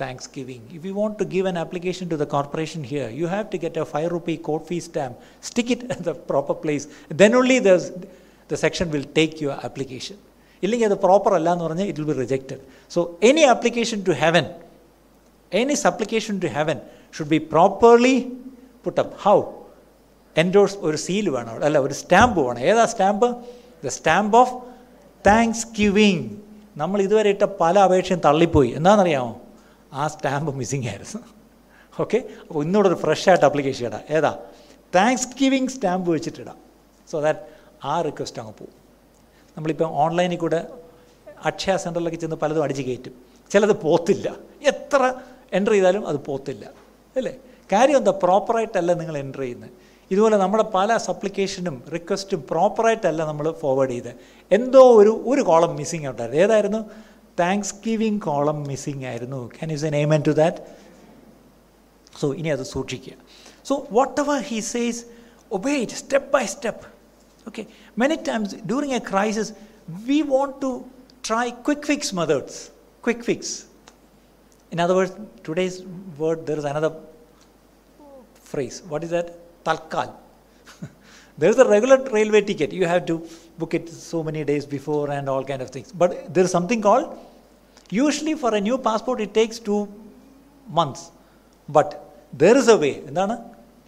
thanks 0.00 0.28
giving 0.34 0.64
if 0.76 0.84
you 0.86 0.92
want 0.92 1.16
to 1.20 1.24
give 1.32 1.46
N 1.48 1.58
application 1.58 2.04
to 2.12 2.16
the 2.16 2.26
corporation 2.32 2.80
here 2.90 3.06
U 3.18 3.26
have 3.28 3.44
to 3.52 3.58
get 3.64 3.80
A 3.80 3.86
five 3.92 4.08
rupee 4.14 4.34
code 4.48 4.64
fee 4.68 4.76
stamp 4.80 5.16
stick 5.48 5.72
it 5.74 5.86
at 5.86 6.04
the 6.04 6.14
proper 6.30 6.56
place 6.62 6.86
then 7.20 7.34
only 7.40 7.58
the 7.60 7.72
the 8.50 8.58
section 8.62 8.88
will 8.94 9.06
take 9.18 9.36
your 9.44 9.56
application 9.68 10.16
ഇല്ലെങ്കിൽ 10.62 10.86
അത് 10.88 10.98
proper 11.04 11.32
അല്ല 11.34 11.48
എന്ന് 11.54 11.64
പറഞ്ഞാൽ 11.66 11.88
it 11.90 12.02
will 12.02 12.08
be 12.10 12.16
rejected 12.20 12.60
so 12.90 13.00
any 13.30 13.44
application 13.52 14.00
to 14.08 14.14
heaven 14.20 14.44
any 15.52 15.76
supplication 15.82 16.36
to 16.40 16.50
heaven 16.56 16.78
should 17.14 17.30
be 17.30 17.40
properly 17.52 18.16
put 18.84 19.00
up 19.00 19.16
how 19.24 19.38
Endorse 20.37 20.77
ഒരു 20.77 20.97
seal 20.97 21.29
വേണം. 21.29 21.49
അവിടെ 21.49 21.65
അല്ല 21.65 21.77
ഒരു 21.77 21.93
സ്റ്റാമ്പ് 21.93 22.39
വേണം. 22.47 22.59
ഏതാ 22.59 22.85
stamp 22.85 23.45
the 23.85 23.87
stamp 23.87 24.37
of 24.37 24.53
thanksgiving 25.79 26.29
നമ്മൾ 26.77 27.01
ഇതുവരെ 27.01 27.29
ഇട്ട 27.29 27.43
പല 27.43 27.79
അപേക്ഷയും 27.79 28.21
തള്ളിപ്പോയി. 28.25 28.69
എന്താണെന്നറിയാമോ? 28.69 29.41
ആ 29.93 30.07
സ്റ്റാമ്പ് 30.07 30.55
മിസ്സിങ് 30.55 30.87
ആയിരുന്നു. 30.87 31.21
ഓക്കെ 31.99 32.23
അപ്പോൾ 32.49 32.63
ഇന്നൂടെ 32.63 32.87
ഒരു 32.87 32.95
ഫ്രഷ് 32.95 33.29
ആയിട്ട് 33.29 33.45
അപ്ലിക്കേഷൻ 33.45 33.85
ഇടാം. 33.85 34.01
ഏതാ? 34.09 34.39
താങ്ക്സ് 34.95 35.27
ഗിവിങ് 35.27 35.67
സ്റ്റാമ്പ് 35.67 36.11
വെച്ചിട്ടിടാം 36.11 36.57
സോ 37.11 37.21
ദാറ്റ് 37.21 37.39
ആ 37.83 38.01
റിക്വസ്റ്റ് 38.01 38.39
അങ്ങ് 38.39 38.53
പോവും 38.53 38.73
നമ്മളിപ്പോൾ 39.57 39.83
ഓൺലൈനിൽ 39.83 40.37
കൂടെ 40.37 40.67
അക്ഷയ 41.45 41.77
സെന്ററിലൊക്കെ 41.77 42.17
ചെന്ന് 42.17 42.35
പലതും 42.35 42.63
അടിച്ച് 42.63 42.81
കയറ്റും. 42.81 43.13
ചിലത് 43.51 43.81
പോത്തില്ല. 43.81 44.35
എത്ര 44.61 45.13
എന്റർ 45.53 45.71
ചെയ്താലും 45.71 46.07
അത് 46.07 46.19
പോത്തില്ല. 46.19 46.65
അല്ലേ? 47.15 47.35
കാര്യം 47.71 47.97
എന്താ? 47.97 48.11
പ്രോപ്പറായിട്ടല്ല 48.11 48.93
നിങ്ങൾ 48.93 49.17
എന്റർ 49.17 49.39
ചെയ്യുന്നത്. 49.39 49.86
ഇതുപോലെ 50.11 50.37
നമ്മുടെ 50.41 50.65
പല 50.75 50.89
സപ്ലിക്കേഷനും 51.05 51.75
റിക്വസ്റ്റും 51.95 52.41
പ്രോപ്പറായിട്ടല്ല 52.51 53.21
നമ്മൾ 53.29 53.45
ഫോർവേഡ് 53.61 53.93
ചെയ്ത്. 53.95 54.11
എന്തോ 54.57 54.81
ഒരു 54.99 55.13
ഒരു 55.31 55.41
കോളം 55.49 55.71
മിസ്സിങ് 55.79 56.07
ഉണ്ടായിരുന്നു 56.11 56.41
ഏതായിരുന്നു? 56.43 56.81
താങ്ക്സ് 57.41 57.73
ഗിവിങ് 57.85 58.19
കോളം 58.27 58.59
മിസ്സിങ് 58.69 59.05
ആയിരുന്നു 59.11 59.39
can 59.55 59.71
you 59.73 59.79
a 59.89 59.91
an amen 59.97 60.21
to 60.27 60.33
that 60.41 60.59
so 62.21 62.27
ഇനി 62.41 62.51
അത് 62.57 62.65
സൂക്ഷിക്കുക. 62.75 63.15
So 63.69 63.73
whatever 64.23 64.39
he 64.51 64.59
says 64.73 65.01
obey 65.57 65.73
it 65.85 65.97
step 66.03 66.29
by 66.35 66.43
step 66.55 66.85
okay 67.49 67.65
many 68.03 68.17
times 68.29 68.55
during 68.71 68.95
a 68.99 69.01
crisis 69.11 69.51
we 70.09 70.19
want 70.35 70.55
to 70.65 70.71
try 71.29 71.45
quick 71.67 71.85
fix 71.91 72.13
methods. 72.21 72.55
Quick 73.05 73.25
fix 73.29 73.55
in 74.71 74.81
other 74.85 74.95
words 74.99 75.17
today's 75.49 75.77
word 76.21 76.41
there 76.49 76.59
is 76.63 76.69
another 76.73 76.93
phrase. 78.49 78.77
What 78.91 79.03
is 79.05 79.11
that? 79.17 79.29
Tatkal. 79.67 80.09
there 81.37 81.49
is 81.49 81.59
a 81.59 81.67
regular 81.67 81.97
railway 82.17 82.41
ticket. 82.41 82.71
You 82.73 82.85
have 82.85 83.05
to 83.07 83.15
book 83.57 83.73
it 83.73 83.89
so 83.89 84.23
many 84.23 84.43
days 84.43 84.65
before 84.67 85.05
and 85.11 85.27
all 85.27 85.43
kind 85.43 85.61
of 85.61 85.69
things. 85.69 85.91
But 85.93 86.33
there 86.33 86.45
is 86.45 86.51
something 86.51 86.81
called, 86.81 87.07
usually 87.91 88.35
for 88.35 88.53
a 88.55 88.61
new 88.61 88.77
passport 88.79 89.21
it 89.21 89.33
takes 89.33 89.59
two 89.59 89.81
months. 90.67 91.11
But 91.69 91.89
there 92.33 92.57
is 92.57 92.67
a 92.67 92.77
way. 92.77 92.93
എന്താണ് 93.09 93.35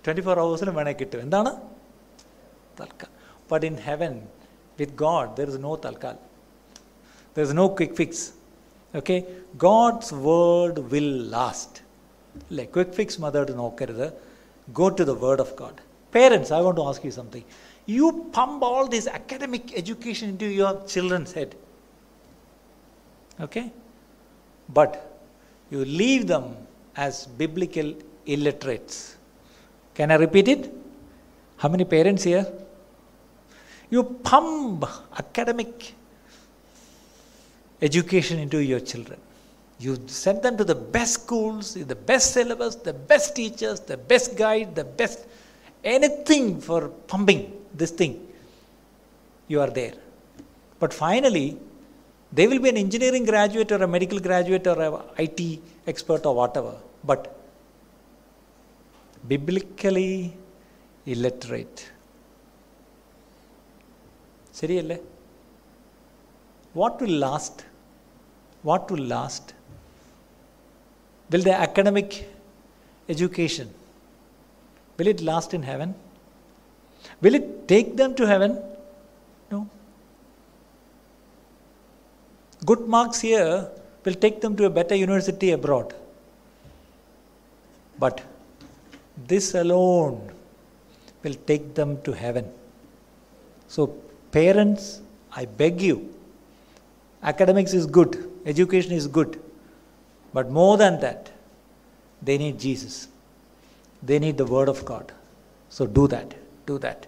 twenty 0.06 0.24
four 0.28 0.38
അവേഴ്സിലും 0.44 0.76
വേണേൽ 0.80 0.96
കിട്ടും 1.00 1.22
എന്താണ് 1.26 1.52
tatkal 2.80 3.10
but 3.52 3.66
in 3.70 3.76
heaven 3.88 4.14
with 4.80 4.96
God 5.04 5.30
there 5.38 5.48
is 5.52 5.62
no 5.68 5.74
tatkal 5.86 6.18
there 7.36 7.44
is 7.48 7.56
no 7.62 7.66
quick 7.80 7.96
fix 8.02 8.26
okay 8.94 9.16
God's 9.66 10.14
word 10.28 10.84
will 10.94 11.12
Go 14.74 14.90
to 14.90 15.06
the 15.06 15.14
Word 15.14 15.40
of 15.40 15.56
God. 15.56 15.82
Parents, 16.12 16.52
I 16.52 16.62
want 16.62 16.78
to 16.78 16.84
ask 16.84 17.04
you 17.04 17.12
something. 17.12 17.44
You 17.86 18.30
pump 18.32 18.62
all 18.64 18.88
this 18.88 19.08
academic 19.08 19.78
education 19.78 20.30
into 20.30 20.46
your 20.46 20.84
children's 20.86 21.34
head. 21.34 21.56
Okay? 23.40 23.72
But 24.70 25.22
you 25.72 25.86
leave 25.86 26.28
them 26.28 26.56
as 26.96 27.26
biblical 27.26 27.96
illiterates. 28.26 29.16
Can 29.96 30.12
I 30.12 30.16
repeat 30.16 30.48
it? 30.48 30.72
How 31.58 31.70
many 31.70 31.84
parents 31.84 32.24
here? 32.24 32.46
You 33.90 34.04
pump 34.04 34.86
academic 35.18 35.94
education 37.82 38.40
into 38.40 38.60
your 38.64 38.80
children. 38.80 39.20
you 39.85 39.93
send 40.07 40.39
them 40.47 40.57
to 40.61 40.65
the 40.73 40.79
best 40.97 41.15
schools 41.21 41.75
the 41.93 42.01
best 42.11 42.27
syllabus 42.37 42.75
the 42.89 42.97
best 43.13 43.29
teachers 43.41 43.81
the 43.93 43.99
best 44.13 44.31
guide 44.43 44.69
the 44.81 44.87
best 45.01 45.21
anything 45.97 46.47
for 46.67 46.81
pumping 47.13 47.43
this 47.81 47.93
thing 48.01 48.15
you 49.53 49.61
are 49.65 49.73
there 49.81 49.97
but 50.83 50.93
finally 51.05 51.49
they 52.37 52.47
will 52.51 52.61
be 52.65 52.69
an 52.75 52.79
engineering 52.85 53.25
graduate 53.25 53.71
or 53.75 53.81
a 53.87 53.91
medical 53.97 54.19
graduate 54.19 54.67
or 54.67 54.79
a 54.87 55.23
IT 55.25 55.41
expert 55.87 56.27
or 56.27 56.35
whatever, 56.41 56.75
but 57.11 57.23
biblically 59.33 60.13
illiterate. 61.15 61.81
ശരിയല്ലേ 64.59 64.97
what 66.81 66.99
will 67.05 67.15
last 67.25 67.63
what 68.69 68.91
will 68.93 69.07
last 69.15 69.51
Will 71.30 71.42
their 71.42 71.58
academic 71.58 72.28
education 73.08 73.70
will 75.00 75.08
it 75.08 75.22
last 75.22 75.54
in 75.54 75.64
heaven? 75.64 75.96
Will 77.22 77.36
it 77.36 77.68
take 77.68 77.96
them 77.96 78.16
to 78.16 78.28
heaven? 78.28 78.62
No. 79.50 79.68
Good 82.66 82.88
marks 82.88 83.22
here 83.22 83.70
will 84.04 84.14
take 84.14 84.42
them 84.42 84.56
to 84.58 84.66
a 84.66 84.70
better 84.70 84.96
university 84.96 85.52
abroad. 85.52 85.94
But 87.98 88.22
this 89.28 89.56
alone 89.56 90.32
will 91.24 91.36
take 91.52 91.74
them 91.76 92.02
to 92.04 92.12
heaven. 92.12 92.52
So, 93.68 93.88
parents, 94.32 95.02
I 95.32 95.46
beg 95.46 95.82
you, 95.82 96.14
academics 97.22 97.74
is 97.74 97.86
good, 97.86 98.30
education 98.46 98.94
is 98.94 99.08
good, 99.08 99.40
but 100.34 100.50
more 100.50 100.78
than 100.78 101.00
that, 101.02 101.32
they 102.22 102.38
need 102.38 102.60
Jesus. 102.60 103.08
They 104.04 104.20
need 104.20 104.38
the 104.38 104.46
Word 104.46 104.70
of 104.70 104.86
God. 104.86 105.12
So, 105.70 105.86
do 105.86 106.08
that. 106.08 106.36
Do 106.66 106.78
that. 106.80 107.08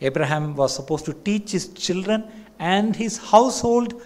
Abraham 0.00 0.54
was 0.56 0.74
supposed 0.74 1.04
to 1.06 1.14
teach 1.14 1.52
his 1.52 1.68
children 1.68 2.24
and 2.58 2.94
his 2.94 3.18
household 3.18 4.00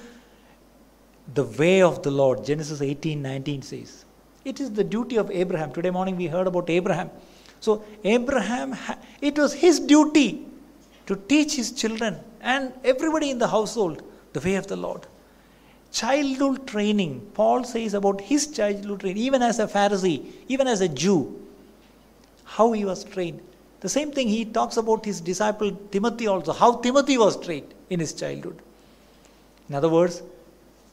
the 1.35 1.45
way 1.45 1.83
of 1.83 2.03
the 2.03 2.11
Lord. 2.11 2.45
Genesis 2.45 2.81
18 2.81 3.21
19 3.23 3.63
says. 3.63 4.05
It 4.45 4.61
is 4.61 4.73
the 4.73 4.85
duty 4.85 5.17
of 5.17 5.31
Abraham. 5.31 5.73
Today 5.73 5.91
morning 5.91 6.17
we 6.17 6.27
heard 6.27 6.47
about 6.47 6.71
Abraham. 6.71 7.11
So, 7.61 7.85
Abraham, 8.05 8.75
it 9.21 9.39
was 9.39 9.53
his 9.53 9.81
duty 9.81 10.47
to 11.07 11.17
teach 11.17 11.57
his 11.57 11.73
children 11.73 12.19
and 12.41 12.73
everybody 12.85 13.31
in 13.31 13.39
the 13.39 13.49
household 13.49 14.03
the 14.33 14.41
way 14.41 14.55
of 14.55 14.67
the 14.67 14.77
Lord. 14.77 15.07
Childhood 15.93 16.67
training, 16.67 17.31
Paul 17.35 17.65
says 17.65 17.95
about 17.95 18.21
his 18.21 18.47
childhood 18.49 19.01
training, 19.01 19.23
even 19.23 19.43
as 19.43 19.59
a 19.59 19.67
Pharisee, 19.67 20.25
even 20.49 20.69
as 20.69 20.81
a 20.81 20.89
Jew, 20.89 21.41
how 22.45 22.73
he 22.73 22.85
was 22.85 23.05
trained. 23.05 23.41
The 23.81 23.89
same 23.89 24.13
thing 24.13 24.29
he 24.29 24.45
talks 24.45 24.77
about 24.77 25.05
his 25.05 25.21
disciple 25.21 25.73
Timothy 25.91 26.27
also, 26.27 26.53
how 26.53 26.77
Timothy 26.77 27.19
was 27.19 27.41
trained 27.45 27.75
in 27.89 27.99
his 27.99 28.13
childhood. 28.13 28.61
In 29.69 29.75
other 29.75 29.89
words, 29.89 30.23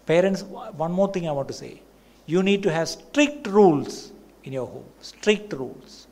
Parents, 0.07 0.41
one 0.43 0.93
more 0.93 1.11
thing 1.11 1.27
I 1.27 1.33
want 1.33 1.49
to 1.49 1.53
say. 1.53 1.81
You 2.25 2.41
need 2.41 2.63
to 2.63 2.71
have 2.71 2.87
strict 2.87 3.45
rules 3.45 4.13
in 4.45 4.53
your 4.53 4.65
home. 4.65 4.85
Strict 5.01 5.51
rules. 5.51 6.07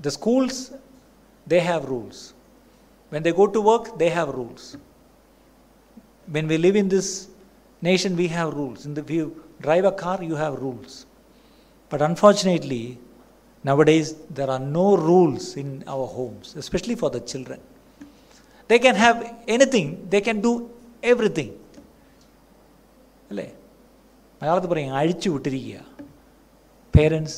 The 0.00 0.10
schools, 0.12 0.72
they 1.46 1.58
have 1.58 1.86
rules. 1.86 2.32
When 3.11 3.23
they 3.23 3.31
go 3.31 3.47
to 3.47 3.61
work, 3.61 3.97
they 3.97 4.09
have 4.09 4.29
rules. 4.29 4.63
When 6.27 6.47
we 6.47 6.57
live 6.57 6.75
in 6.75 6.89
this 6.89 7.09
nation, 7.81 8.15
we 8.17 8.27
have 8.27 8.53
rules. 8.53 8.85
In 8.85 8.93
the, 8.93 9.01
if 9.01 9.09
you 9.09 9.43
drive 9.61 9.85
a 9.85 9.91
car, 9.91 10.17
you 10.21 10.35
have 10.35 10.53
rules. 10.61 11.05
But 11.91 12.01
unfortunately, 12.01 12.97
nowadays, 13.63 14.15
there 14.29 14.49
are 14.49 14.59
no 14.59 14.97
rules 14.97 15.55
in 15.55 15.83
our 15.87 16.05
homes, 16.05 16.55
especially 16.57 16.95
for 16.95 17.09
the 17.09 17.21
children. 17.21 17.59
They 18.69 18.79
can 18.79 18.95
have 18.95 19.35
anything, 19.47 20.07
they 20.09 20.21
can 20.21 20.41
do 20.49 20.53
everything. 21.13 21.51
അല്ലേ 23.31 23.47
മലയാളത്തിൽ 24.41 24.69
പറയും 24.71 24.91
അഴിച്ചു 24.99 25.29
വിട്ടിരിക്കുക 25.35 25.79
parents 26.93 27.37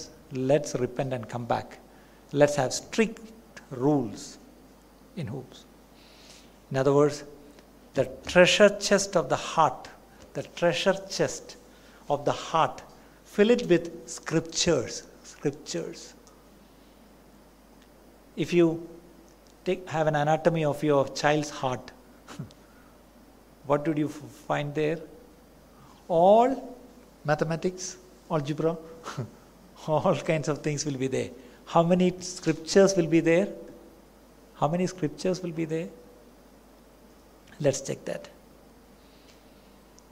let's 0.50 0.76
repent 0.84 1.14
and 1.18 1.28
come 1.34 1.44
back 1.54 1.76
let's 2.40 2.60
have 2.62 2.74
strict 2.80 3.24
rules 3.84 4.28
in 5.22 5.28
Holmes 5.36 5.62
In 6.75 6.79
other 6.79 6.93
words, 6.93 7.23
the 7.95 8.11
treasure 8.27 8.69
chest 8.69 9.17
of 9.17 9.29
the 9.29 9.37
heart, 9.37 9.87
the 10.33 10.43
treasure 10.43 10.97
chest 11.09 11.57
of 12.09 12.25
the 12.25 12.33
heart, 12.33 12.83
fill 13.25 13.51
it 13.51 13.69
with 13.69 13.93
scriptures. 14.11 15.05
Scriptures. 15.23 16.15
If 18.35 18.53
you 18.53 18.89
take, 19.65 19.89
have 19.89 20.09
an 20.09 20.17
anatomy 20.17 20.65
of 20.65 20.83
your 20.83 21.07
child's 21.11 21.49
heart, 21.49 21.93
what 23.67 23.85
did 23.85 23.97
you 23.97 24.09
find 24.09 24.75
there? 24.75 24.99
All 26.09 26.77
mathematics, 27.25 27.99
algebra, 28.29 28.77
all 29.87 30.17
kinds 30.17 30.49
of 30.49 30.59
things 30.59 30.85
will 30.85 30.99
be 30.99 31.07
there. 31.07 31.31
How 31.67 31.85
many 31.85 32.13
scriptures 32.19 32.97
will 32.97 33.07
be 33.07 33.21
there? 33.21 33.47
How 34.55 34.67
many 34.67 34.89
scriptures 34.89 35.41
will 35.41 35.53
be 35.53 35.67
there? 35.67 35.89
Let's 37.61 37.81
check 37.81 38.05
that 38.05 38.29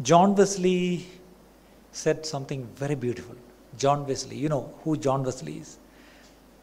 john 0.02 0.34
wesley 0.34 1.06
said 1.92 2.24
something 2.24 2.66
very 2.74 2.94
beautiful. 2.94 3.36
John 3.78 4.06
Wesley, 4.06 4.36
you 4.36 4.48
know 4.48 4.74
who 4.82 4.96
John 4.96 5.22
Wesley 5.22 5.58
is. 5.58 5.78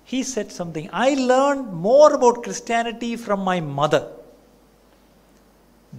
He 0.03 0.23
said 0.23 0.51
something. 0.51 0.89
I 0.91 1.13
learned 1.13 1.71
more 1.71 2.13
about 2.13 2.43
Christianity 2.43 3.15
from 3.15 3.41
my 3.41 3.59
mother 3.59 4.11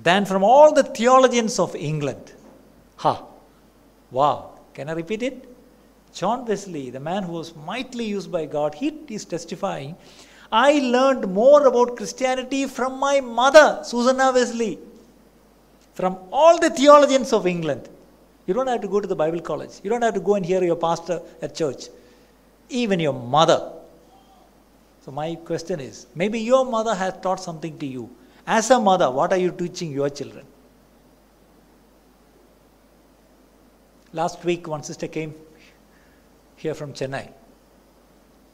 than 0.02 0.24
from 0.24 0.42
all 0.42 0.74
the 0.74 0.82
theologians 0.82 1.58
of 1.58 1.74
England. 1.76 2.32
Ha! 2.96 3.24
Wow. 4.10 4.58
Can 4.74 4.88
I 4.88 4.92
repeat 4.92 5.22
it? 5.22 5.48
John 6.12 6.44
Wesley, 6.44 6.90
the 6.90 6.98
man 6.98 7.22
who 7.22 7.32
was 7.32 7.54
mightily 7.54 8.04
used 8.04 8.32
by 8.32 8.46
God, 8.46 8.74
he 8.74 8.88
is 9.08 9.24
testifying. 9.24 9.96
I 10.52 10.80
learned 10.80 11.32
more 11.32 11.66
about 11.66 11.96
Christianity 11.96 12.66
from 12.66 12.98
my 12.98 13.20
mother, 13.20 13.80
Susanna 13.84 14.32
Wesley, 14.32 14.78
from 15.94 16.18
all 16.32 16.58
the 16.58 16.70
theologians 16.70 17.32
of 17.32 17.46
England. 17.46 17.88
You 18.46 18.54
don't 18.54 18.66
have 18.66 18.80
to 18.80 18.88
go 18.88 19.00
to 19.00 19.06
the 19.06 19.14
Bible 19.14 19.40
college. 19.40 19.80
You 19.82 19.90
don't 19.90 20.02
have 20.02 20.14
to 20.14 20.20
go 20.20 20.34
and 20.34 20.44
hear 20.44 20.62
your 20.64 20.76
pastor 20.76 21.20
at 21.40 21.54
church. 21.54 21.88
even 22.70 23.00
your 23.00 23.12
mother. 23.12 23.72
So, 25.04 25.10
my 25.10 25.34
question 25.34 25.80
is 25.80 26.06
maybe 26.14 26.40
your 26.40 26.64
mother 26.64 26.94
has 26.94 27.14
taught 27.20 27.40
something 27.40 27.76
to 27.78 27.86
you. 27.86 28.10
As 28.46 28.70
a 28.70 28.80
mother, 28.80 29.10
what 29.10 29.32
are 29.32 29.36
you 29.36 29.50
teaching 29.50 29.92
your 29.92 30.08
children? 30.08 30.46
Last 34.12 34.44
week, 34.44 34.66
one 34.66 34.82
sister 34.82 35.06
came 35.08 35.34
here 36.56 36.74
from 36.74 36.92
Chennai. 36.92 37.28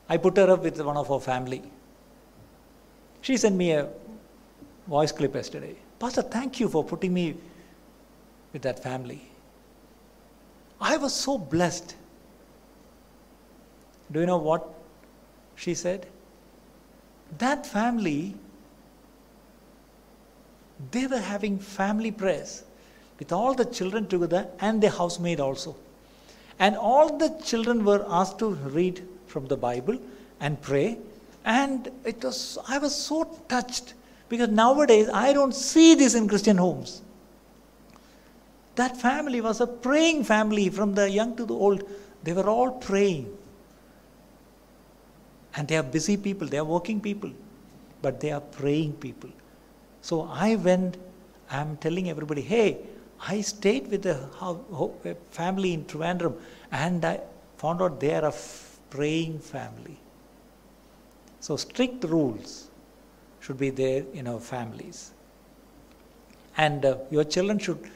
I 0.09 0.16
put 0.16 0.36
her 0.36 0.51
up 0.51 0.62
with 0.62 0.80
one 0.80 0.97
of 0.97 1.11
our 1.11 1.20
family. 1.20 1.62
She 3.27 3.37
sent 3.37 3.57
me 3.57 3.72
a 3.72 3.89
voice 4.87 5.11
clip 5.11 5.35
yesterday. 5.35 5.74
Pastor, 5.99 6.22
thank 6.22 6.61
you 6.61 6.68
for 6.68 6.85
putting 6.85 7.12
me 7.12 7.35
with 8.53 8.62
that 8.62 8.81
family. 8.81 9.20
I 10.81 10.97
was 10.97 11.12
so 11.12 11.37
blessed. 11.37 11.97
Do 14.12 14.20
you 14.20 14.27
know 14.27 14.37
what 14.37 14.64
she 15.57 15.74
said? 15.74 16.07
That 17.39 17.66
family, 17.66 18.37
they 20.93 21.09
were 21.09 21.18
having 21.18 21.59
family 21.59 22.12
prayers 22.12 22.62
with 23.18 23.33
all 23.33 23.55
the 23.55 23.64
children 23.64 24.07
together 24.07 24.47
and 24.61 24.81
the 24.81 24.91
housemaid 24.91 25.41
also. 25.41 25.74
And 26.61 26.77
all 26.77 27.18
the 27.18 27.31
children 27.45 27.85
were 27.85 28.07
asked 28.09 28.39
to 28.39 28.51
read 28.51 29.03
from 29.27 29.49
the 29.49 29.57
Bible 29.57 29.99
and 30.39 30.62
pray. 30.62 30.99
And 31.47 31.88
it 32.05 32.22
was, 32.24 32.59
I 32.68 32.78
was 32.78 32.92
so 32.94 33.24
touched 33.49 33.94
because 34.28 34.49
nowadays 34.49 35.09
I 35.09 35.32
don't 35.32 35.55
see 35.55 35.94
this 35.94 36.14
in 36.14 36.28
Christian 36.28 36.59
homes. 36.59 37.03
That 38.74 38.97
family 38.97 39.40
was 39.40 39.61
a 39.61 39.66
praying 39.66 40.24
family 40.24 40.68
from 40.68 40.94
the 40.94 41.09
young 41.09 41.36
to 41.36 41.47
the 41.47 41.55
old. 41.55 41.88
They 42.24 42.32
were 42.32 42.49
all 42.49 42.72
praying. 42.72 43.32
And 45.55 45.68
they 45.68 45.76
are 45.76 45.84
busy 45.84 46.16
people, 46.16 46.49
they 46.49 46.59
are 46.59 46.64
working 46.64 47.01
people, 47.01 47.30
but 48.03 48.20
they 48.20 48.32
are 48.32 48.40
praying 48.40 48.94
people. 48.94 49.30
So 50.03 50.22
I 50.30 50.57
went, 50.57 50.99
I'm 51.49 51.76
telling 51.78 52.11
everybody, 52.11 52.42
hey, 52.42 52.78
I 53.20 53.40
stayed 53.40 53.88
with 53.88 54.05
a, 54.05 54.28
family 55.30 55.72
in 55.72 55.84
Trivandrum 55.84 56.38
and 56.72 57.05
I 57.05 57.20
found 57.57 57.80
out 57.80 58.01
they 58.01 58.14
are 58.14 58.26
a 58.26 58.34
praying 58.90 59.38
family. 59.38 59.99
So 61.41 61.57
strict 61.57 62.05
rules 62.05 62.68
should 63.41 63.59
be 63.59 63.70
there 63.70 64.05
in 64.12 64.26
our 64.26 64.41
families. 64.41 65.12
And 66.57 66.84
uh, 66.84 66.97
your 67.11 67.24
children 67.24 67.59
should 67.59 67.91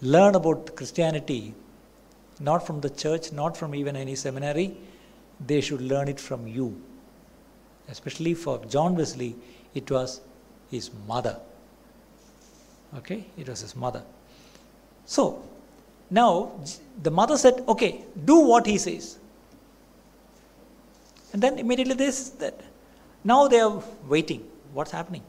learn 0.00 0.34
about 0.34 0.74
Christianity 0.76 1.54
not 2.40 2.66
from 2.66 2.80
the 2.80 2.90
church, 2.90 3.32
not 3.32 3.56
from 3.56 3.74
even 3.74 3.96
any 3.96 4.14
seminary. 4.14 4.76
They 5.46 5.60
should 5.60 5.80
learn 5.80 6.08
it 6.08 6.18
from 6.18 6.46
you. 6.46 6.80
Especially 7.88 8.34
for 8.34 8.64
John 8.66 8.96
Wesley, 8.96 9.36
it 9.74 9.90
was 9.90 10.20
his 10.70 10.90
mother. 11.06 11.38
Okay, 12.96 13.24
it 13.36 13.48
was 13.48 13.60
his 13.60 13.74
mother. 13.74 14.02
So, 15.06 15.42
now 16.10 16.52
the 17.02 17.10
mother 17.10 17.36
said, 17.36 17.64
Okay, 17.68 18.04
do 18.24 18.40
what 18.40 18.66
he 18.66 18.78
says. 18.78 19.18
And 21.32 21.42
then 21.42 21.58
immediately 21.58 21.94
this 21.94 22.30
that 22.30 22.60
now 23.24 23.48
they 23.48 23.60
are 23.60 23.82
waiting. 24.08 24.48
What's 24.72 24.90
happening? 24.90 25.22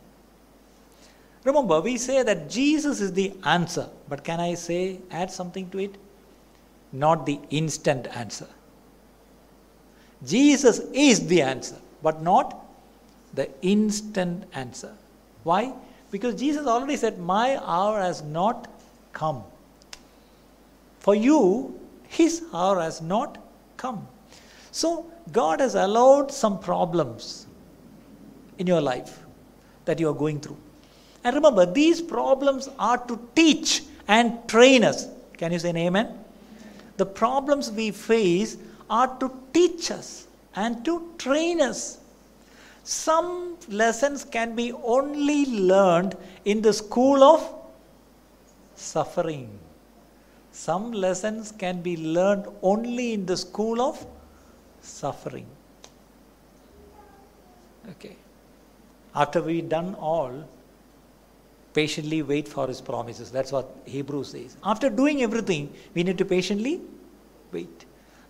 Remember, 1.44 1.82
we 1.82 1.98
say 1.98 2.24
that 2.24 2.50
Jesus 2.50 3.02
is 3.02 3.12
the 3.14 3.34
answer, 3.44 3.90
but 4.08 4.24
can 4.24 4.40
I 4.40 4.54
say, 4.54 5.00
add 5.12 5.30
something 5.30 5.70
to 5.72 5.80
it? 5.80 5.96
Not 6.94 7.26
the 7.26 7.40
instant 7.50 8.08
answer. 8.16 8.48
Jesus 10.26 10.80
is 10.94 11.28
the 11.28 11.42
answer, 11.42 11.76
but 12.02 12.22
not 12.22 12.66
the 13.34 13.50
instant 13.62 14.46
answer. 14.54 14.94
Why? 15.44 15.74
Because 16.12 16.36
Jesus 16.36 16.66
already 16.66 16.96
said, 16.96 17.20
My 17.20 17.60
hour 17.62 18.00
has 18.00 18.22
not 18.22 18.70
come. 19.12 19.44
For 21.00 21.16
you, 21.16 21.78
his 22.08 22.44
hour 22.54 22.80
has 22.80 23.02
not 23.02 23.38
come. 23.76 24.08
So, 24.74 25.06
God 25.32 25.60
has 25.60 25.76
allowed 25.76 26.32
some 26.32 26.60
problems 26.60 27.46
in 28.58 28.66
your 28.66 28.82
life 28.82 29.20
that 29.86 30.00
you 30.00 30.10
are 30.10 30.16
going 30.16 30.40
through. 30.40 30.58
And 31.24 31.36
remember, 31.36 31.68
these 31.68 32.02
problems 32.02 32.70
are 32.80 32.98
to 33.06 33.20
teach 33.36 33.84
and 34.08 34.48
train 34.50 34.84
us. 34.84 35.08
Can 35.38 35.52
you 35.52 35.60
say 35.60 35.70
an 35.70 35.78
amen? 35.78 36.18
The 36.98 37.06
problems 37.06 37.72
we 37.72 37.92
face 37.92 38.58
are 38.90 39.16
to 39.20 39.32
teach 39.54 39.92
us 39.92 40.26
and 40.56 40.84
to 40.86 41.14
train 41.20 41.62
us. 41.62 42.00
Some 42.84 43.58
lessons 43.70 44.26
can 44.26 44.56
be 44.56 44.74
only 44.74 45.46
learned 45.46 46.18
in 46.46 46.64
the 46.64 46.74
school 46.74 47.24
of 47.24 47.48
suffering. 48.74 49.60
Some 50.52 50.92
lessons 50.92 51.52
can 51.52 51.84
be 51.84 51.96
learned 51.96 52.48
only 52.64 53.14
in 53.14 53.28
the 53.28 53.38
school 53.38 53.80
of 53.80 54.04
suffering. 54.83 55.47
Okay. 57.93 58.17
After 59.15 59.43
we've 59.43 59.69
done 59.69 59.95
all, 59.97 60.35
patiently 61.75 62.23
wait 62.23 62.47
for 62.49 62.67
his 62.67 62.81
promises. 62.83 63.31
That's 63.31 63.53
what 63.53 63.67
Hebrews 63.87 64.31
says. 64.31 64.57
After 64.65 64.89
doing 64.93 65.23
everything, 65.23 65.63
we 65.95 66.03
need 66.03 66.19
to 66.19 66.27
patiently 66.27 66.75
wait. 67.53 67.79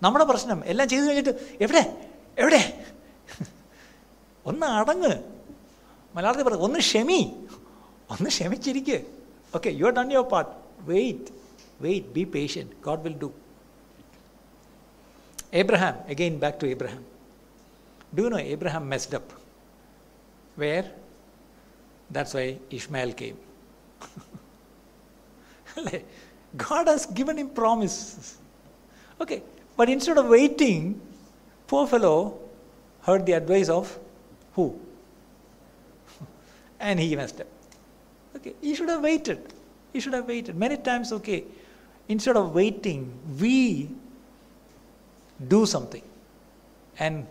നമ്മുടെ 0.03 0.25
പ്രശ്നം 0.31 0.59
എല്ലാം 0.73 0.87
ചെയ്തു 0.91 1.05
കഴിഞ്ഞിട്ട് 1.07 1.33
എവിടെ 1.65 1.81
എവിടെ 2.37 2.61
ഒന്ന് 4.47 4.67
അടങ്ങ് 4.81 5.11
മലയാളത്തിൽ 6.15 6.45
പറ 6.49 6.59
ഒന്ന് 6.67 6.81
ക്ഷമി 6.85 7.19
ഒന്ന് 8.11 8.29
ക്ഷമിച്ചിരിക്കുക 8.35 8.99
okay 9.55 9.71
you 9.79 9.87
are 9.89 9.95
done 9.99 10.13
your 10.17 10.27
part 10.35 10.53
wait 10.91 11.33
wait 11.87 12.13
be 12.17 12.25
patient 12.37 12.77
God 12.87 13.03
will 13.07 13.17
do 13.25 13.29
Abraham, 15.54 15.98
again 16.08 16.40
back 16.40 16.60
to 16.60 16.66
Abraham. 16.66 17.06
Do 18.14 18.24
you 18.24 18.30
know 18.30 18.38
Abraham 18.38 18.90
messed 18.90 19.14
up? 19.14 19.32
Where? 20.56 20.92
That's 22.10 22.34
why 22.34 22.58
Ishmael 22.70 23.14
came. 23.14 23.38
God 26.58 26.88
has 26.88 27.06
given 27.06 27.38
him 27.38 27.50
promises. 27.50 28.38
Okay, 29.22 29.44
but 29.78 29.90
instead 29.90 30.18
of 30.18 30.28
waiting, 30.28 31.00
poor 31.68 31.88
fellow 31.88 32.40
heard 33.02 33.26
the 33.26 33.34
advice 33.34 33.70
of 33.70 33.98
who? 34.54 34.80
and 36.80 37.00
he 37.00 37.16
messed 37.16 37.42
up. 37.42 37.48
Okay, 38.36 38.54
he 38.62 38.76
should 38.76 38.90
have 38.90 39.02
waited. 39.02 39.54
He 39.92 40.00
should 40.00 40.14
have 40.14 40.28
waited. 40.28 40.56
Many 40.56 40.78
times, 40.78 41.12
okay, 41.14 41.44
instead 42.08 42.38
of 42.38 42.54
waiting, 42.54 43.14
we 43.40 43.90
do 45.50 45.66
something 45.66 46.04
and 47.00 47.26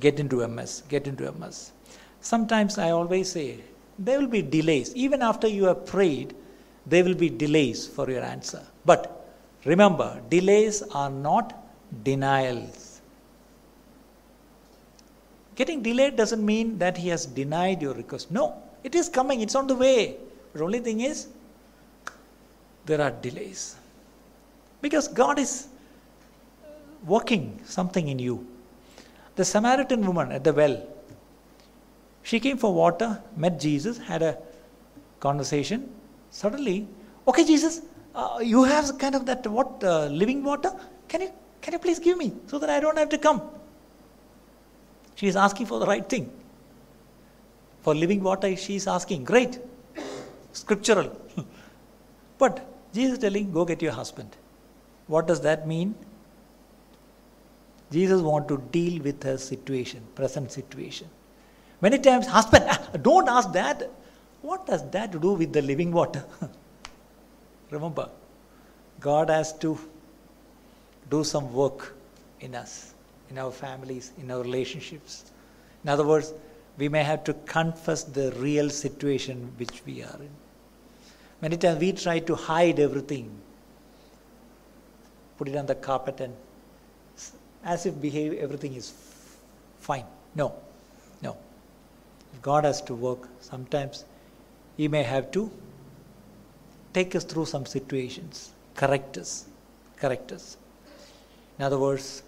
get 0.00 0.20
into 0.20 0.42
a 0.42 0.48
mess, 0.48 0.82
get 0.88 1.06
into 1.06 1.28
a 1.28 1.32
mess. 1.32 1.72
Sometimes 2.20 2.78
I 2.78 2.90
always 2.90 3.30
say, 3.30 3.60
there 3.98 4.18
will 4.18 4.28
be 4.28 4.42
delays. 4.42 4.94
Even 4.94 5.22
after 5.22 5.46
you 5.46 5.64
have 5.64 5.86
prayed, 5.86 6.34
there 6.86 7.04
will 7.04 7.14
be 7.14 7.28
delays 7.28 7.86
for 7.86 8.10
your 8.10 8.22
answer. 8.22 8.62
But 8.84 9.26
remember, 9.64 10.20
delays 10.28 10.82
are 10.82 11.10
not 11.10 11.54
denials. 12.02 13.00
Getting 15.54 15.82
delayed 15.82 16.16
doesn't 16.16 16.44
mean 16.44 16.78
that 16.78 16.96
he 16.96 17.08
has 17.08 17.26
denied 17.26 17.80
your 17.80 17.94
request. 17.94 18.30
No, 18.30 18.60
it 18.82 18.94
is 18.94 19.08
coming, 19.08 19.40
it's 19.40 19.54
on 19.54 19.66
the 19.66 19.76
way. 19.76 20.16
The 20.52 20.64
only 20.64 20.80
thing 20.80 21.00
is, 21.00 21.28
there 22.86 23.00
are 23.00 23.10
delays. 23.10 23.76
Because 24.82 25.08
God 25.08 25.38
is 25.38 25.68
working 27.04 27.60
something 27.64 28.08
in 28.08 28.18
you. 28.18 28.46
The 29.36 29.44
Samaritan 29.44 30.06
woman 30.06 30.32
at 30.32 30.44
the 30.44 30.52
well, 30.52 30.86
she 32.22 32.40
came 32.40 32.56
for 32.56 32.72
water, 32.72 33.22
met 33.36 33.60
Jesus, 33.60 33.98
had 33.98 34.22
a 34.22 34.38
conversation. 35.20 35.90
Suddenly, 36.30 36.88
okay, 37.28 37.44
Jesus, 37.44 37.82
uh, 38.14 38.38
you 38.42 38.64
have 38.64 38.96
kind 38.98 39.14
of 39.14 39.26
that 39.26 39.46
what 39.46 39.82
uh, 39.84 40.06
living 40.06 40.42
water. 40.42 40.72
Can 41.08 41.22
you 41.22 41.32
can 41.60 41.72
you 41.72 41.78
please 41.78 41.98
give 41.98 42.18
me 42.18 42.32
so 42.46 42.58
that 42.58 42.70
I 42.70 42.80
don't 42.80 42.98
have 42.98 43.08
to 43.10 43.18
come? 43.18 43.42
She 45.14 45.26
is 45.26 45.36
asking 45.36 45.66
for 45.66 45.78
the 45.80 45.86
right 45.86 46.08
thing. 46.08 46.30
For 47.82 47.94
living 47.94 48.22
water, 48.22 48.54
she 48.56 48.76
is 48.76 48.86
asking. 48.86 49.24
Great, 49.24 49.58
scriptural. 50.52 51.16
but 52.38 52.66
Jesus 52.92 53.18
telling, 53.18 53.52
go 53.52 53.64
get 53.64 53.82
your 53.82 53.92
husband. 53.92 54.36
What 55.06 55.26
does 55.26 55.40
that 55.42 55.66
mean? 55.66 55.94
Jesus 57.94 58.22
want 58.22 58.48
to 58.48 58.56
deal 58.72 59.00
with 59.02 59.22
her 59.22 59.38
situation, 59.38 60.02
present 60.16 60.50
situation. 60.50 61.08
Many 61.80 61.98
times, 61.98 62.26
husband, 62.26 62.64
don't 63.02 63.28
ask 63.28 63.52
that. 63.52 63.88
What 64.42 64.66
does 64.66 64.88
that 64.90 65.20
do 65.20 65.34
with 65.34 65.52
the 65.52 65.62
living 65.62 65.92
water? 65.92 66.24
Remember, 67.70 68.08
God 68.98 69.30
has 69.30 69.52
to 69.58 69.78
do 71.08 71.22
some 71.22 71.52
work 71.52 71.94
in 72.40 72.56
us, 72.56 72.94
in 73.30 73.38
our 73.38 73.52
families, 73.52 74.10
in 74.18 74.32
our 74.32 74.42
relationships. 74.42 75.30
In 75.84 75.90
other 75.90 76.04
words, 76.04 76.32
we 76.76 76.88
may 76.88 77.04
have 77.04 77.22
to 77.24 77.34
confess 77.56 78.02
the 78.02 78.32
real 78.32 78.70
situation 78.70 79.52
which 79.56 79.82
we 79.86 80.02
are 80.02 80.18
in. 80.18 80.34
Many 81.40 81.58
times 81.58 81.78
we 81.78 81.92
try 81.92 82.18
to 82.18 82.34
hide 82.34 82.80
everything, 82.80 83.30
put 85.38 85.46
it 85.46 85.54
on 85.54 85.66
the 85.66 85.76
carpet, 85.76 86.20
and 86.20 86.34
as 87.64 87.86
if 87.86 88.00
behave 88.00 88.34
everything 88.34 88.74
is 88.74 88.92
fine. 89.80 90.04
No, 90.34 90.54
no. 91.22 91.36
If 92.32 92.42
God 92.42 92.64
has 92.64 92.82
to 92.82 92.94
work, 92.94 93.28
sometimes 93.40 94.04
He 94.76 94.88
may 94.88 95.02
have 95.02 95.30
to 95.32 95.50
take 96.92 97.14
us 97.16 97.24
through 97.24 97.46
some 97.46 97.66
situations, 97.66 98.50
correct 98.74 99.18
us, 99.18 99.46
correct 99.96 100.30
us. 100.32 100.56
In 101.58 101.64
other 101.64 101.78
words, 101.78 102.22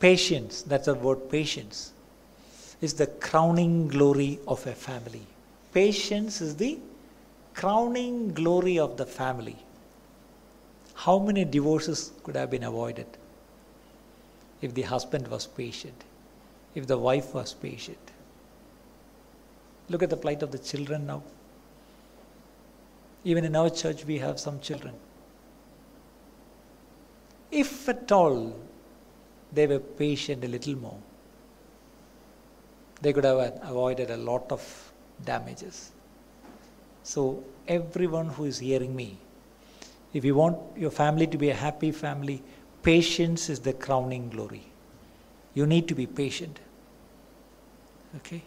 patience, 0.00 0.62
that's 0.62 0.86
the 0.86 0.94
word 0.94 1.30
patience, 1.30 1.92
is 2.80 2.94
the 2.94 3.06
crowning 3.06 3.88
glory 3.88 4.38
of 4.46 4.66
a 4.66 4.72
family. 4.72 5.26
Patience 5.72 6.40
is 6.40 6.56
the 6.56 6.78
crowning 7.54 8.32
glory 8.32 8.78
of 8.78 8.96
the 8.96 9.06
family. 9.06 9.56
How 10.94 11.18
many 11.18 11.44
divorces 11.44 12.12
could 12.22 12.36
have 12.36 12.50
been 12.50 12.64
avoided 12.64 13.06
if 14.60 14.74
the 14.74 14.82
husband 14.82 15.28
was 15.28 15.46
patient, 15.46 16.04
if 16.74 16.86
the 16.86 16.98
wife 16.98 17.34
was 17.34 17.54
patient? 17.54 18.12
Look 19.88 20.02
at 20.02 20.10
the 20.10 20.16
plight 20.16 20.42
of 20.42 20.50
the 20.50 20.58
children 20.58 21.06
now. 21.06 21.22
Even 23.24 23.44
in 23.44 23.56
our 23.56 23.70
church, 23.70 24.04
we 24.04 24.18
have 24.18 24.38
some 24.40 24.60
children. 24.60 24.94
If 27.50 27.88
at 27.88 28.10
all 28.10 28.56
they 29.52 29.66
were 29.66 29.78
patient 29.78 30.44
a 30.44 30.48
little 30.48 30.76
more, 30.76 30.98
they 33.00 33.12
could 33.12 33.24
have 33.24 33.58
avoided 33.62 34.10
a 34.10 34.16
lot 34.16 34.50
of 34.50 34.92
damages. 35.24 35.92
So, 37.02 37.44
everyone 37.68 38.28
who 38.28 38.44
is 38.44 38.58
hearing 38.58 38.94
me, 38.96 39.18
if 40.12 40.24
you 40.24 40.34
want 40.34 40.58
your 40.76 40.90
family 40.90 41.26
to 41.28 41.38
be 41.38 41.50
a 41.50 41.54
happy 41.54 41.92
family, 41.92 42.42
patience 42.86 43.48
is 43.52 43.60
the 43.60 43.72
crowning 43.72 44.28
glory. 44.30 44.64
You 45.54 45.66
need 45.66 45.88
to 45.88 45.94
be 45.94 46.06
patient. 46.06 46.60
Okay? 48.18 48.42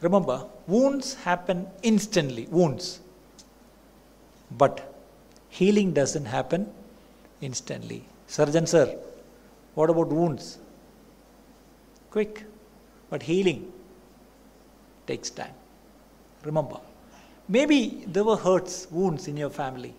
Remember, 0.00 0.44
wounds 0.66 1.14
happen 1.14 1.68
instantly, 1.82 2.46
wounds. 2.50 3.00
But 4.50 4.92
healing 5.48 5.92
doesn't 5.92 6.24
happen 6.24 6.68
instantly. 7.40 8.04
Surgeon, 8.26 8.66
sir, 8.66 8.98
what 9.74 9.88
about 9.88 10.08
wounds? 10.08 10.58
Quick. 12.10 12.44
But 13.08 13.22
healing 13.22 13.72
takes 15.06 15.30
time. 15.30 15.54
Remember, 16.44 16.80
maybe 17.48 18.04
there 18.08 18.24
were 18.24 18.36
hurts, 18.36 18.88
wounds 18.90 19.28
in 19.28 19.36
your 19.36 19.50
family. 19.50 19.94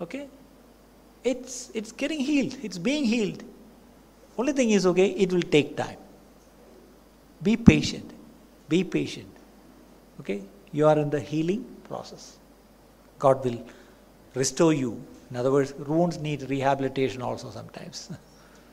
Okay? 0.00 0.28
It's, 1.26 1.72
it's 1.74 1.90
getting 1.90 2.20
healed, 2.20 2.56
it's 2.62 2.78
being 2.78 3.04
healed. 3.04 3.42
Only 4.38 4.52
thing 4.52 4.70
is, 4.70 4.86
okay, 4.86 5.08
it 5.08 5.32
will 5.32 5.42
take 5.42 5.76
time. 5.76 5.96
Be 7.42 7.56
patient. 7.56 8.12
Be 8.68 8.84
patient. 8.84 9.26
Okay? 10.20 10.42
You 10.70 10.86
are 10.86 10.96
in 10.96 11.10
the 11.10 11.18
healing 11.18 11.64
process. 11.82 12.38
God 13.18 13.44
will 13.44 13.60
restore 14.34 14.72
you. 14.72 15.02
In 15.30 15.36
other 15.36 15.50
words, 15.50 15.74
wounds 15.74 16.18
need 16.18 16.48
rehabilitation 16.48 17.22
also 17.22 17.50
sometimes. 17.50 18.08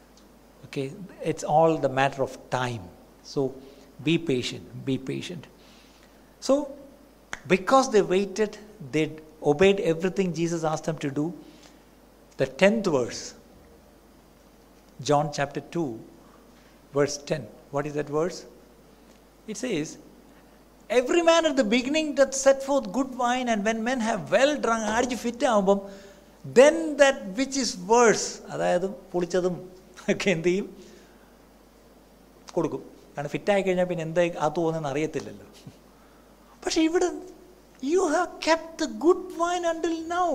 okay? 0.65 0.93
It's 1.23 1.43
all 1.43 1.79
the 1.79 1.89
matter 1.89 2.21
of 2.21 2.37
time. 2.51 2.81
So 3.23 3.55
be 4.03 4.19
patient, 4.19 4.85
be 4.85 4.99
patient. 4.99 5.47
So, 6.39 6.71
because 7.47 7.91
they 7.91 8.03
waited, 8.03 8.59
they 8.91 9.11
obeyed 9.41 9.79
everything 9.79 10.35
Jesus 10.35 10.63
asked 10.63 10.83
them 10.83 10.99
to 10.99 11.09
do. 11.09 11.33
The 12.38 12.46
10th 12.60 12.88
verse, 12.92 13.22
John 15.00 15.30
chapter 15.32 15.60
2, 15.60 16.00
verse 16.92 17.16
10. 17.18 17.46
What 17.70 17.86
is 17.86 17.94
that 17.94 18.08
verse? 18.10 18.38
It 19.46 19.56
says, 19.56 19.98
Every 20.90 21.22
man 21.22 21.44
at 21.46 21.56
the 21.56 21.64
beginning 21.66 22.14
doth 22.14 22.34
set 22.34 22.62
forth 22.62 22.92
good 22.92 23.16
wine, 23.16 23.48
and 23.48 23.64
when 23.64 23.84
men 23.84 24.00
have 24.00 24.30
well 24.30 24.52
drunk, 24.56 24.84
അടിച്ച് 24.96 25.16
fit 25.24 25.46
ആകുമ്പം 25.52 25.80
then 26.44 26.76
that 27.00 27.24
which 27.38 27.58
is 27.64 27.74
worse 27.90 28.28
അതായത് 28.52 28.86
പൊളിച്ചതും 29.12 29.56
ഒക്കെ 30.12 30.28
എന്ത് 30.36 30.48
ചെയ്യും 30.50 30.68
കൊടുക്കും 32.54 32.82
കാരണം 33.14 33.32
ഫിറ്റായി 33.34 33.62
കഴിഞ്ഞാൽ 33.66 33.86
പിന്നെ 33.90 34.04
എന്താ 34.08 34.22
ആ 34.44 34.48
തോന്നുന്നത് 34.58 34.90
അറിയത്തില്ലല്ലോ 34.92 35.46
പക്ഷെ 36.64 36.80
ഇവിടെ 36.88 37.08
you 37.82 38.02
have 38.14 38.28
kept 38.46 38.78
the 38.84 38.88
good 39.06 39.26
wine 39.42 39.64
until 39.72 39.98
now 40.14 40.26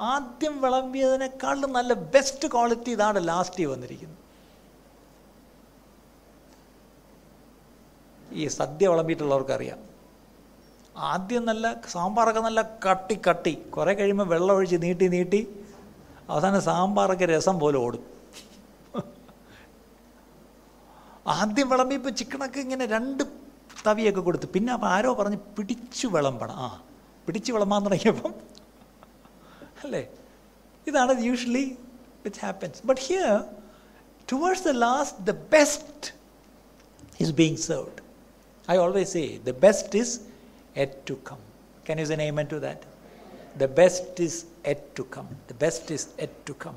ആദ്യം 0.00 0.60
വിളമ്പിയതിനേക്കാളും 0.60 1.72
നല്ല 1.72 1.92
ബെസ്റ്റ് 1.92 2.48
ക്വാളിറ്റി 2.48 2.90
ഇതാണ് 2.90 3.28
ലാസ്റ്റ് 3.28 3.64
വന്നിരിക്കുന്നത്. 3.64 4.18
ഈ 8.32 8.48
സദ്യ 8.48 8.88
വിളമ്പിയിട്ടുള്ളവർക്കറിയാം. 8.88 9.78
ആദ്യം 10.96 11.44
നല്ല 11.44 11.80
സാമ്പാറൊക്കെ 11.88 12.40
നല്ല 12.40 12.62
കട്ടി 12.62 13.20
കട്ടി. 13.28 13.54
കുറേ 13.54 13.94
കഴിയുമ്പോൾ 13.94 14.26
വെള്ളം 14.26 14.54
ഒഴിച്ച് 14.54 14.76
നീട്ടി 14.82 15.08
നീട്ടി 15.08 15.56
അവസാനം 16.30 16.60
സാമ്പാറൊക്കെ 16.62 17.24
രസം 17.24 17.58
പോലെ 17.58 17.78
ഓടും. 17.78 18.04
ആദ്യം 21.26 21.68
വിളമ്പിയപ്പോൾ 21.68 22.10
ചിക്കനൊക്കെ 22.10 22.60
ഇങ്ങനെ 22.60 22.86
രണ്ട് 22.86 23.22
തവിയൊക്കെ 23.86 24.20
കൊടുത്ത്. 24.20 24.46
പിന്നെ 24.46 24.72
അപ്പം 24.72 24.88
ആരോ 24.88 25.14
പറഞ്ഞ് 25.14 25.36
പിടിച്ചു 25.36 26.06
വിളമ്പണം. 26.06 26.54
ആ 26.54 26.82
പിടിച്ചു 27.26 27.52
വിളമ്പാൻ 27.52 27.84
തുടങ്ങിയപ്പം 27.84 28.51
അല്ലേ 29.83 30.03
ഇതാണ് 30.89 31.21
usually 31.29 31.67
which 32.25 32.41
happens 32.47 32.81
but 32.91 33.01
here 33.09 33.31
towards 34.33 34.65
the 34.69 34.73
last 34.87 35.25
the 35.31 35.35
best 35.55 36.09
is 37.23 37.33
being 37.41 37.61
served 37.69 38.01
I 38.67 38.77
always 38.77 39.11
say 39.11 39.37
the 39.37 39.53
best 39.53 39.95
is 39.95 40.09
yet 40.75 41.05
to 41.05 41.15
come. 41.17 41.39
Can 41.85 41.97
you 41.99 42.05
say 42.05 42.15
an 42.15 42.21
amen 42.21 42.47
to 42.47 42.59
that? 42.59 42.83
The 43.57 43.67
best 43.67 44.19
is 44.19 44.45
yet 44.65 44.93
to 44.97 45.05
come. 45.05 45.29
The 45.47 45.53
best 45.53 45.89
is 45.89 46.09
yet 46.19 46.45
to 46.47 46.53
come. 46.53 46.75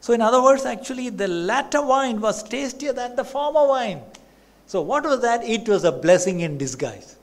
So, 0.00 0.12
in 0.12 0.20
other 0.20 0.42
words, 0.42 0.64
actually, 0.64 1.08
the 1.08 1.26
latter 1.26 1.82
wine 1.84 2.20
was 2.20 2.42
tastier 2.42 2.92
than 2.92 3.16
the 3.16 3.24
former 3.24 3.66
wine. 3.66 4.02
So, 4.66 4.82
what 4.82 5.04
was 5.04 5.20
that? 5.22 5.42
It 5.44 5.66
was 5.66 5.84
a 5.84 5.90
blessing 5.90 6.40
in 6.40 6.58
disguise. 6.58 7.16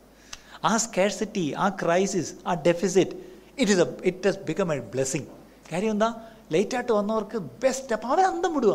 Our 0.63 0.79
scarcity, 0.79 1.55
our 1.55 1.71
crisis, 1.71 2.33
our 2.45 2.55
deficit, 2.55 3.15
it, 3.62 3.68
is 3.74 3.80
a, 3.84 3.88
it 4.10 4.20
has 4.28 4.36
become 4.50 4.70
a 4.74 4.80
blessing. 4.94 5.24
കാര്യം 5.70 5.92
എന്താ? 5.96 6.08
ലേറ്റായിട്ട് 6.54 6.92
വന്നവർക്ക് 6.98 7.38
best 7.64 7.92
അപ്പം 7.96 8.08
അവൻ 8.12 8.24
അന്തം 8.32 8.52
വിടുക. 8.56 8.74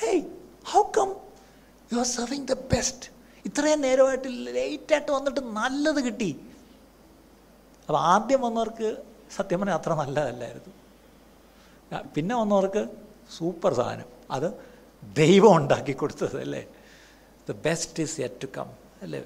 Hey 0.00 0.22
how 0.72 0.82
come 0.96 1.10
you 1.92 1.96
are 2.02 2.08
serving 2.16 2.46
the 2.52 2.54
best 2.74 3.06
ഇത്രയും 3.48 3.80
നേരമായിട്ട് 3.86 4.28
ലേറ്റായിട്ട് 4.58 5.10
വന്നിട്ട് 5.16 5.40
നല്ലത് 5.58 6.00
കിട്ടി. 6.06 6.30
അപ്പോൾ 7.86 8.00
ആദ്യം 8.12 8.40
വന്നവർക്ക് 8.46 8.88
സത്യം 9.36 9.60
പറഞ്ഞാൽ 9.60 9.78
അത്ര 9.80 9.92
നല്ലതല്ലായിരുന്നു. 10.02 10.72
പിന്നെ 12.14 12.34
വന്നവർക്ക് 12.42 12.82
സൂപ്പർ 13.36 13.72
സാധനം. 13.80 14.08
അത് 14.36 14.48
ദൈവം 15.20 15.52
ഉണ്ടാക്കി 15.60 15.94
കൊടുത്തത് 16.00 16.36
അല്ലേ 16.46 16.62
the 17.48 17.54
best 17.68 18.02
is 18.04 18.16
yet 18.24 18.42
to 18.42 18.48
come 18.56 18.68
അല്ലേ? 19.04 19.20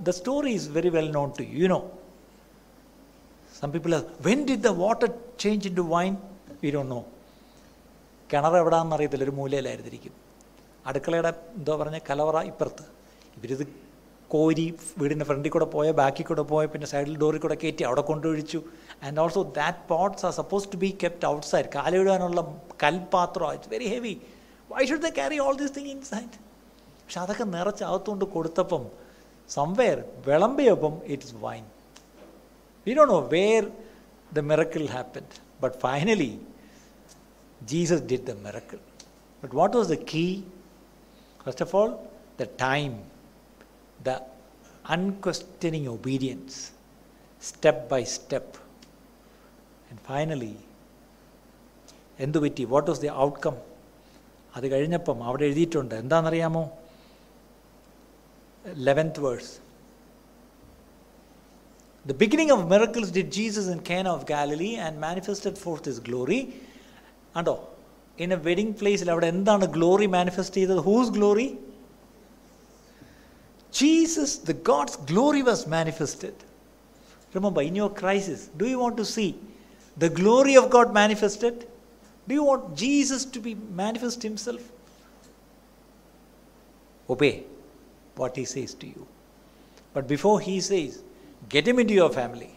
the 0.00 0.10
story 0.10 0.50
is 0.52 0.68
very 0.70 0.90
well 0.96 1.10
known 1.10 1.28
to 1.38 1.44
you 1.54 1.68
know 1.68 1.80
some 3.52 3.70
people 3.70 3.92
when 4.26 4.40
did 4.48 4.62
the 4.62 4.72
water 4.80 5.08
change 5.38 5.66
in 5.68 5.74
to 5.76 5.84
wine 5.92 6.14
V 6.62 6.70
Dr 6.70 6.82
no 6.90 7.00
കിണർ 8.30 8.54
എവിടാന്ന് 8.56 8.94
അറിയത്തില്ല 8.96 9.24
ഒരു 9.24 9.34
മൂലയിലായിരുന്നിരിക്കും 9.40 10.14
അടുക്കളയുടെ 10.86 11.30
എന്തോ 11.56 11.74
പറഞ്ഞ 11.76 11.98
കലവറ 12.08 12.38
ഇപ്പുറത്ത് 12.42 12.84
ഇവരിത് 13.36 13.64
കോരി 14.30 14.64
വീടിൻ്റെ 14.98 15.24
ഫ്രണ്ടിൽ 15.24 15.50
കൂടെ 15.50 15.66
പോയ 15.74 15.88
ബാക്കിൽ 15.98 16.24
കൂടെ 16.26 16.44
പോയ 16.44 16.64
പിന്നെ 16.66 16.86
സൈഡിൽ 16.86 17.14
ഡോറിൽ 17.18 17.40
കൂടെ 17.40 17.56
കയറ്റി 17.56 17.84
അവിടെ 17.84 18.02
കൊണ്ടൊഴിച്ചു 18.02 18.58
and 19.04 19.20
also 19.20 19.42
that 19.58 19.82
pots 19.88 20.24
R 20.26 20.32
suppose 20.32 20.66
to 20.72 20.76
be 20.76 20.90
kept 21.02 21.26
out 21.26 21.46
side 21.46 21.68
കാലിടാനുള്ള 21.74 22.42
കൽപാത്രം 22.82 23.52
it's 23.54 23.70
very 23.70 23.88
heavy 23.94 24.14
why 24.70 24.82
should 24.84 25.04
the 25.04 25.10
carry 25.18 25.38
all 25.38 25.56
these 25.56 25.74
thing 25.76 25.92
in 25.94 26.00
side 26.10 26.34
പക്ഷെ 26.96 27.20
അതൊക്കെ 27.20 27.46
നിറച്ച് 27.54 27.84
അകത്തുകൊണ്ട് 27.84 28.26
കൊടുത്തപ്പം 28.32 28.84
somewhere 29.50 29.98
വിളമ്പിയപ്പം 30.26 30.94
it's 31.14 31.34
wine 31.42 31.64
V 32.86 32.94
Dr 32.94 33.06
know 33.14 33.20
where 33.28 33.64
the 34.32 34.42
miracle 34.50 34.84
happened 34.96 35.34
but 35.60 35.76
finally 35.86 36.32
Jesus 37.60 38.04
did 38.12 38.26
the 38.30 38.34
miracle 38.46 38.80
but 39.42 39.54
what 39.60 39.74
was 39.76 39.90
the 39.94 39.98
key 40.12 40.26
First 41.40 41.60
of 41.60 41.72
all, 41.76 41.90
the 42.36 42.46
time, 42.60 42.94
the 44.00 44.20
unquestioning 44.86 45.86
obedience, 45.86 46.72
step 47.42 47.88
by 47.88 48.02
step. 48.16 48.46
And 49.90 50.00
finally, 50.02 50.54
എന്തു 52.18 52.38
പറ്റി 52.38 52.62
what 52.64 52.88
was 52.90 53.00
the 53.00 53.10
outcome 53.24 53.56
അത് 54.54 54.66
കഴിഞ്ഞപ്പം 54.72 55.18
അവിടെ 55.26 55.44
എഴുതിയിട്ടുണ്ട് 55.48 55.94
എന്താണെന്നറിയാമോ 56.02 56.62
eleventh 58.88 59.20
verse 59.26 59.54
The 62.04 62.14
beginning 62.14 62.50
of 62.50 62.68
miracles 62.68 63.10
did 63.10 63.32
Jesus 63.32 63.66
in 63.66 63.78
Cana 63.80 64.10
of 64.12 64.20
Galilee 64.26 64.74
and 64.76 65.00
manifested 65.00 65.54
forth 65.58 65.84
his 65.84 65.98
glory. 66.00 66.38
കണ്ടോ 67.34 67.54
in 68.18 68.30
A 68.36 68.38
wedding 68.44 68.74
പ്ലേസിൽ 68.80 69.08
അവിടെ 69.12 69.28
എന്താണ് 69.34 69.64
ഗ്ലോറി 69.74 70.06
മാനിഫെസ്റ്റ് 70.14 70.58
ചെയ്തത് 70.58 70.80
whose 70.86 71.10
glory 71.16 71.48
Jesus 73.72 74.36
the 74.48 74.54
God's 74.70 75.00
glory 75.10 75.42
was 75.48 75.64
manifested 75.74 76.38
remember 77.34 77.62
in 77.70 77.76
your 77.80 77.92
crisis 78.00 78.44
do 78.62 78.68
you 78.72 78.78
want 78.82 78.96
to 79.02 79.06
see 79.16 79.26
the 79.96 80.08
glory 80.20 80.54
of 80.62 80.70
God 80.76 80.94
manifested 81.00 81.58
do 82.26 82.34
you 82.38 82.44
want 82.50 82.68
Jesus 82.84 83.28
to 83.36 83.42
B 83.48 83.54
manifest 83.82 84.28
himself 84.28 84.66
obey 87.08 87.34
what 88.15 88.35
he 88.35 88.45
says 88.45 88.73
to 88.75 88.87
you. 88.87 89.07
But 89.93 90.07
before 90.07 90.39
he 90.39 90.59
says, 90.61 91.03
get 91.49 91.67
him 91.67 91.79
into 91.79 91.93
your 91.93 92.09
family, 92.09 92.51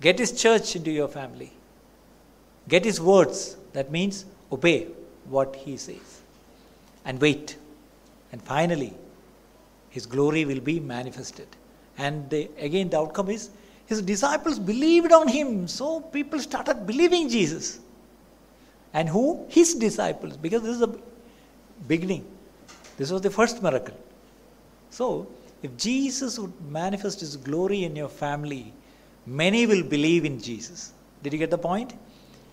get 0.00 0.18
his 0.18 0.32
church 0.32 0.76
into 0.76 0.90
your 0.90 1.08
family, 1.08 1.52
get 2.68 2.84
his 2.84 3.00
words. 3.00 3.56
That 3.72 3.90
means 3.90 4.24
obey 4.50 4.88
what 5.28 5.54
he 5.56 5.76
says 5.76 6.22
and 7.04 7.20
wait. 7.20 7.56
And 8.32 8.42
finally, 8.42 8.94
his 9.90 10.06
glory 10.06 10.44
will 10.44 10.60
be 10.60 10.80
manifested. 10.80 11.48
And 11.98 12.32
again, 12.58 12.88
the 12.88 12.98
outcome 12.98 13.30
is 13.30 13.50
his 13.86 14.02
disciples 14.02 14.58
believed 14.58 15.12
on 15.12 15.28
him. 15.28 15.68
So 15.68 16.00
people 16.00 16.38
started 16.40 16.86
believing 16.86 17.28
Jesus. 17.28 17.78
And 18.92 19.08
who? 19.08 19.46
His 19.48 19.74
disciples, 19.74 20.36
because 20.36 20.62
this 20.62 20.72
is 20.72 20.80
the 20.80 20.98
beginning. 21.86 22.24
This 22.96 23.10
was 23.10 23.20
the 23.20 23.30
first 23.30 23.62
miracle. 23.62 23.96
So, 24.96 25.26
if 25.62 25.76
Jesus 25.76 26.38
would 26.38 26.54
manifest 26.70 27.20
his 27.20 27.36
glory 27.36 27.84
in 27.84 27.94
your 27.94 28.08
family, 28.08 28.72
many 29.26 29.66
will 29.66 29.82
believe 29.82 30.24
in 30.24 30.40
Jesus. 30.40 30.94
Did 31.22 31.34
you 31.34 31.38
get 31.38 31.50
the 31.50 31.58
point? 31.58 31.92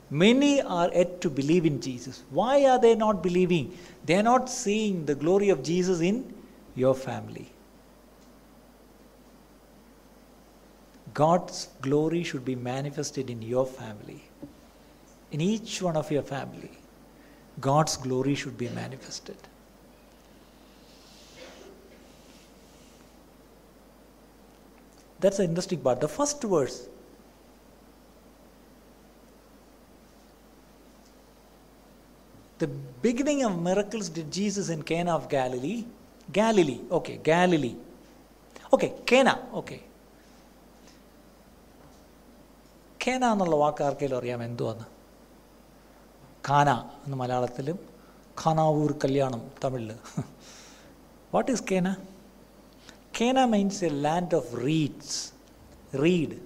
Many 0.10 0.62
are 0.62 0.90
yet 0.94 1.22
to 1.22 1.30
believe 1.30 1.66
in 1.66 1.80
Jesus. 1.80 2.24
Why 2.32 2.66
are 2.66 2.78
they 2.78 2.96
not 2.96 3.24
believing? 3.24 3.78
They 4.06 4.18
are 4.18 4.24
not 4.24 4.50
seeing 4.50 5.06
the 5.06 5.16
glory 5.16 5.52
of 5.52 5.64
Jesus 5.64 6.02
in 6.02 6.34
your 6.76 6.94
family. 6.94 7.48
God's 11.14 11.70
glory 11.82 12.24
should 12.24 12.44
be 12.44 12.56
manifested 12.56 13.30
in 13.30 13.42
your 13.42 13.66
family. 13.66 14.22
In 15.32 15.40
each 15.40 15.82
one 15.82 15.96
of 15.96 16.12
your 16.12 16.24
family, 16.24 16.72
God's 17.62 17.96
glory 17.96 18.36
should 18.36 18.58
be 18.58 18.68
manifested. 18.68 19.38
That's 25.23 25.39
the 25.39 25.45
interesting 25.45 25.81
part. 25.81 26.01
The 26.01 26.09
first 26.09 26.43
verse. 26.45 26.79
The 32.61 32.69
beginning 33.03 33.45
of 33.45 33.61
miracles 33.61 34.09
did 34.09 34.33
Jesus 34.33 34.69
in 34.69 34.83
Cana 34.83 35.15
of 35.17 35.29
Galilee. 35.29 35.85
Galilee, 36.29 36.81
okay, 36.91 37.19
Galilee. 37.23 37.77
Okay, 38.73 38.93
Cana, 39.07 39.35
okay. 39.55 39.81
കേന 43.01 43.25
എന്നുള്ള 43.33 43.57
വാക്ക് 43.61 43.83
ആർക്കെങ്കിലും 43.85 44.17
അറിയാം 44.19 44.41
എന്തുവാന്ന് 44.47 44.87
കാന 46.49 46.71
എന്ന് 47.05 47.17
മലയാളത്തിലും 47.21 47.79
ഖാനാവൂർ 48.43 48.93
കല്യാണം 49.05 49.43
തമിഴിൽ 49.63 49.91
what 51.35 51.51
is 51.55 51.65
കേന 51.71 51.89
കേന 53.22 53.46
means 53.46 53.86
a 53.86 53.90
land 53.90 54.36
of 54.36 54.66
reeds 54.66 55.32
reed 56.04 56.38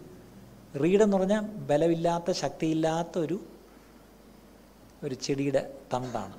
reed 0.84 1.02
എന്ന് 1.02 1.18
പറഞ്ഞാൽ 1.18 1.40
ബലമില്ലാത്ത 1.40 2.32
ശക്തിയില്ലാത്ത 2.32 3.20
ഒരു 3.20 3.44
ഒരു 5.04 5.16
ചെടിയുടെ 5.16 5.74
തണ്ടാണ്. 5.94 6.34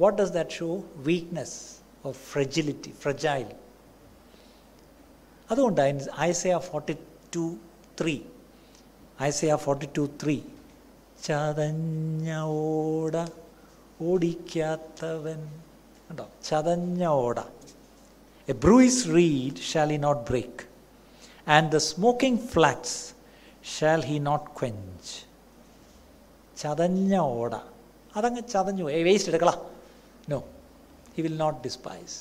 What 0.00 0.22
does 0.22 0.30
that 0.30 0.50
show 0.50 0.84
weakness 0.96 1.54
of 2.04 2.18
fragility 2.18 2.90
fragile 2.90 3.46
അതുകൊണ്ട് 5.50 6.06
Isaiah 6.20 6.58
forty 6.58 6.96
two 7.36 7.56
three 8.00 8.20
Isaiah 9.22 9.54
forty 9.56 9.88
two 9.96 10.08
three 10.22 10.40
ചതഞ്ഞ 11.24 12.36
ഓട 12.42 13.28
ഓടിക്കാത്തവൻ. 14.00 15.62
കണ്ടോ? 16.10 16.28
ചതഞ്ഞ 16.44 17.04
ഓട. 17.06 17.55
A 18.47 18.55
bruise 18.63 19.01
read 19.15 19.63
shall 19.69 19.89
he 19.89 19.99
not 19.99 20.23
break 20.29 20.61
and 21.47 21.69
the 21.71 21.79
smoking 21.87 22.41
flax 22.53 22.97
shall 23.73 24.01
he 24.03 24.17
not 24.29 24.47
quench 24.57 25.11
ചതഞ്ഞ 26.57 27.13
ഓട 27.35 27.53
അതങ്ങ് 28.15 28.43
ചതഞ്ഞു 28.53 28.85
ഏ 28.89 28.99
waste 29.03 29.31
എടുക്കള 29.31 29.51
no 30.29 30.39
he 31.15 31.21
will 31.21 31.37
not 31.37 31.59
despise 31.63 32.17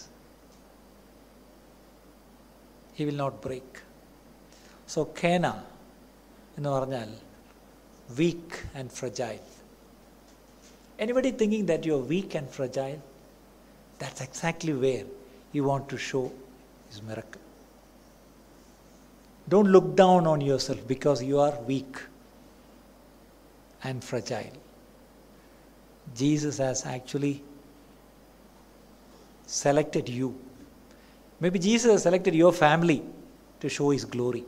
he 2.97 3.05
will 3.05 3.19
not 3.19 3.39
break 3.47 3.79
so 4.89 5.03
ഖേന 5.21 5.47
എന്ന് 6.57 6.71
പറഞ്ഞാൽ 6.71 7.11
weak 8.17 8.59
and 8.79 8.93
fragile 8.93 9.43
anybody 10.99 11.31
thinking 11.41 11.69
that 11.69 11.89
you 11.89 11.95
are 11.95 12.03
weak 12.09 12.37
and 12.37 12.51
fragile 12.51 12.99
that's 14.01 14.23
exactly 14.23 14.75
where 14.83 15.07
he 15.56 15.62
wants 15.62 15.88
to 15.92 15.98
show 15.98 16.34
His 16.90 17.02
miracle. 17.02 17.42
Don't 19.48 19.70
look 19.76 19.96
down 19.96 20.28
on 20.28 20.42
yourself 20.42 20.86
because 20.86 21.24
you 21.24 21.40
are 21.40 21.54
weak 21.62 22.00
and 23.82 24.04
fragile. 24.04 24.58
Jesus 26.14 26.58
has 26.58 26.86
actually 26.86 27.42
selected 29.46 30.10
you. 30.10 30.38
Maybe 31.40 31.58
Jesus 31.58 31.90
has 31.90 32.04
selected 32.04 32.36
your 32.36 32.52
family 32.52 33.02
to 33.62 33.70
show 33.70 33.92
his 33.92 34.04
glory. 34.04 34.44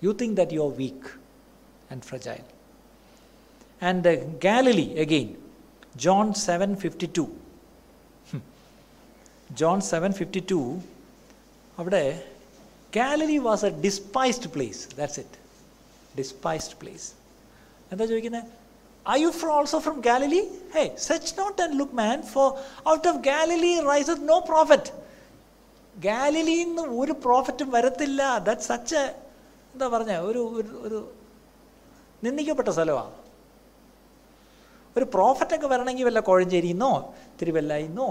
You 0.00 0.14
think 0.14 0.34
that 0.34 0.50
you 0.50 0.64
are 0.64 0.74
weak 0.82 1.04
and 1.90 2.04
fragile. 2.04 2.44
And 3.80 4.04
uh, 4.04 4.16
Galilee 4.48 4.98
again, 4.98 5.36
John 5.96 6.32
7:52. 6.32 7.43
John 9.49 9.79
7:52 9.91 10.57
അവിടെ 11.77 12.03
Galilee 12.93 13.37
was 13.45 13.65
a 13.65 13.71
despised 13.83 14.49
place 14.53 14.81
that's 14.97 15.19
it 15.19 15.37
despised 16.15 16.77
place 16.79 17.07
എന്താ 17.91 18.03
ചോദിക്കുന്നത് 18.05 18.47
I 19.05 19.17
you 19.19 19.29
from 19.37 19.51
also 19.55 19.79
from 19.79 19.97
Galilee 20.07 20.41
ഹേ 20.75 20.83
സച്ച് 21.05 21.33
not 21.37 21.59
and 21.61 21.77
look 21.79 21.97
man 21.99 22.19
for 22.33 22.49
out 22.87 23.07
of 23.07 23.19
Galilee 23.27 23.73
rises 23.87 24.23
no 24.25 24.37
profit 24.49 24.91
ഗാലലിയിൽ 26.01 26.67
നിന്ന് 26.67 26.83
ഒരു 26.99 27.13
പ്രോഫിറ്റും 27.23 27.69
വരത്തില്ല 27.71 28.19
that 28.45 28.65
such 28.67 29.01
എന്താ 29.73 29.87
പറഞ്ഞ 29.93 30.13
ഒരു 30.29 30.43
ഒരു- 30.59 30.79
ഒരു 30.85 30.99
നിന്ദിക്കപ്പെട്ട 32.23 32.69
സ്ഥലമാണ് 32.75 33.15
ഒരു 34.95 35.05
പ്രോഫിറ്റൊക്കെ 35.13 35.67
വരണമെങ്കിൽ 35.67 36.05
വല്ല 36.05 36.21
കോഴഞ്ചേരിന്നോ 36.27 36.91
തിരുവല്ലായിന്നോ 37.39 38.09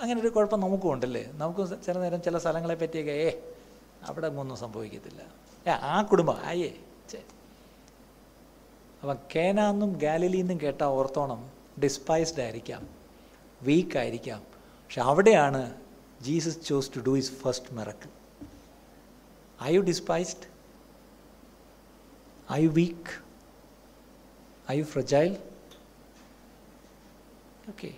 അങ്ങനെ 0.00 0.20
ഒരു 0.20 0.28
കുഴപ്പം 0.28 0.60
നമുക്കും 0.60 0.92
ഉണ്ടല്ലേ? 0.92 1.32
നമുക്ക് 1.32 1.82
ചില 1.86 1.98
നേരം 1.98 2.22
ചില 2.22 2.38
സ്ഥലങ്ങളെ 2.38 2.74
പറ്റിയൊക്കെ 2.74 3.10
ഏ 3.10 3.30
അവിടെ 4.08 4.26
ഒന്നും 4.26 4.56
സംഭവിക്കത്തില്ല. 4.56 5.20
ഏ 5.66 5.70
ആ 5.70 6.02
കുടുംബം 6.02 6.36
ആയേ 6.44 6.70
അപ്പം 9.02 9.18
കേനാന്നും 9.36 9.92
ഗാലിലിന്നും 9.92 10.60
കേട്ടാൽ 10.60 10.86
ഓർത്തോണം 10.86 11.50
ഡിസ്പൈസ്ഡ് 11.82 12.40
ആയിരിക്കാം 12.42 12.88
വീക്ക് 13.62 13.96
ആയിരിക്കാം. 13.98 14.40
പക്ഷെ 14.82 15.00
അവിടെയാണ് 15.00 15.60
Jesus 16.22 16.64
chose 16.66 16.90
to 16.96 17.00
do 17.00 17.16
his 17.16 17.32
first 17.32 17.72
miracle 17.72 18.10
I 19.62 19.74
you 19.74 19.80
despised 19.80 20.46
I 22.52 22.64
you 22.64 22.68
weak 22.68 23.14
I 24.72 24.78
you 24.78 24.84
fragile 24.84 25.36
okay 27.68 27.90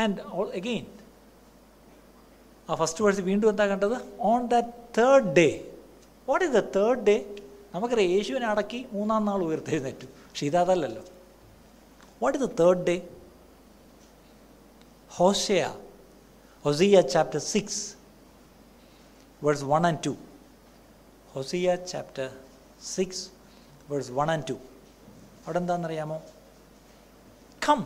and 0.00 0.20
again 0.60 0.86
ആ 2.69 2.75
ഫസ്റ്റ് 2.81 3.03
വേഴ്സ് 3.03 3.23
വീണ്ടും 3.29 3.47
എന്താ 3.51 3.65
കണ്ടത് 3.71 3.95
on 4.31 4.41
that 4.53 4.73
third 4.97 5.31
day 5.39 5.47
what 6.27 6.43
is 6.45 6.53
the 6.59 6.61
third 6.77 7.03
day 7.09 7.15
നമുക്കറിയാം 7.73 8.11
യേശുവിനെ 8.17 8.47
അടക്കി 8.53 8.79
മൂന്നാം 8.95 9.23
നാൾ 9.29 9.41
ഉയർത്തെഴുന്നേറ്റു 9.47 10.07
പക്ഷെ 10.27 10.45
ഇതല്ലല്ലോ 10.49 11.03
what 12.21 12.35
is 12.37 12.43
the 12.45 12.49
third 12.61 12.83
day 12.89 12.95
Hosea 15.11 15.63
Hosea 16.65 17.01
chapter 17.15 17.41
six 17.53 17.81
verse 19.41 19.65
one 19.73 19.83
and 19.89 20.01
two 20.07 20.13
Hosea 21.35 21.75
chapter 21.93 22.29
six 22.95 23.23
verse 23.91 24.13
one 24.19 24.29
and 24.35 24.47
two 24.51 24.57
അവിടെ 25.45 25.59
എന്താണെന്നറിയാമോ 25.59 26.19
come 27.61 27.81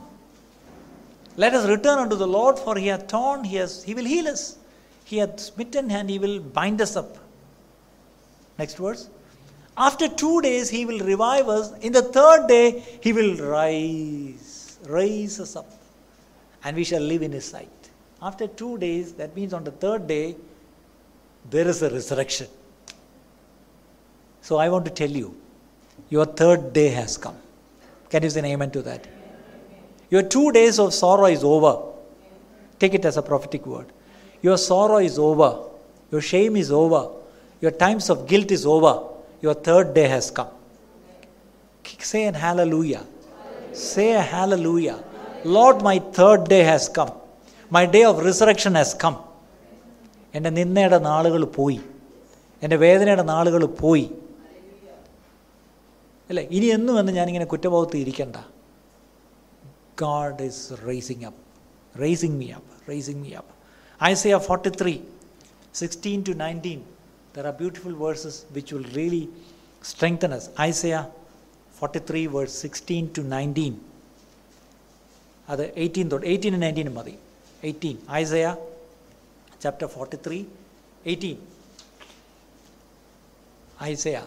let 1.38 1.58
us 1.58 1.66
return 1.68 1.98
unto 2.00 2.16
the 2.16 2.28
Lord, 2.28 2.56
for 2.58 2.74
he 2.78 2.88
hath 2.88 3.08
torn, 3.08 3.44
he, 3.44 3.56
has, 3.56 3.74
he 3.84 3.94
will 3.94 4.06
heal 4.06 4.28
us. 4.28 4.44
he 5.13 5.19
hath 5.19 5.39
smitten, 5.39 5.91
and 5.91 6.09
he 6.09 6.19
will 6.19 6.41
bind 6.41 6.81
us 6.81 6.97
up. 6.97 7.19
Next 8.59 8.77
verse. 8.77 9.11
After 9.77 10.09
two 10.09 10.41
days, 10.41 10.71
he 10.71 10.87
will 10.87 11.01
revive 11.01 11.51
us. 11.51 11.71
In 11.81 11.93
the 11.93 12.01
third 12.01 12.47
day, 12.47 12.83
he 13.03 13.13
will 13.13 13.37
rise, 13.37 14.79
raise 14.87 15.39
us 15.39 15.55
up, 15.55 15.71
and 16.65 16.75
we 16.75 16.85
shall 16.85 17.03
live 17.03 17.21
in 17.21 17.31
his 17.31 17.45
sight. 17.45 17.91
After 18.23 18.47
two 18.47 18.79
days, 18.79 19.13
that 19.21 19.37
means 19.37 19.53
on 19.53 19.65
the 19.65 19.73
third 19.73 20.07
day, 20.07 20.35
there 21.51 21.69
is 21.69 21.83
a 21.83 21.91
resurrection. 21.91 22.47
So 24.41 24.57
I 24.57 24.71
want 24.71 24.87
to 24.87 24.91
tell 24.91 25.11
you, 25.11 25.37
your 26.09 26.25
third 26.25 26.73
day 26.73 26.89
has 26.89 27.19
come. 27.19 27.37
Can 28.09 28.23
you 28.23 28.31
say 28.31 28.39
an 28.39 28.47
amen 28.47 28.71
to 28.71 28.81
that? 28.81 29.07
Your 30.09 30.23
two 30.23 30.53
days 30.53 30.79
of 30.79 30.95
sorrow 30.95 31.27
is 31.27 31.45
over. 31.45 31.83
Take 32.79 32.95
it 32.95 33.05
as 33.05 33.19
a 33.19 33.23
prophetic 33.23 33.67
word. 33.67 33.93
Your 34.42 34.58
sorrow 34.58 35.00
is 35.10 35.18
over. 35.20 35.52
Your 36.12 36.22
shame 36.22 36.56
is 36.56 36.72
over. 36.72 37.10
Your 37.62 37.72
times 37.72 38.10
of 38.10 38.28
guilt 38.28 38.52
is 38.52 38.66
over. 38.66 38.94
Your 39.42 39.54
third 39.54 39.94
day 39.94 40.08
has 40.08 40.32
come. 40.32 40.52
Say 42.12 42.26
an 42.26 42.34
hallelujah. 42.34 43.04
Say 43.74 44.14
a 44.14 44.22
hallelujah. 44.22 44.98
Lord, 45.46 45.82
my 45.82 46.00
third 46.18 46.48
day 46.50 46.64
has 46.64 46.90
come. 46.90 47.12
My 47.70 47.86
day 47.86 48.04
of 48.04 48.24
resurrection 48.30 48.76
has 48.76 48.94
come. 48.94 49.18
എൻ്റെ 50.38 50.50
നിന്നയുടെ 50.58 50.98
നാളുകൾ 51.10 51.42
പോയി 51.58 51.78
എൻ്റെ 52.64 52.78
വേദനയുടെ 52.84 53.24
നാളുകൾ 53.32 53.62
പോയി 53.82 54.08
അല്ലേ 56.30 56.44
ഇനി 56.58 56.68
എന്നും 56.78 56.96
എന്ന് 57.02 57.12
ഞാനിങ്ങനെ 57.20 57.48
കുറ്റബോധത്തിൽ 57.54 58.00
ഇരിക്കണ്ട 58.06 58.38
God 59.98 60.42
is 60.42 60.58
raising 60.88 61.22
up, 61.26 61.34
raising 61.96 62.34
me 62.38 62.48
up, 62.54 62.66
raising 62.86 63.20
me 63.22 63.32
up. 63.40 63.48
Isaiah 64.02 64.40
43, 64.40 65.02
16 65.74 66.24
to 66.24 66.34
19. 66.34 66.86
There 67.34 67.46
are 67.46 67.54
beautiful 67.54 67.94
verses 67.96 68.46
which 68.52 68.72
will 68.74 68.88
really 68.94 69.30
strengthen 69.82 70.34
us. 70.34 70.50
Isaiah 70.60 71.08
43, 71.74 72.28
verse 72.28 72.54
16 72.54 73.14
to 73.14 73.24
19. 73.24 73.76
അത് 75.48 75.62
എയ്റ്റീൻ 75.82 76.08
തൊട്ട് 76.12 76.26
എയ്റ്റീൻ 76.32 76.56
നയൻറ്റീനും 76.64 76.96
മതി 77.00 77.14
eighteen 77.68 77.98
Isaiah 78.20 78.48
chapter 79.64 79.88
forty 79.94 80.18
three 80.26 80.40
eighteen 81.12 81.38
Isaiah 83.92 84.18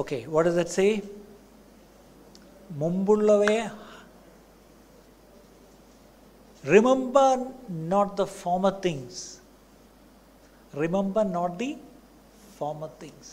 okay 0.00 0.18
what 0.34 0.48
is 0.50 0.58
that 0.60 0.74
say 0.78 0.86
മുമ്പുള്ളവയെ 2.82 3.62
remember 6.64 7.32
not 7.88 8.12
the 8.20 8.24
former 8.40 8.74
things 8.84 9.22
remember 10.74 11.24
not 11.30 11.56
the 11.58 11.70
former 12.58 12.90
things 13.02 13.32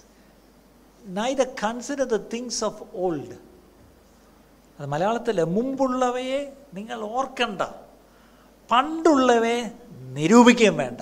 neither 1.03 1.47
consider 1.63 2.07
the 2.07 2.19
things 2.34 2.61
of 2.63 2.84
old 2.95 3.38
അത് 4.80 4.88
മലയാളത്തിൽ 4.88 5.39
മുമ്പുള്ളവയെ 5.49 6.41
നിങ്ങൾ 6.73 6.99
ഓർക്കണ്ട 7.11 7.61
പണ്ടുള്ളവയെ 8.69 9.61
നിരൂപിക്കുകയും 10.11 10.75
വേണ്ട 10.77 11.01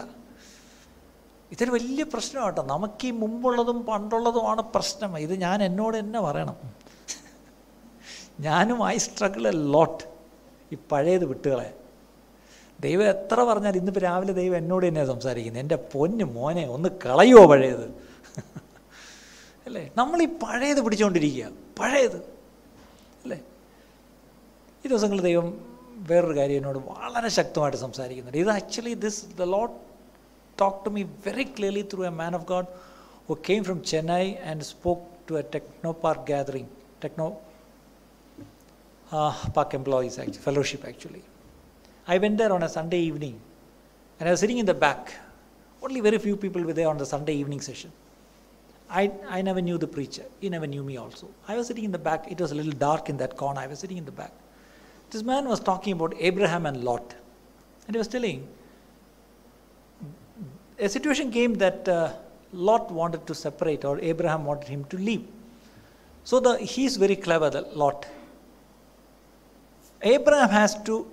ഇതൊരു 1.52 1.72
വലിയ 1.72 2.04
പ്രശ്നം 2.04 2.40
കേട്ടോ 2.46 2.64
നമുക്ക് 2.66 3.06
ഈ 3.08 3.12
മുമ്പുള്ളതും 3.18 3.78
പണ്ടുള്ളതുമാണ് 3.86 4.62
പ്രശ്നം 4.74 5.12
ഇത് 5.18 5.34
ഞാൻ 5.42 5.58
എന്നോട് 5.64 5.96
തന്നെ 5.98 6.20
പറയണം 6.22 6.58
ഞാനും 8.40 8.80
ഐ 8.88 8.96
സ്ട്രഗിൾ 8.98 9.44
എ 9.48 9.54
ലോട്ട് 9.72 10.04
ഈ 10.72 10.78
പഴയത് 10.92 11.26
വിട്ടുകളെ 11.26 11.70
ദൈവം 12.82 13.06
എത്ര 13.14 13.40
പറഞ്ഞാൽ 13.50 13.76
ഇന്നിപ്പോൾ 13.80 14.04
രാവിലെ 14.06 14.34
ദൈവം 14.34 14.56
എന്നോട് 14.58 14.84
തന്നെയാണ് 14.88 15.10
സംസാരിക്കുന്നത് 15.14 15.62
എൻ്റെ 15.64 15.78
പൊന്ന് 15.94 16.26
മോനെ 16.36 16.66
ഒന്ന് 16.76 16.90
കളയുമോ 17.06 17.44
പഴയത് 17.52 17.88
അല്ലേ 19.66 19.84
നമ്മൾ 19.98 20.20
ഈ 20.26 20.28
പഴയത് 20.44 20.82
പിടിച്ചുകൊണ്ടിരിക്കുക 20.86 21.48
പഴയത് 21.80 22.20
അല്ലേ 23.24 23.40
ഈ 24.84 24.88
ദിവസങ്ങളിൽ 24.88 25.24
ദൈവം 25.30 25.48
വേറൊരു 26.10 26.36
കാര്യം 26.40 26.60
എന്നോട് 26.62 26.80
വളരെ 26.92 27.30
ശക്തമായിട്ട് 27.40 27.80
സംസാരിക്കുന്നുണ്ട് 27.86 28.40
ഇത് 28.44 28.52
actually 28.58 28.94
this 29.06 29.22
the 29.40 29.48
Lord 29.56 29.76
talk 30.58 30.80
to 30.86 30.92
me 30.98 31.04
very 31.26 31.46
clearly 31.58 31.84
through 31.94 32.04
a 32.04 32.14
man 32.22 32.36
of 32.36 32.48
God 32.54 32.70
who 33.30 33.36
came 33.50 33.64
from 33.64 33.80
Chennai 33.92 34.24
and 34.52 34.66
spoke 34.72 35.04
to 35.30 35.36
a 35.42 35.44
techno 35.56 35.92
park 36.04 36.26
gathering 36.32 36.72
techno 37.04 37.28
uh, 39.12 39.34
park 39.50 39.74
employees, 39.74 40.18
actually, 40.20 40.38
fellowship 40.40 40.84
actually. 40.86 41.24
I 42.07 42.19
went 42.19 42.39
there 42.39 42.53
on 42.53 42.63
a 42.63 42.69
Sunday 42.69 43.01
evening 43.01 43.41
and 44.19 44.29
I 44.29 44.33
was 44.33 44.41
sitting 44.41 44.59
in 44.59 44.67
the 44.67 44.75
back. 44.75 45.15
Only 45.83 46.01
very 46.01 46.19
few 46.19 46.37
people 46.37 46.63
were 46.63 46.73
there 46.73 46.89
on 46.89 46.99
the 46.99 47.07
Sunday 47.07 47.35
evening 47.35 47.61
session. 47.61 47.93
I, 48.91 49.11
I 49.29 49.43
never 49.43 49.61
knew 49.61 49.79
the 49.79 49.87
preacher. 49.87 50.25
He 50.41 50.49
never 50.49 50.67
knew 50.67 50.83
me 50.83 50.97
also. 50.97 51.29
I 51.49 51.57
was 51.57 51.67
sitting 51.67 51.85
in 51.85 51.93
the 51.93 51.99
back. 51.99 52.31
It 52.31 52.41
was 52.41 52.53
a 52.53 52.55
little 52.55 52.73
dark 52.73 53.09
in 53.09 53.17
that 53.19 53.37
corner. 53.37 53.61
I 53.61 53.67
was 53.67 53.79
sitting 53.79 53.97
in 53.97 54.05
the 54.05 54.13
back. 54.13 54.33
This 55.11 55.23
man 55.23 55.49
was 55.49 55.61
talking 55.61 55.93
about 55.95 56.15
Abraham 56.19 56.67
and 56.67 56.85
Lot. 56.85 57.15
And 57.87 57.97
he 57.97 57.99
was 57.99 58.09
telling 58.09 58.47
a 60.79 60.89
situation 60.89 61.31
came 61.31 61.55
that 61.55 61.89
uh, 61.89 62.13
Lot 62.53 62.91
wanted 62.91 63.27
to 63.27 63.35
separate 63.35 63.85
or 63.85 63.99
Abraham 64.01 64.45
wanted 64.45 64.69
him 64.69 64.85
to 64.85 64.99
leave. 64.99 65.27
So 66.25 66.41
the, 66.41 66.59
he's 66.59 66.97
very 66.97 67.17
clever, 67.17 67.51
the 67.51 67.63
Lot. 67.63 68.07
Abraham 70.03 70.51
has 70.51 70.81
to 70.85 71.11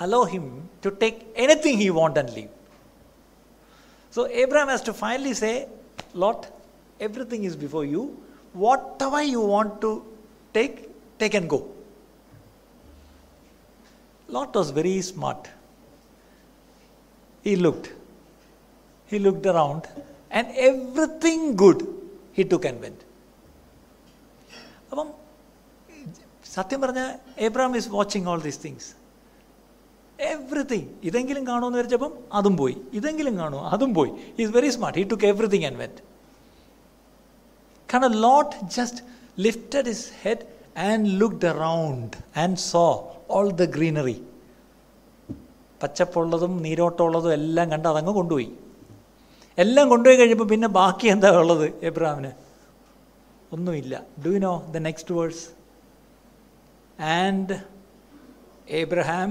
allow 0.00 0.24
him 0.24 0.68
to 0.82 0.90
take 0.90 1.26
anything 1.36 1.76
he 1.78 1.90
wants 1.90 2.18
and 2.18 2.32
leave. 2.34 2.50
So 4.10 4.26
Abraham 4.26 4.68
has 4.68 4.82
to 4.82 4.92
finally 4.92 5.34
say, 5.34 5.68
Lot, 6.14 6.50
everything 7.00 7.44
is 7.44 7.56
before 7.56 7.84
you. 7.84 8.02
Whatever 8.52 9.22
you 9.22 9.40
want 9.40 9.80
to 9.80 10.04
take, 10.52 10.90
take 11.18 11.34
and 11.34 11.48
go. 11.48 11.68
Lot 14.28 14.54
was 14.54 14.70
very 14.70 15.00
smart. 15.00 15.48
He 17.44 17.56
looked. 17.56 17.92
He 19.06 19.18
looked 19.18 19.46
around 19.46 19.88
and 20.30 20.46
everything 20.54 21.56
good 21.56 21.86
he 22.32 22.44
took 22.44 22.64
and 22.70 22.80
went. 22.80 23.00
അപ്പം 24.92 25.10
സത്യം 26.56 26.80
പറഞ്ഞാൽ 26.84 27.10
Abraham 27.46 27.74
is 27.78 27.88
watching 27.98 28.26
all 28.32 28.40
these 28.46 28.60
things 28.64 28.88
everything 30.30 30.88
ഇതെങ്കിലും 31.04 31.44
കാണുമെന്ന് 31.46 31.78
വിചാരിച്ചപ്പം 31.78 32.12
അതും 32.32 32.56
പോയി 32.56 32.76
ഇതെങ്കിലും 32.92 33.34
കാണുമോ 33.38 33.62
അതും 33.68 33.94
പോയി 33.94 34.10
is 34.36 34.50
very 34.50 34.70
smart 34.70 34.98
he 34.98 35.04
took 35.12 35.26
everything 35.26 35.66
and 35.66 35.76
went 35.76 36.02
കാരണം 37.88 38.12
Lot 38.20 38.52
just 38.76 39.00
lifted 39.40 39.88
his 39.88 40.06
head 40.22 40.44
and 40.90 41.08
looked 41.20 41.46
around 41.46 42.16
and 42.38 42.60
so 42.66 42.84
all 43.30 43.48
the 43.52 43.66
greenery 43.68 44.18
പച്ചപ്പുള്ളതും 45.80 46.52
നീരോട്ടമുള്ളതും 46.62 47.32
എല്ലാം 47.32 47.66
കണ്ട് 47.70 47.88
അതങ്ങ് 47.88 48.12
കൊണ്ടുപോയി 48.12 48.50
എല്ലാം 49.58 49.86
കൊണ്ടുപോയി 49.88 50.16
കഴിഞ്ഞപ്പോൾ 50.16 50.48
പിന്നെ 50.48 50.68
ബാക്കി 50.68 51.06
എന്താ 51.06 51.30
ഉള്ളത് 51.40 51.66
എബ്രാമിന് 51.84 52.32
ഒന്നുമില്ല 53.52 53.96
do 54.26 54.30
you 54.30 54.38
know 54.38 54.54
the 54.70 54.80
next 54.80 55.14
verse 55.14 55.42
And 56.98 57.48
Abraham 58.70 59.30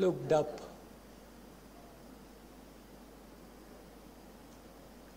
looked 0.00 0.32
up. 0.32 0.50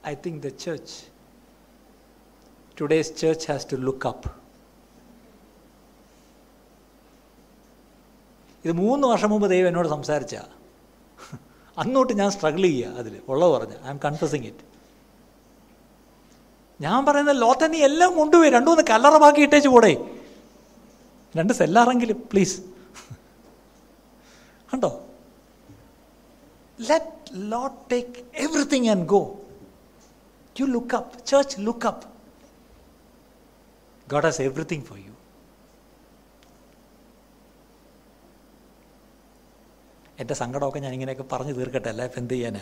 I 0.09 0.13
think 0.13 0.35
the 0.45 0.51
church, 0.65 0.89
today's 2.81 3.09
church 3.21 3.41
has 3.51 3.63
to 3.71 3.77
look 3.87 4.01
up. 4.07 4.29
ഇത് 8.65 8.71
മൂന്ന് 8.71 9.07
വർഷം 9.07 9.29
മുമ്പ് 9.29 9.49
ദൈവം 9.49 9.67
എന്നോട് 9.67 9.87
സംസാരിച്ച. 9.87 10.35
അന്നോട്ട് 11.77 12.13
ഞാൻ 12.13 12.31
സ്ട്രഗിൾ 12.31 12.61
ചെയ്യുക 12.61 12.87
അതിൽ. 12.87 13.21
ഉള്ളത് 13.27 13.51
പറഞ്ഞ്. 13.51 13.75
ഐ 13.85 13.89
എം 13.89 13.99
കൺഫ്യൂസിങ് 14.05 14.45
ഇറ്റ് 14.45 14.63
ഞാൻ 16.81 17.05
പറയുന്ന 17.05 17.31
ലോത്തെ 17.31 17.67
നീ 17.67 17.83
എല്ലാം 17.83 18.15
കൊണ്ടുപോയി. 18.15 18.49
രണ്ടു 18.49 18.69
മൂന്ന് 18.69 18.83
കല്ലറ 18.89 19.17
ബാക്കി 19.17 19.39
ഇട്ടേച്ച് 19.39 19.69
കൂടെ 19.69 19.97
രണ്ട് 21.37 21.53
സെല്ലാറെങ്കിലും 21.53 22.29
പ്ലീസ് 22.31 22.76
കണ്ടോ 24.69 24.91
let 26.79 27.05
Lot 27.31 27.89
take 27.89 28.25
everything 28.35 28.87
and 28.87 29.07
go. 29.07 29.39
You 30.55 30.67
look 30.67 30.93
up, 30.93 31.25
church, 31.25 31.57
look 31.59 31.85
up. 31.85 32.05
God 34.07 34.23
has 34.23 34.39
everything 34.41 34.81
for 34.81 34.97
you. 34.97 35.13
എൻ്റെ 40.19 40.35
സങ്കടമൊക്കെ 40.35 40.79
ഞാൻ 40.79 40.93
ഇങ്ങനെയൊക്കെ 40.93 41.25
പറഞ്ഞു 41.31 41.53
തീർക്കട്ടെ 41.53 41.89
അല്ല 41.89 42.05
ഇപ്പം 42.05 42.19
എന്ത് 42.21 42.33
ചെയ്യാന് 42.33 42.61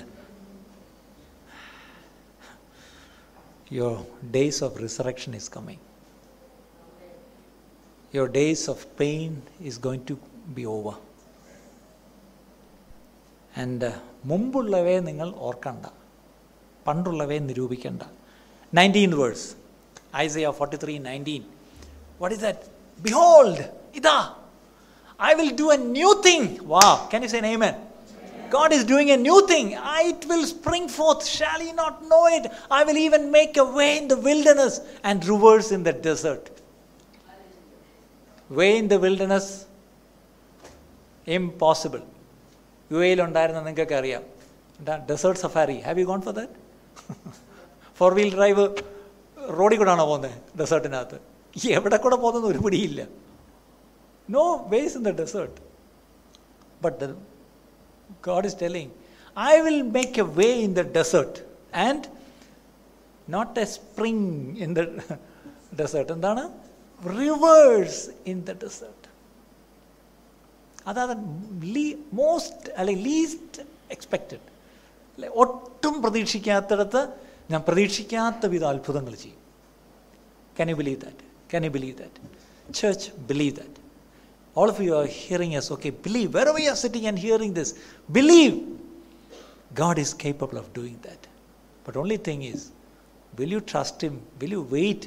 your 3.71 3.93
days 4.33 4.59
of 4.63 4.75
resurrection 4.83 5.35
is 5.35 5.49
coming 5.53 5.83
your 8.13 8.27
days 8.39 8.65
of 8.73 8.85
pain 9.01 9.31
is 9.69 9.79
going 9.87 10.05
to 10.11 10.17
be 10.57 10.65
over 10.75 10.97
and 13.62 13.90
മുമ്പുള്ളവയെ 14.30 14.98
നിങ്ങൾ 15.08 15.28
ഓർക്കണ്ട 15.48 15.86
പണ്ടുള്ളവയെ 16.88 17.40
നിരൂപിക്കണ്ട 17.48 18.02
nineteen 18.78 19.12
verse 19.20 19.48
Isaiah 20.24 20.50
forty 20.58 20.78
three 20.84 20.94
nineteen 21.08 21.42
what 22.20 22.34
is 22.36 22.44
that 22.48 22.66
behold 23.08 23.64
ഇതാ 24.00 24.18
I 25.20 25.34
will 25.34 25.50
do 25.50 25.70
a 25.70 25.76
new 25.76 26.22
thing. 26.22 26.66
Wow. 26.66 27.06
Can 27.10 27.22
you 27.22 27.28
say 27.28 27.38
an 27.38 27.44
amen? 27.44 27.74
God 28.50 28.72
is 28.72 28.84
doing 28.84 29.10
a 29.10 29.16
new 29.16 29.46
thing. 29.46 29.76
It 30.10 30.24
will 30.26 30.44
spring 30.46 30.88
forth. 30.88 31.26
Shall 31.26 31.62
ye 31.62 31.72
not 31.72 32.08
know 32.08 32.26
it? 32.26 32.50
I 32.70 32.84
will 32.84 32.96
even 32.96 33.30
make 33.30 33.56
a 33.56 33.64
way 33.64 33.98
in 33.98 34.08
the 34.08 34.16
wilderness 34.16 34.80
and 35.04 35.24
rivers 35.24 35.70
in 35.72 35.82
the 35.82 35.92
desert. 35.92 36.50
Way 38.50 38.78
in 38.78 38.88
the 38.88 38.98
wilderness? 38.98 39.66
Impossible. 41.26 42.04
U 42.90 43.00
എയിൽ 43.08 43.20
ഉണ്ടായിരുന്ന 43.22 43.60
നിങ്ങൾക്കൊക്കെ 43.60 43.96
അറിയാം 44.02 44.22
desert 45.10 45.40
safari 45.40 45.76
have 45.86 45.98
you 46.00 46.06
gone 46.06 46.20
for 46.20 46.34
that 46.34 46.56
four 48.00 48.12
wheel 48.14 48.30
drive 48.34 48.64
റോഡിൽ 49.54 49.78
കൂടാണോ 49.78 50.04
പോകുന്നത് 50.04 50.36
ഡെസേർട്ടിനകത്ത് 50.58 51.18
എവിടെ 51.72 51.96
കൂടെ 51.96 52.16
പോകുന്നത് 52.16 52.46
ഒരു 52.46 52.60
പിടിയില്ല 52.66 53.02
no 54.28 54.44
ways 54.72 54.94
in 54.98 55.04
the 55.08 55.12
desert 55.20 55.56
but 56.80 56.96
the 57.02 57.06
God 58.28 58.46
is 58.46 58.58
telling 58.62 58.92
I 59.36 59.54
will 59.60 59.82
make 59.90 60.20
a 60.20 60.26
way 60.38 60.48
in 60.66 60.72
the 60.72 60.84
desert 60.98 61.38
and 61.86 62.06
not 63.28 63.54
a 63.60 63.66
spring 63.76 64.26
in 64.64 64.72
the 64.78 64.82
desert 65.80 66.10
എന്താണ് 66.12 66.44
റിവേഴ്സ് 67.02 68.00
ഇൻ 68.32 68.38
ദ 68.40 68.54
ഡെസേർട്ട് 68.64 69.03
അതാണ് 70.90 71.14
ലീ 71.74 71.86
മോസ്റ്റ് 72.20 72.70
അല്ലെങ്കിൽ 72.78 73.04
least 73.10 73.62
expected 73.96 74.44
അല്ലെ 75.18 75.30
ഒട്ടും 75.42 75.96
പ്രതീക്ഷിക്കാത്തിടത്ത് 76.04 77.02
ഞാൻ 77.52 77.62
പ്രതീക്ഷിക്കാത്ത 77.68 78.46
വിധ 78.54 78.64
അത്ഭുതങ്ങൾ 78.72 79.14
ചെയ്യും 79.22 79.38
can 80.56 80.70
you 80.72 80.78
believe 80.82 80.98
that 81.06 81.24
can 81.52 81.64
you 81.68 81.72
believe 81.78 81.96
that 82.02 82.28
church 82.80 83.08
believe 83.30 83.54
that 83.60 83.78
all 84.60 84.68
of 84.68 84.78
you 84.80 84.92
are 84.94 85.06
hearing 85.06 85.52
us 85.58 85.66
okay 85.70 85.90
believe 86.06 86.34
wherever 86.36 86.58
you 86.58 86.70
are 86.70 86.80
sitting 86.84 87.04
and 87.06 87.18
hearing 87.18 87.52
this 87.58 87.68
believe 88.16 88.54
god 89.80 89.98
is 90.04 90.10
capable 90.24 90.58
of 90.62 90.66
doing 90.78 90.96
that 91.06 91.28
but 91.84 91.96
only 92.02 92.16
thing 92.28 92.40
is 92.42 92.60
will 93.38 93.52
you 93.56 93.60
trust 93.72 94.02
him 94.06 94.14
will 94.40 94.54
you 94.56 94.62
wait 94.78 95.02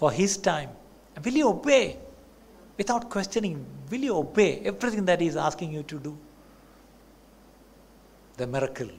for 0.00 0.10
his 0.20 0.32
time 0.50 0.70
and 1.14 1.24
will 1.26 1.38
you 1.42 1.48
obey 1.48 1.84
without 2.78 3.10
questioning, 3.10 3.56
will 3.90 4.00
you 4.00 4.14
obey 4.16 4.50
everything 4.64 5.04
that 5.04 5.20
He 5.20 5.26
is 5.26 5.36
asking 5.36 5.72
you 5.72 5.82
to 5.84 5.98
do? 5.98 6.12
The 8.36 8.46
miracle 8.46 8.90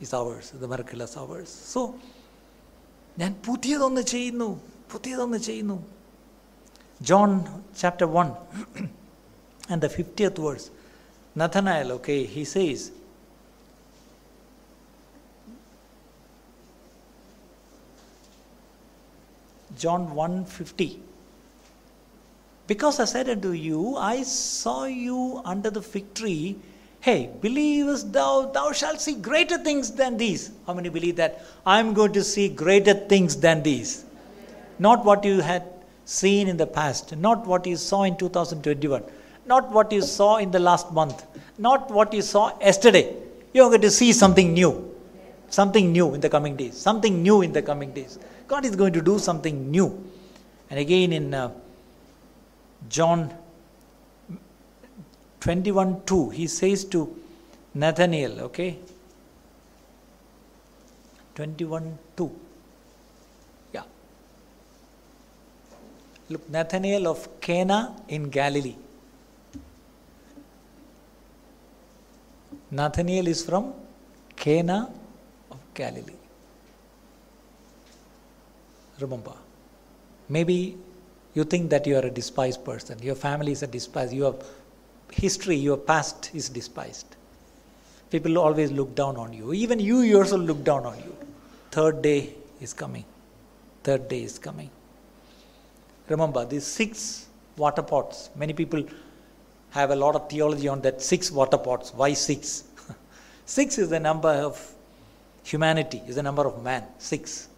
is 0.00 0.12
ours. 0.12 0.50
The 0.62 0.68
miracle 0.68 1.00
is 1.02 1.16
ours. 1.16 1.50
So, 1.74 1.80
ഞാൻ 3.18 3.32
പുതിയതൊന്ന് 3.46 4.02
ചെയ്യുന്നു 4.12 4.46
പുതിയതൊന്ന് 4.92 5.38
ചെയ്യുന്നു 5.48 5.76
John 7.00 7.30
chapter 7.80 8.08
one 8.16 8.28
and 9.72 9.80
the 9.84 9.88
fiftieth 9.96 10.42
verse 10.46 10.68
നഥനായൽ 11.36 11.88
okay 11.96 12.16
he 12.34 12.44
says 12.54 12.86
John 19.78 20.14
150. 20.14 21.00
because 22.67 22.99
I 22.99 23.05
said 23.05 23.29
unto 23.29 23.51
you, 23.51 23.95
I 23.95 24.23
saw 24.23 24.85
you 24.85 25.41
under 25.45 25.69
the 25.69 25.81
fig 25.81 26.13
tree. 26.13 26.57
Hey, 26.99 27.29
believest 27.39 28.11
thou, 28.11 28.49
thou 28.51 28.71
shalt 28.71 28.99
see 28.99 29.13
greater 29.13 29.59
things 29.59 29.91
than 29.91 30.17
these. 30.17 30.51
How 30.65 30.73
many 30.73 30.89
believe 30.89 31.17
that? 31.17 31.45
I'm 31.65 31.93
going 31.93 32.13
to 32.13 32.23
see 32.23 32.49
greater 32.49 32.95
things 32.95 33.35
than 33.35 33.61
these. 33.61 34.05
Not 34.79 35.05
what 35.05 35.23
you 35.23 35.41
had 35.41 35.63
seen 36.05 36.47
in 36.47 36.57
the 36.57 36.65
past, 36.65 37.15
not 37.15 37.45
what 37.45 37.67
you 37.67 37.75
saw 37.75 38.03
in 38.03 38.17
2021, 38.17 39.03
not 39.45 39.71
what 39.71 39.91
you 39.91 40.01
saw 40.01 40.37
in 40.37 40.49
the 40.49 40.59
last 40.59 40.91
month, 40.91 41.25
not 41.59 41.91
what 41.91 42.13
you 42.13 42.23
saw 42.23 42.57
yesterday. 42.59 43.15
You're 43.53 43.69
going 43.69 43.81
to 43.81 43.91
see 43.91 44.11
something 44.11 44.53
new. 44.53 44.91
Something 45.49 45.91
new 45.91 46.15
in 46.15 46.21
the 46.21 46.29
coming 46.29 46.55
days. 46.55 46.75
Something 46.75 47.21
new 47.21 47.43
in 47.43 47.53
the 47.53 47.61
coming 47.61 47.91
days. 47.93 48.17
God 48.47 48.65
is 48.65 48.75
going 48.75 48.93
to 48.93 49.01
do 49.01 49.19
something 49.19 49.69
new. 49.69 50.03
And 50.71 50.79
again 50.79 51.13
in 51.13 51.33
uh, 51.33 51.51
John 52.89 53.33
21 55.39 56.01
2, 56.05 56.29
he 56.29 56.47
says 56.47 56.85
to 56.85 57.15
Nathaniel, 57.73 58.41
okay? 58.41 58.79
21 61.35 61.97
2. 62.15 62.31
Yeah. 63.73 63.83
Look, 66.29 66.49
Nathaniel 66.49 67.07
of 67.07 67.41
Cana 67.41 67.95
in 68.07 68.29
Galilee. 68.29 68.75
Nathaniel 72.71 73.27
is 73.27 73.43
from 73.45 73.73
Cana 74.35 74.89
of 75.51 75.59
Galilee. 75.73 76.21
Remember, 78.99 79.33
maybe 80.29 80.77
you 81.35 81.43
think 81.43 81.69
that 81.69 81.85
you 81.85 81.97
are 81.97 82.05
a 82.05 82.09
despised 82.09 82.63
person. 82.63 82.97
Your 83.03 83.15
family 83.15 83.51
is 83.51 83.61
a 83.61 83.67
despised. 83.67 84.13
Your 84.13 84.35
history, 85.11 85.57
your 85.57 85.77
past 85.77 86.31
is 86.33 86.49
despised. 86.49 87.15
People 88.09 88.37
always 88.37 88.71
look 88.71 88.95
down 88.95 89.17
on 89.17 89.33
you. 89.33 89.53
Even 89.53 89.79
you 89.79 89.99
yourself 89.99 90.41
look 90.41 90.63
down 90.63 90.85
on 90.85 90.97
you. 90.97 91.15
Third 91.71 92.01
day 92.01 92.33
is 92.61 92.73
coming. 92.73 93.03
Third 93.83 94.07
day 94.07 94.23
is 94.23 94.39
coming. 94.39 94.69
Remember, 96.07 96.45
these 96.45 96.65
six 96.65 97.27
water 97.57 97.81
pots. 97.81 98.29
Many 98.35 98.53
people 98.53 98.85
have 99.71 99.91
a 99.91 99.95
lot 99.95 100.15
of 100.15 100.29
theology 100.29 100.69
on 100.69 100.81
that 100.81 101.01
six 101.01 101.31
water 101.31 101.57
pots. 101.57 101.93
Why 101.93 102.13
six? 102.13 102.63
six 103.45 103.77
is 103.77 103.89
the 103.89 103.99
number 103.99 104.29
of 104.29 104.73
humanity, 105.43 106.01
is 106.07 106.15
the 106.15 106.23
number 106.23 106.47
of 106.47 106.63
man. 106.63 106.83
Six 106.97 107.49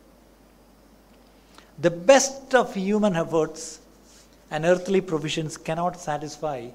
the 1.79 1.91
best 1.91 2.55
of 2.55 2.73
human 2.73 3.15
efforts 3.15 3.79
and 4.49 4.65
earthly 4.65 5.01
provisions 5.01 5.57
cannot 5.57 5.99
satisfy 5.99 6.67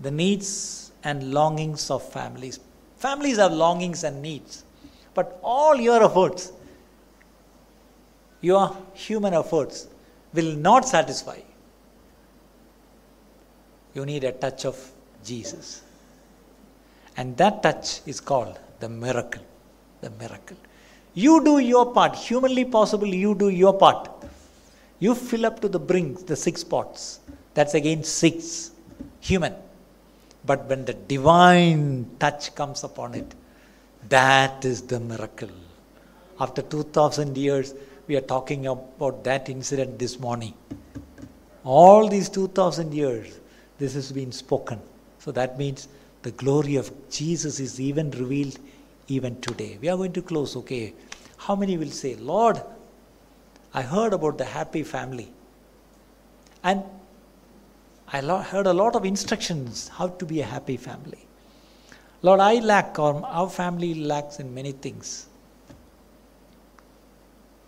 the 0.00 0.10
needs 0.10 0.92
and 1.04 1.32
longings 1.32 1.90
of 1.90 2.02
families. 2.02 2.60
Families 2.98 3.38
have 3.38 3.52
longings 3.52 4.04
and 4.04 4.20
needs, 4.20 4.64
but 5.14 5.38
all 5.42 5.76
your 5.76 6.02
efforts, 6.02 6.52
your 8.40 8.76
human 8.94 9.32
efforts, 9.32 9.88
will 10.34 10.54
not 10.56 10.86
satisfy. 10.86 11.38
You 13.94 14.04
need 14.04 14.24
a 14.24 14.32
touch 14.32 14.66
of 14.66 14.92
Jesus. 15.24 15.82
And 17.16 17.36
that 17.38 17.62
touch 17.62 18.00
is 18.06 18.20
called 18.20 18.58
the 18.80 18.88
miracle. 18.88 19.42
The 20.02 20.10
miracle. 20.10 20.56
You 21.14 21.42
do 21.42 21.58
your 21.58 21.92
part. 21.94 22.14
Humanly 22.14 22.66
possible, 22.66 23.06
you 23.06 23.34
do 23.34 23.48
your 23.48 23.72
part. 23.72 24.10
You 24.98 25.14
fill 25.14 25.44
up 25.44 25.60
to 25.60 25.68
the 25.68 25.78
brink 25.78 26.26
the 26.26 26.36
six 26.36 26.64
pots. 26.64 27.20
That's 27.54 27.74
again 27.74 28.02
six. 28.04 28.70
Human. 29.20 29.54
But 30.44 30.66
when 30.66 30.84
the 30.84 30.94
divine 30.94 32.08
touch 32.18 32.54
comes 32.54 32.84
upon 32.84 33.14
it, 33.14 33.34
that 34.08 34.64
is 34.64 34.82
the 34.82 35.00
miracle. 35.00 35.50
After 36.38 36.62
2000 36.62 37.36
years, 37.36 37.74
we 38.06 38.16
are 38.16 38.20
talking 38.20 38.66
about 38.66 39.24
that 39.24 39.48
incident 39.48 39.98
this 39.98 40.20
morning. 40.20 40.54
All 41.64 42.08
these 42.08 42.28
2000 42.28 42.94
years, 42.94 43.40
this 43.78 43.94
has 43.94 44.12
been 44.12 44.30
spoken. 44.30 44.80
So 45.18 45.32
that 45.32 45.58
means 45.58 45.88
the 46.22 46.30
glory 46.30 46.76
of 46.76 46.92
Jesus 47.10 47.58
is 47.58 47.80
even 47.80 48.10
revealed 48.12 48.58
even 49.08 49.40
today. 49.40 49.78
We 49.80 49.88
are 49.88 49.96
going 49.96 50.12
to 50.12 50.22
close, 50.22 50.54
okay? 50.56 50.94
How 51.36 51.56
many 51.56 51.76
will 51.76 51.90
say, 51.90 52.14
Lord, 52.14 52.62
I 53.76 53.82
heard 53.82 54.14
about 54.14 54.38
the 54.38 54.44
happy 54.46 54.82
family. 54.82 55.28
And 56.64 56.82
I 58.10 58.22
heard 58.42 58.66
a 58.66 58.72
lot 58.72 58.96
of 58.96 59.04
instructions 59.04 59.88
how 59.88 60.08
to 60.08 60.24
be 60.24 60.40
a 60.40 60.46
happy 60.46 60.78
family. 60.78 61.26
Lord, 62.22 62.40
I 62.40 62.54
lack, 62.60 62.98
or 62.98 63.22
our 63.26 63.50
family 63.50 63.94
lacks 63.94 64.40
in 64.40 64.54
many 64.54 64.72
things, 64.72 65.26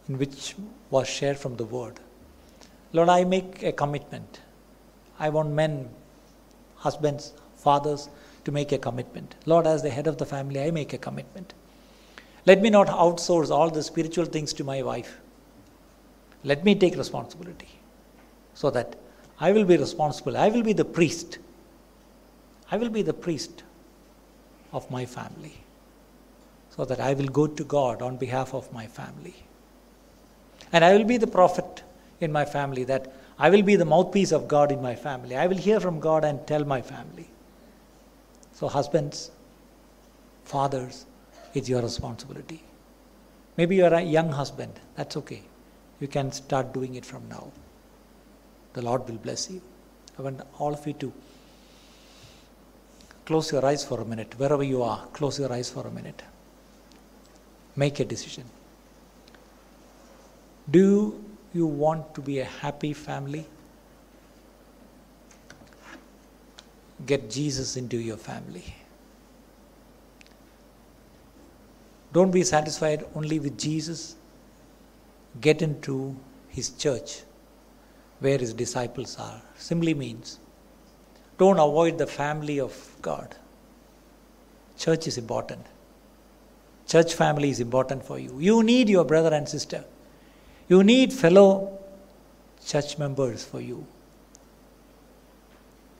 in 0.09 0.19
which 0.19 0.57
was 0.89 1.07
shared 1.07 1.37
from 1.37 1.57
the 1.57 1.67
word. 1.67 2.01
Lord, 2.95 3.11
I 3.11 3.25
make 3.25 3.63
a 3.63 3.73
commitment. 3.73 4.41
I 5.19 5.29
want 5.29 5.51
men, 5.51 5.91
husbands, 6.77 7.35
fathers 7.57 8.09
to 8.47 8.51
make 8.51 8.73
a 8.73 8.79
commitment. 8.79 9.35
Lord, 9.45 9.67
as 9.67 9.83
the 9.83 9.91
head 9.91 10.07
of 10.07 10.17
the 10.17 10.25
family, 10.25 10.63
I 10.63 10.71
make 10.71 10.95
a 10.95 10.99
commitment. 10.99 11.53
Let 12.47 12.63
me 12.63 12.71
not 12.71 12.87
outsource 12.87 13.51
all 13.51 13.69
the 13.69 13.83
spiritual 13.83 14.25
things 14.25 14.55
to 14.55 14.65
my 14.65 14.83
wife. 14.83 15.19
Let 16.45 16.65
me 16.65 16.75
take 16.75 16.97
responsibility 16.97 17.69
so 18.55 18.71
that 18.71 18.97
I 19.41 19.53
will 19.53 19.65
be 19.65 19.77
responsible. 19.77 20.37
I 20.37 20.49
will 20.49 20.63
be 20.63 20.73
the 20.73 20.85
priest. 20.85 21.39
I 22.71 22.77
will 22.77 22.91
be 22.91 23.03
the 23.03 23.15
priest 23.15 23.63
of 24.73 24.91
my 24.91 25.07
family 25.07 25.59
so 26.79 26.85
that 26.85 27.01
I 27.01 27.13
will 27.15 27.27
go 27.27 27.49
to 27.49 27.65
God 27.65 28.03
on 28.03 28.17
behalf 28.17 28.55
of 28.55 28.73
my 28.73 28.87
family. 28.87 29.35
And 30.73 30.85
I 30.85 30.97
will 30.97 31.05
be 31.05 31.17
the 31.17 31.27
prophet 31.27 31.83
in 32.21 32.31
my 32.31 32.45
family, 32.45 32.85
that 32.85 33.13
I 33.37 33.51
will 33.51 33.63
be 33.63 33.75
the 33.75 33.85
mouthpiece 33.85 34.31
of 34.31 34.47
God 34.47 34.71
in 34.71 34.81
my 34.81 34.95
family. 34.95 35.35
I 35.35 35.49
will 35.49 35.57
hear 35.57 35.81
from 35.81 35.99
God 35.99 36.25
and 36.25 36.47
tell 36.47 36.65
my 36.65 36.81
family. 36.81 37.29
So, 38.53 38.69
husbands, 38.69 39.33
fathers, 40.45 41.07
it's 41.55 41.69
your 41.69 41.83
responsibility. 41.83 42.63
Maybe 43.57 43.77
you 43.77 43.85
are 43.85 43.95
a 43.95 44.03
young 44.03 44.31
husband, 44.31 44.73
that's 44.95 45.17
okay. 45.17 45.43
You 46.01 46.09
can 46.09 46.31
start 46.33 46.73
doing 46.73 46.95
it 46.95 47.05
from 47.05 47.29
now. 47.29 47.51
The 48.75 48.83
Lord 48.83 49.09
will 49.09 49.17
bless 49.17 49.51
you. 49.51 49.61
I 50.19 50.23
want 50.23 50.41
all 50.59 50.73
of 50.73 50.87
you 50.87 50.93
to 50.95 51.13
close 53.25 53.53
your 53.53 53.65
eyes 53.65 53.85
for 53.85 54.01
a 54.01 54.05
minute. 54.05 54.39
Wherever 54.39 54.63
you 54.63 54.83
are, 54.83 55.07
close 55.13 55.39
your 55.39 55.53
eyes 55.53 55.71
for 55.71 55.87
a 55.87 55.91
minute. 55.91 56.23
Make 57.77 58.01
a 58.01 58.05
decision. 58.05 58.45
Do 60.71 61.23
you 61.53 61.67
want 61.67 62.15
to 62.15 62.21
be 62.21 62.41
a 62.41 62.45
happy 62.45 62.93
family? 62.93 63.47
Get 67.07 67.31
Jesus 67.31 67.77
into 67.77 67.97
your 67.97 68.17
family. 68.17 68.75
Don't 72.13 72.31
be 72.31 72.43
satisfied 72.43 73.05
only 73.15 73.39
with 73.39 73.59
Jesus. 73.59 74.17
Get 75.41 75.63
into 75.63 76.17
his 76.49 76.71
church 76.71 77.23
where 78.21 78.39
his 78.39 78.53
disciples 78.53 79.17
are. 79.19 79.41
Simply 79.57 79.95
means 79.95 80.39
don't 81.39 81.59
avoid 81.59 81.99
the 81.99 82.07
family 82.07 82.59
of 82.59 82.97
God. 83.01 83.37
Church 84.77 85.07
is 85.07 85.19
important. 85.19 85.65
Church 86.87 87.15
family 87.15 87.51
is 87.51 87.61
important 87.61 88.05
for 88.05 88.19
you. 88.19 88.39
You 88.41 88.63
need 88.63 88.89
your 88.89 89.05
brother 89.05 89.35
and 89.35 89.49
sister. 89.49 89.85
You 90.69 90.83
need 90.83 91.13
fellow 91.13 91.79
church 92.65 92.99
members 92.99 93.45
for 93.45 93.61
you. 93.61 93.87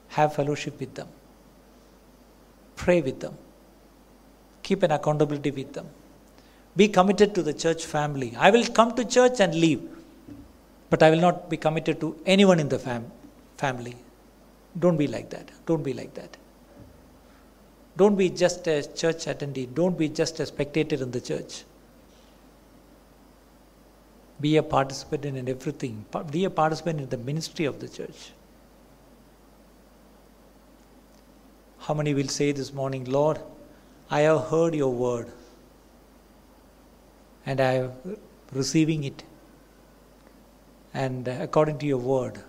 Have 0.09 0.35
fellowship 0.35 0.79
with 0.79 0.95
them. 0.95 1.07
Pray 2.75 3.01
with 3.01 3.19
them. 3.19 3.37
Keep 4.63 4.83
an 4.83 4.91
accountability 4.91 5.51
with 5.51 5.73
them. 5.73 5.87
Be 6.75 6.87
committed 6.87 7.35
to 7.35 7.43
the 7.43 7.53
church 7.53 7.85
family. 7.85 8.35
I 8.37 8.51
will 8.51 8.65
come 8.65 8.95
to 8.95 9.03
church 9.03 9.39
and 9.39 9.53
leave, 9.53 9.81
but 10.89 11.03
I 11.03 11.09
will 11.09 11.19
not 11.19 11.49
be 11.49 11.57
committed 11.57 11.99
to 12.01 12.17
anyone 12.25 12.59
in 12.59 12.69
the 12.69 12.79
fam- 12.79 13.11
family. 13.57 13.95
Don't 14.77 14.97
be 14.97 15.07
like 15.07 15.29
that. 15.31 15.49
Don't 15.65 15.83
be 15.83 15.93
like 15.93 16.13
that. 16.13 16.37
Don't 17.97 18.15
be 18.15 18.29
just 18.29 18.65
a 18.67 18.83
church 18.95 19.25
attendee. 19.25 19.73
Don't 19.73 19.97
be 19.97 20.07
just 20.07 20.39
a 20.39 20.45
spectator 20.45 20.95
in 20.95 21.11
the 21.11 21.19
church. 21.19 21.63
Be 24.39 24.55
a 24.55 24.63
participant 24.63 25.25
in 25.25 25.49
everything. 25.49 26.05
Be 26.31 26.45
a 26.45 26.49
participant 26.49 27.01
in 27.01 27.09
the 27.09 27.17
ministry 27.17 27.65
of 27.65 27.79
the 27.79 27.89
church. 27.89 28.31
How 31.79 31.93
many 31.93 32.13
will 32.13 32.27
say 32.27 32.51
this 32.53 32.71
morning, 32.73 33.03
Lord, 33.05 33.39
I 34.09 34.21
have 34.21 34.47
heard 34.47 34.75
your 34.75 34.93
word 34.93 35.27
and 37.49 37.59
I 37.59 37.71
am 37.83 38.17
receiving 38.53 39.05
it. 39.05 39.23
And 40.93 41.27
according 41.27 41.79
to 41.79 41.87
your 41.87 41.97
word, 41.97 42.43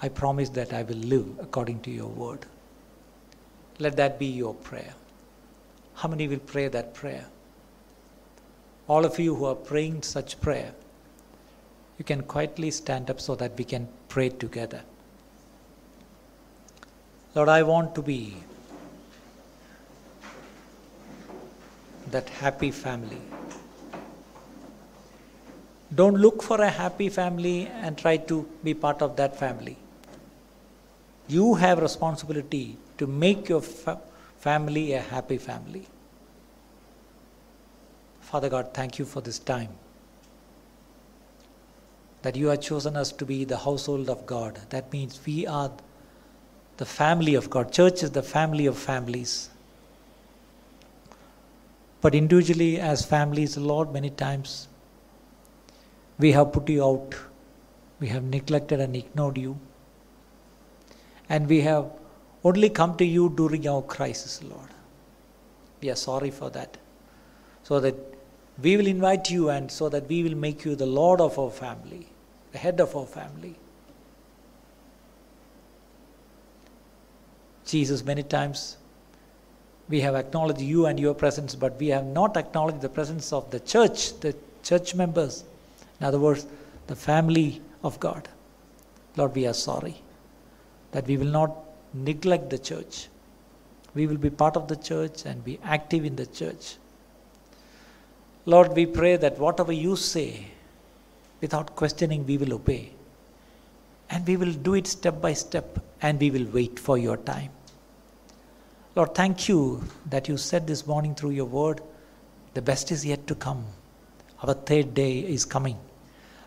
I 0.00 0.08
promise 0.08 0.50
that 0.50 0.72
I 0.72 0.84
will 0.84 1.02
live 1.14 1.26
according 1.40 1.80
to 1.80 1.90
your 1.90 2.06
word. 2.06 2.46
Let 3.80 3.96
that 3.96 4.20
be 4.20 4.26
your 4.26 4.54
prayer. 4.54 4.94
How 5.94 6.08
many 6.08 6.28
will 6.28 6.44
pray 6.52 6.68
that 6.68 6.94
prayer? 6.94 7.26
All 8.86 9.04
of 9.04 9.18
you 9.18 9.34
who 9.34 9.46
are 9.46 9.56
praying 9.56 10.02
such 10.02 10.40
prayer, 10.40 10.72
you 11.98 12.04
can 12.04 12.22
quietly 12.22 12.70
stand 12.70 13.10
up 13.10 13.20
so 13.20 13.34
that 13.34 13.58
we 13.58 13.64
can 13.64 13.88
pray 14.08 14.28
together. 14.28 14.82
Lord, 17.34 17.48
I 17.48 17.64
want 17.64 17.96
to 17.96 18.02
be 18.02 18.36
that 22.10 22.28
happy 22.28 22.70
family. 22.70 23.20
Don't 25.94 26.16
look 26.16 26.42
for 26.42 26.60
a 26.60 26.70
happy 26.70 27.08
family 27.08 27.68
and 27.68 27.96
try 27.96 28.16
to 28.16 28.48
be 28.64 28.74
part 28.74 29.02
of 29.02 29.16
that 29.16 29.38
family. 29.38 29.76
You 31.28 31.54
have 31.54 31.78
responsibility 31.78 32.76
to 32.98 33.06
make 33.06 33.48
your 33.48 33.60
fa- 33.60 34.00
family 34.38 34.92
a 34.92 35.00
happy 35.00 35.38
family. 35.38 35.86
Father 38.20 38.48
God, 38.48 38.74
thank 38.74 38.98
you 38.98 39.04
for 39.04 39.20
this 39.20 39.38
time. 39.38 39.70
That 42.22 42.36
you 42.36 42.48
have 42.48 42.60
chosen 42.60 42.96
us 42.96 43.12
to 43.12 43.24
be 43.24 43.44
the 43.44 43.56
household 43.56 44.10
of 44.10 44.26
God. 44.26 44.58
That 44.70 44.92
means 44.92 45.20
we 45.24 45.46
are 45.46 45.70
the 46.76 46.84
family 46.84 47.34
of 47.34 47.48
God. 47.48 47.72
Church 47.72 48.02
is 48.02 48.10
the 48.10 48.22
family 48.22 48.66
of 48.66 48.76
families. 48.76 49.50
But 52.00 52.14
individually, 52.14 52.78
as 52.78 53.04
families, 53.04 53.56
Lord, 53.56 53.92
many 53.92 54.10
times 54.10 54.68
we 56.18 56.32
have 56.32 56.52
put 56.52 56.68
you 56.68 56.84
out, 56.84 57.14
we 58.00 58.08
have 58.08 58.22
neglected 58.22 58.80
and 58.80 58.94
ignored 58.94 59.38
you, 59.38 59.58
and 61.28 61.48
we 61.48 61.60
have 61.62 61.90
only 62.44 62.68
come 62.68 62.96
to 62.96 63.04
you 63.04 63.30
during 63.30 63.66
our 63.66 63.82
crisis, 63.82 64.42
Lord. 64.42 64.68
We 65.80 65.90
are 65.90 65.96
sorry 65.96 66.30
for 66.30 66.50
that. 66.50 66.76
So 67.64 67.80
that 67.80 67.96
we 68.62 68.76
will 68.76 68.86
invite 68.86 69.30
you 69.30 69.50
and 69.50 69.70
so 69.70 69.88
that 69.88 70.08
we 70.08 70.22
will 70.22 70.36
make 70.36 70.64
you 70.64 70.76
the 70.76 70.86
Lord 70.86 71.20
of 71.20 71.38
our 71.38 71.50
family, 71.50 72.06
the 72.52 72.58
head 72.58 72.80
of 72.80 72.94
our 72.96 73.06
family. 73.06 73.56
Jesus, 77.64 78.04
many 78.04 78.22
times 78.22 78.76
we 79.88 80.00
have 80.00 80.14
acknowledged 80.14 80.60
you 80.60 80.86
and 80.86 80.98
your 80.98 81.14
presence, 81.14 81.54
but 81.54 81.78
we 81.78 81.88
have 81.88 82.04
not 82.04 82.36
acknowledged 82.36 82.80
the 82.80 82.88
presence 82.88 83.32
of 83.32 83.50
the 83.50 83.60
church, 83.60 84.18
the 84.20 84.34
church 84.62 84.94
members. 84.94 85.44
In 86.00 86.06
other 86.06 86.18
words, 86.18 86.46
the 86.86 86.96
family 86.96 87.60
of 87.84 87.98
God. 88.00 88.28
Lord, 89.16 89.34
we 89.34 89.46
are 89.46 89.54
sorry 89.54 89.96
that 90.92 91.06
we 91.06 91.16
will 91.16 91.26
not 91.26 91.54
neglect 91.94 92.50
the 92.50 92.58
church. 92.58 93.08
We 93.94 94.06
will 94.06 94.16
be 94.16 94.30
part 94.30 94.56
of 94.56 94.68
the 94.68 94.76
church 94.76 95.24
and 95.24 95.44
be 95.44 95.58
active 95.64 96.04
in 96.04 96.16
the 96.16 96.26
church. 96.26 96.76
Lord, 98.44 98.74
we 98.74 98.86
pray 98.86 99.16
that 99.16 99.38
whatever 99.38 99.72
you 99.72 99.96
say, 99.96 100.48
without 101.40 101.74
questioning, 101.76 102.26
we 102.26 102.36
will 102.38 102.54
obey. 102.54 102.92
And 104.10 104.26
we 104.26 104.36
will 104.36 104.52
do 104.52 104.74
it 104.74 104.86
step 104.86 105.20
by 105.20 105.32
step, 105.32 105.78
and 106.02 106.20
we 106.20 106.30
will 106.30 106.46
wait 106.52 106.78
for 106.78 106.96
your 106.96 107.16
time. 107.16 107.50
Lord, 108.96 109.14
thank 109.14 109.46
you 109.46 109.84
that 110.08 110.26
you 110.26 110.38
said 110.38 110.66
this 110.66 110.86
morning 110.86 111.14
through 111.14 111.32
your 111.32 111.44
word, 111.44 111.82
the 112.54 112.62
best 112.62 112.90
is 112.90 113.04
yet 113.04 113.26
to 113.26 113.34
come. 113.34 113.66
Our 114.42 114.54
third 114.54 114.94
day 114.94 115.18
is 115.18 115.44
coming. 115.44 115.78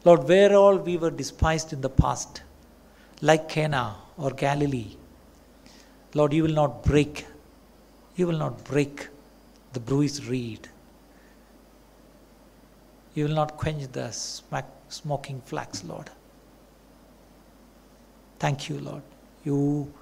Lord, 0.03 0.27
where 0.27 0.55
all 0.55 0.75
we 0.77 0.97
were 0.97 1.11
despised 1.11 1.73
in 1.73 1.81
the 1.81 1.91
past, 1.91 2.41
like 3.21 3.49
Cana 3.49 3.97
or 4.17 4.31
Galilee, 4.31 4.95
Lord, 6.15 6.33
you 6.33 6.41
will 6.41 6.55
not 6.55 6.83
break, 6.83 7.27
you 8.15 8.25
will 8.25 8.39
not 8.39 8.63
break 8.63 9.09
the 9.73 9.79
bruised 9.79 10.25
reed. 10.25 10.67
You 13.13 13.25
will 13.25 13.35
not 13.35 13.57
quench 13.57 13.91
the 13.91 14.11
smoking 14.11 15.41
flax, 15.41 15.83
Lord. 15.83 16.09
Thank 18.39 18.69
you, 18.69 18.79
Lord. 18.79 19.03
You 19.43 19.93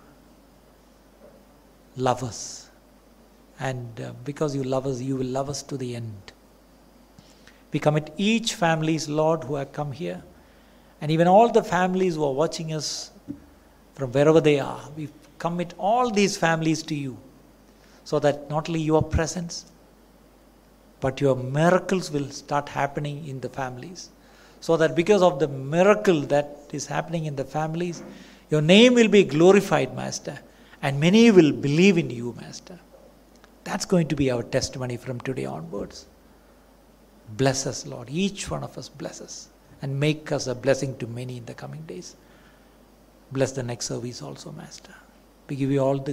love 1.98 2.24
us. 2.24 2.70
And 3.60 4.00
uh, 4.00 4.14
because 4.24 4.56
you 4.56 4.64
love 4.64 4.86
us, 4.86 5.02
you 5.02 5.18
will 5.18 5.26
love 5.26 5.50
us 5.50 5.64
to 5.64 5.78
the 5.78 5.96
end. 5.96 6.32
We 7.74 7.80
commit 7.80 8.14
each 8.16 8.54
family's 8.54 9.10
Lord, 9.10 9.44
who 9.44 9.56
have 9.56 9.74
come 9.74 9.92
here, 9.92 10.24
and 11.02 11.12
even 11.12 11.28
all 11.28 11.52
the 11.52 11.64
families 11.64 12.16
who 12.16 12.24
are 12.24 12.34
watching 12.34 12.74
us 12.74 13.12
from 13.96 14.12
wherever 14.12 14.40
they 14.40 14.60
are. 14.60 14.80
We 14.96 15.10
commit 15.40 15.74
all 15.78 16.10
these 16.12 16.38
families 16.38 16.82
to 16.84 16.96
you 16.96 17.18
so 18.04 18.20
that 18.20 18.50
not 18.50 18.70
only 18.70 18.80
your 18.80 19.02
presence, 19.02 19.66
but 21.00 21.20
your 21.20 21.36
miracles 21.36 22.10
will 22.12 22.30
start 22.30 22.70
happening 22.70 23.28
in 23.28 23.40
the 23.42 23.50
families. 23.50 24.10
So 24.62 24.78
that 24.78 24.96
because 24.96 25.22
of 25.22 25.40
the 25.40 25.48
miracle 25.48 26.22
that 26.22 26.58
is 26.72 26.86
happening 26.86 27.26
in 27.26 27.36
the 27.36 27.44
families, 27.44 28.02
your 28.50 28.62
name 28.62 28.94
will 28.94 29.08
be 29.08 29.24
glorified, 29.24 29.96
Master 29.96 30.40
and 30.82 31.00
many 31.00 31.32
will 31.32 31.52
believe 31.52 31.98
in 31.98 32.10
you, 32.10 32.36
Master. 32.40 32.80
That's 33.64 33.86
going 33.86 34.08
to 34.10 34.16
be 34.16 34.32
our 34.32 34.44
testimony 34.44 34.98
from 34.98 35.20
today 35.22 35.46
onwards. 35.46 36.06
Bless 37.38 37.68
us, 37.68 37.86
Lord. 37.86 38.10
Each 38.10 38.50
one 38.50 38.64
of 38.64 38.78
us 38.78 38.90
bless 38.90 39.22
us. 39.22 39.50
and 39.82 40.00
make 40.00 40.32
us 40.32 40.48
a 40.48 40.56
blessing 40.56 40.98
to 40.98 41.08
many 41.08 41.38
in 41.38 41.46
the 41.46 41.54
coming 41.54 41.82
days. 41.84 42.16
Bless 43.32 43.52
the 43.52 43.64
next 43.64 43.86
service 43.88 44.22
also, 44.22 44.52
Master. 44.52 44.94
We 45.50 45.56
give 45.56 45.72
you 45.72 45.80
all 45.80 45.98
the 45.98 46.04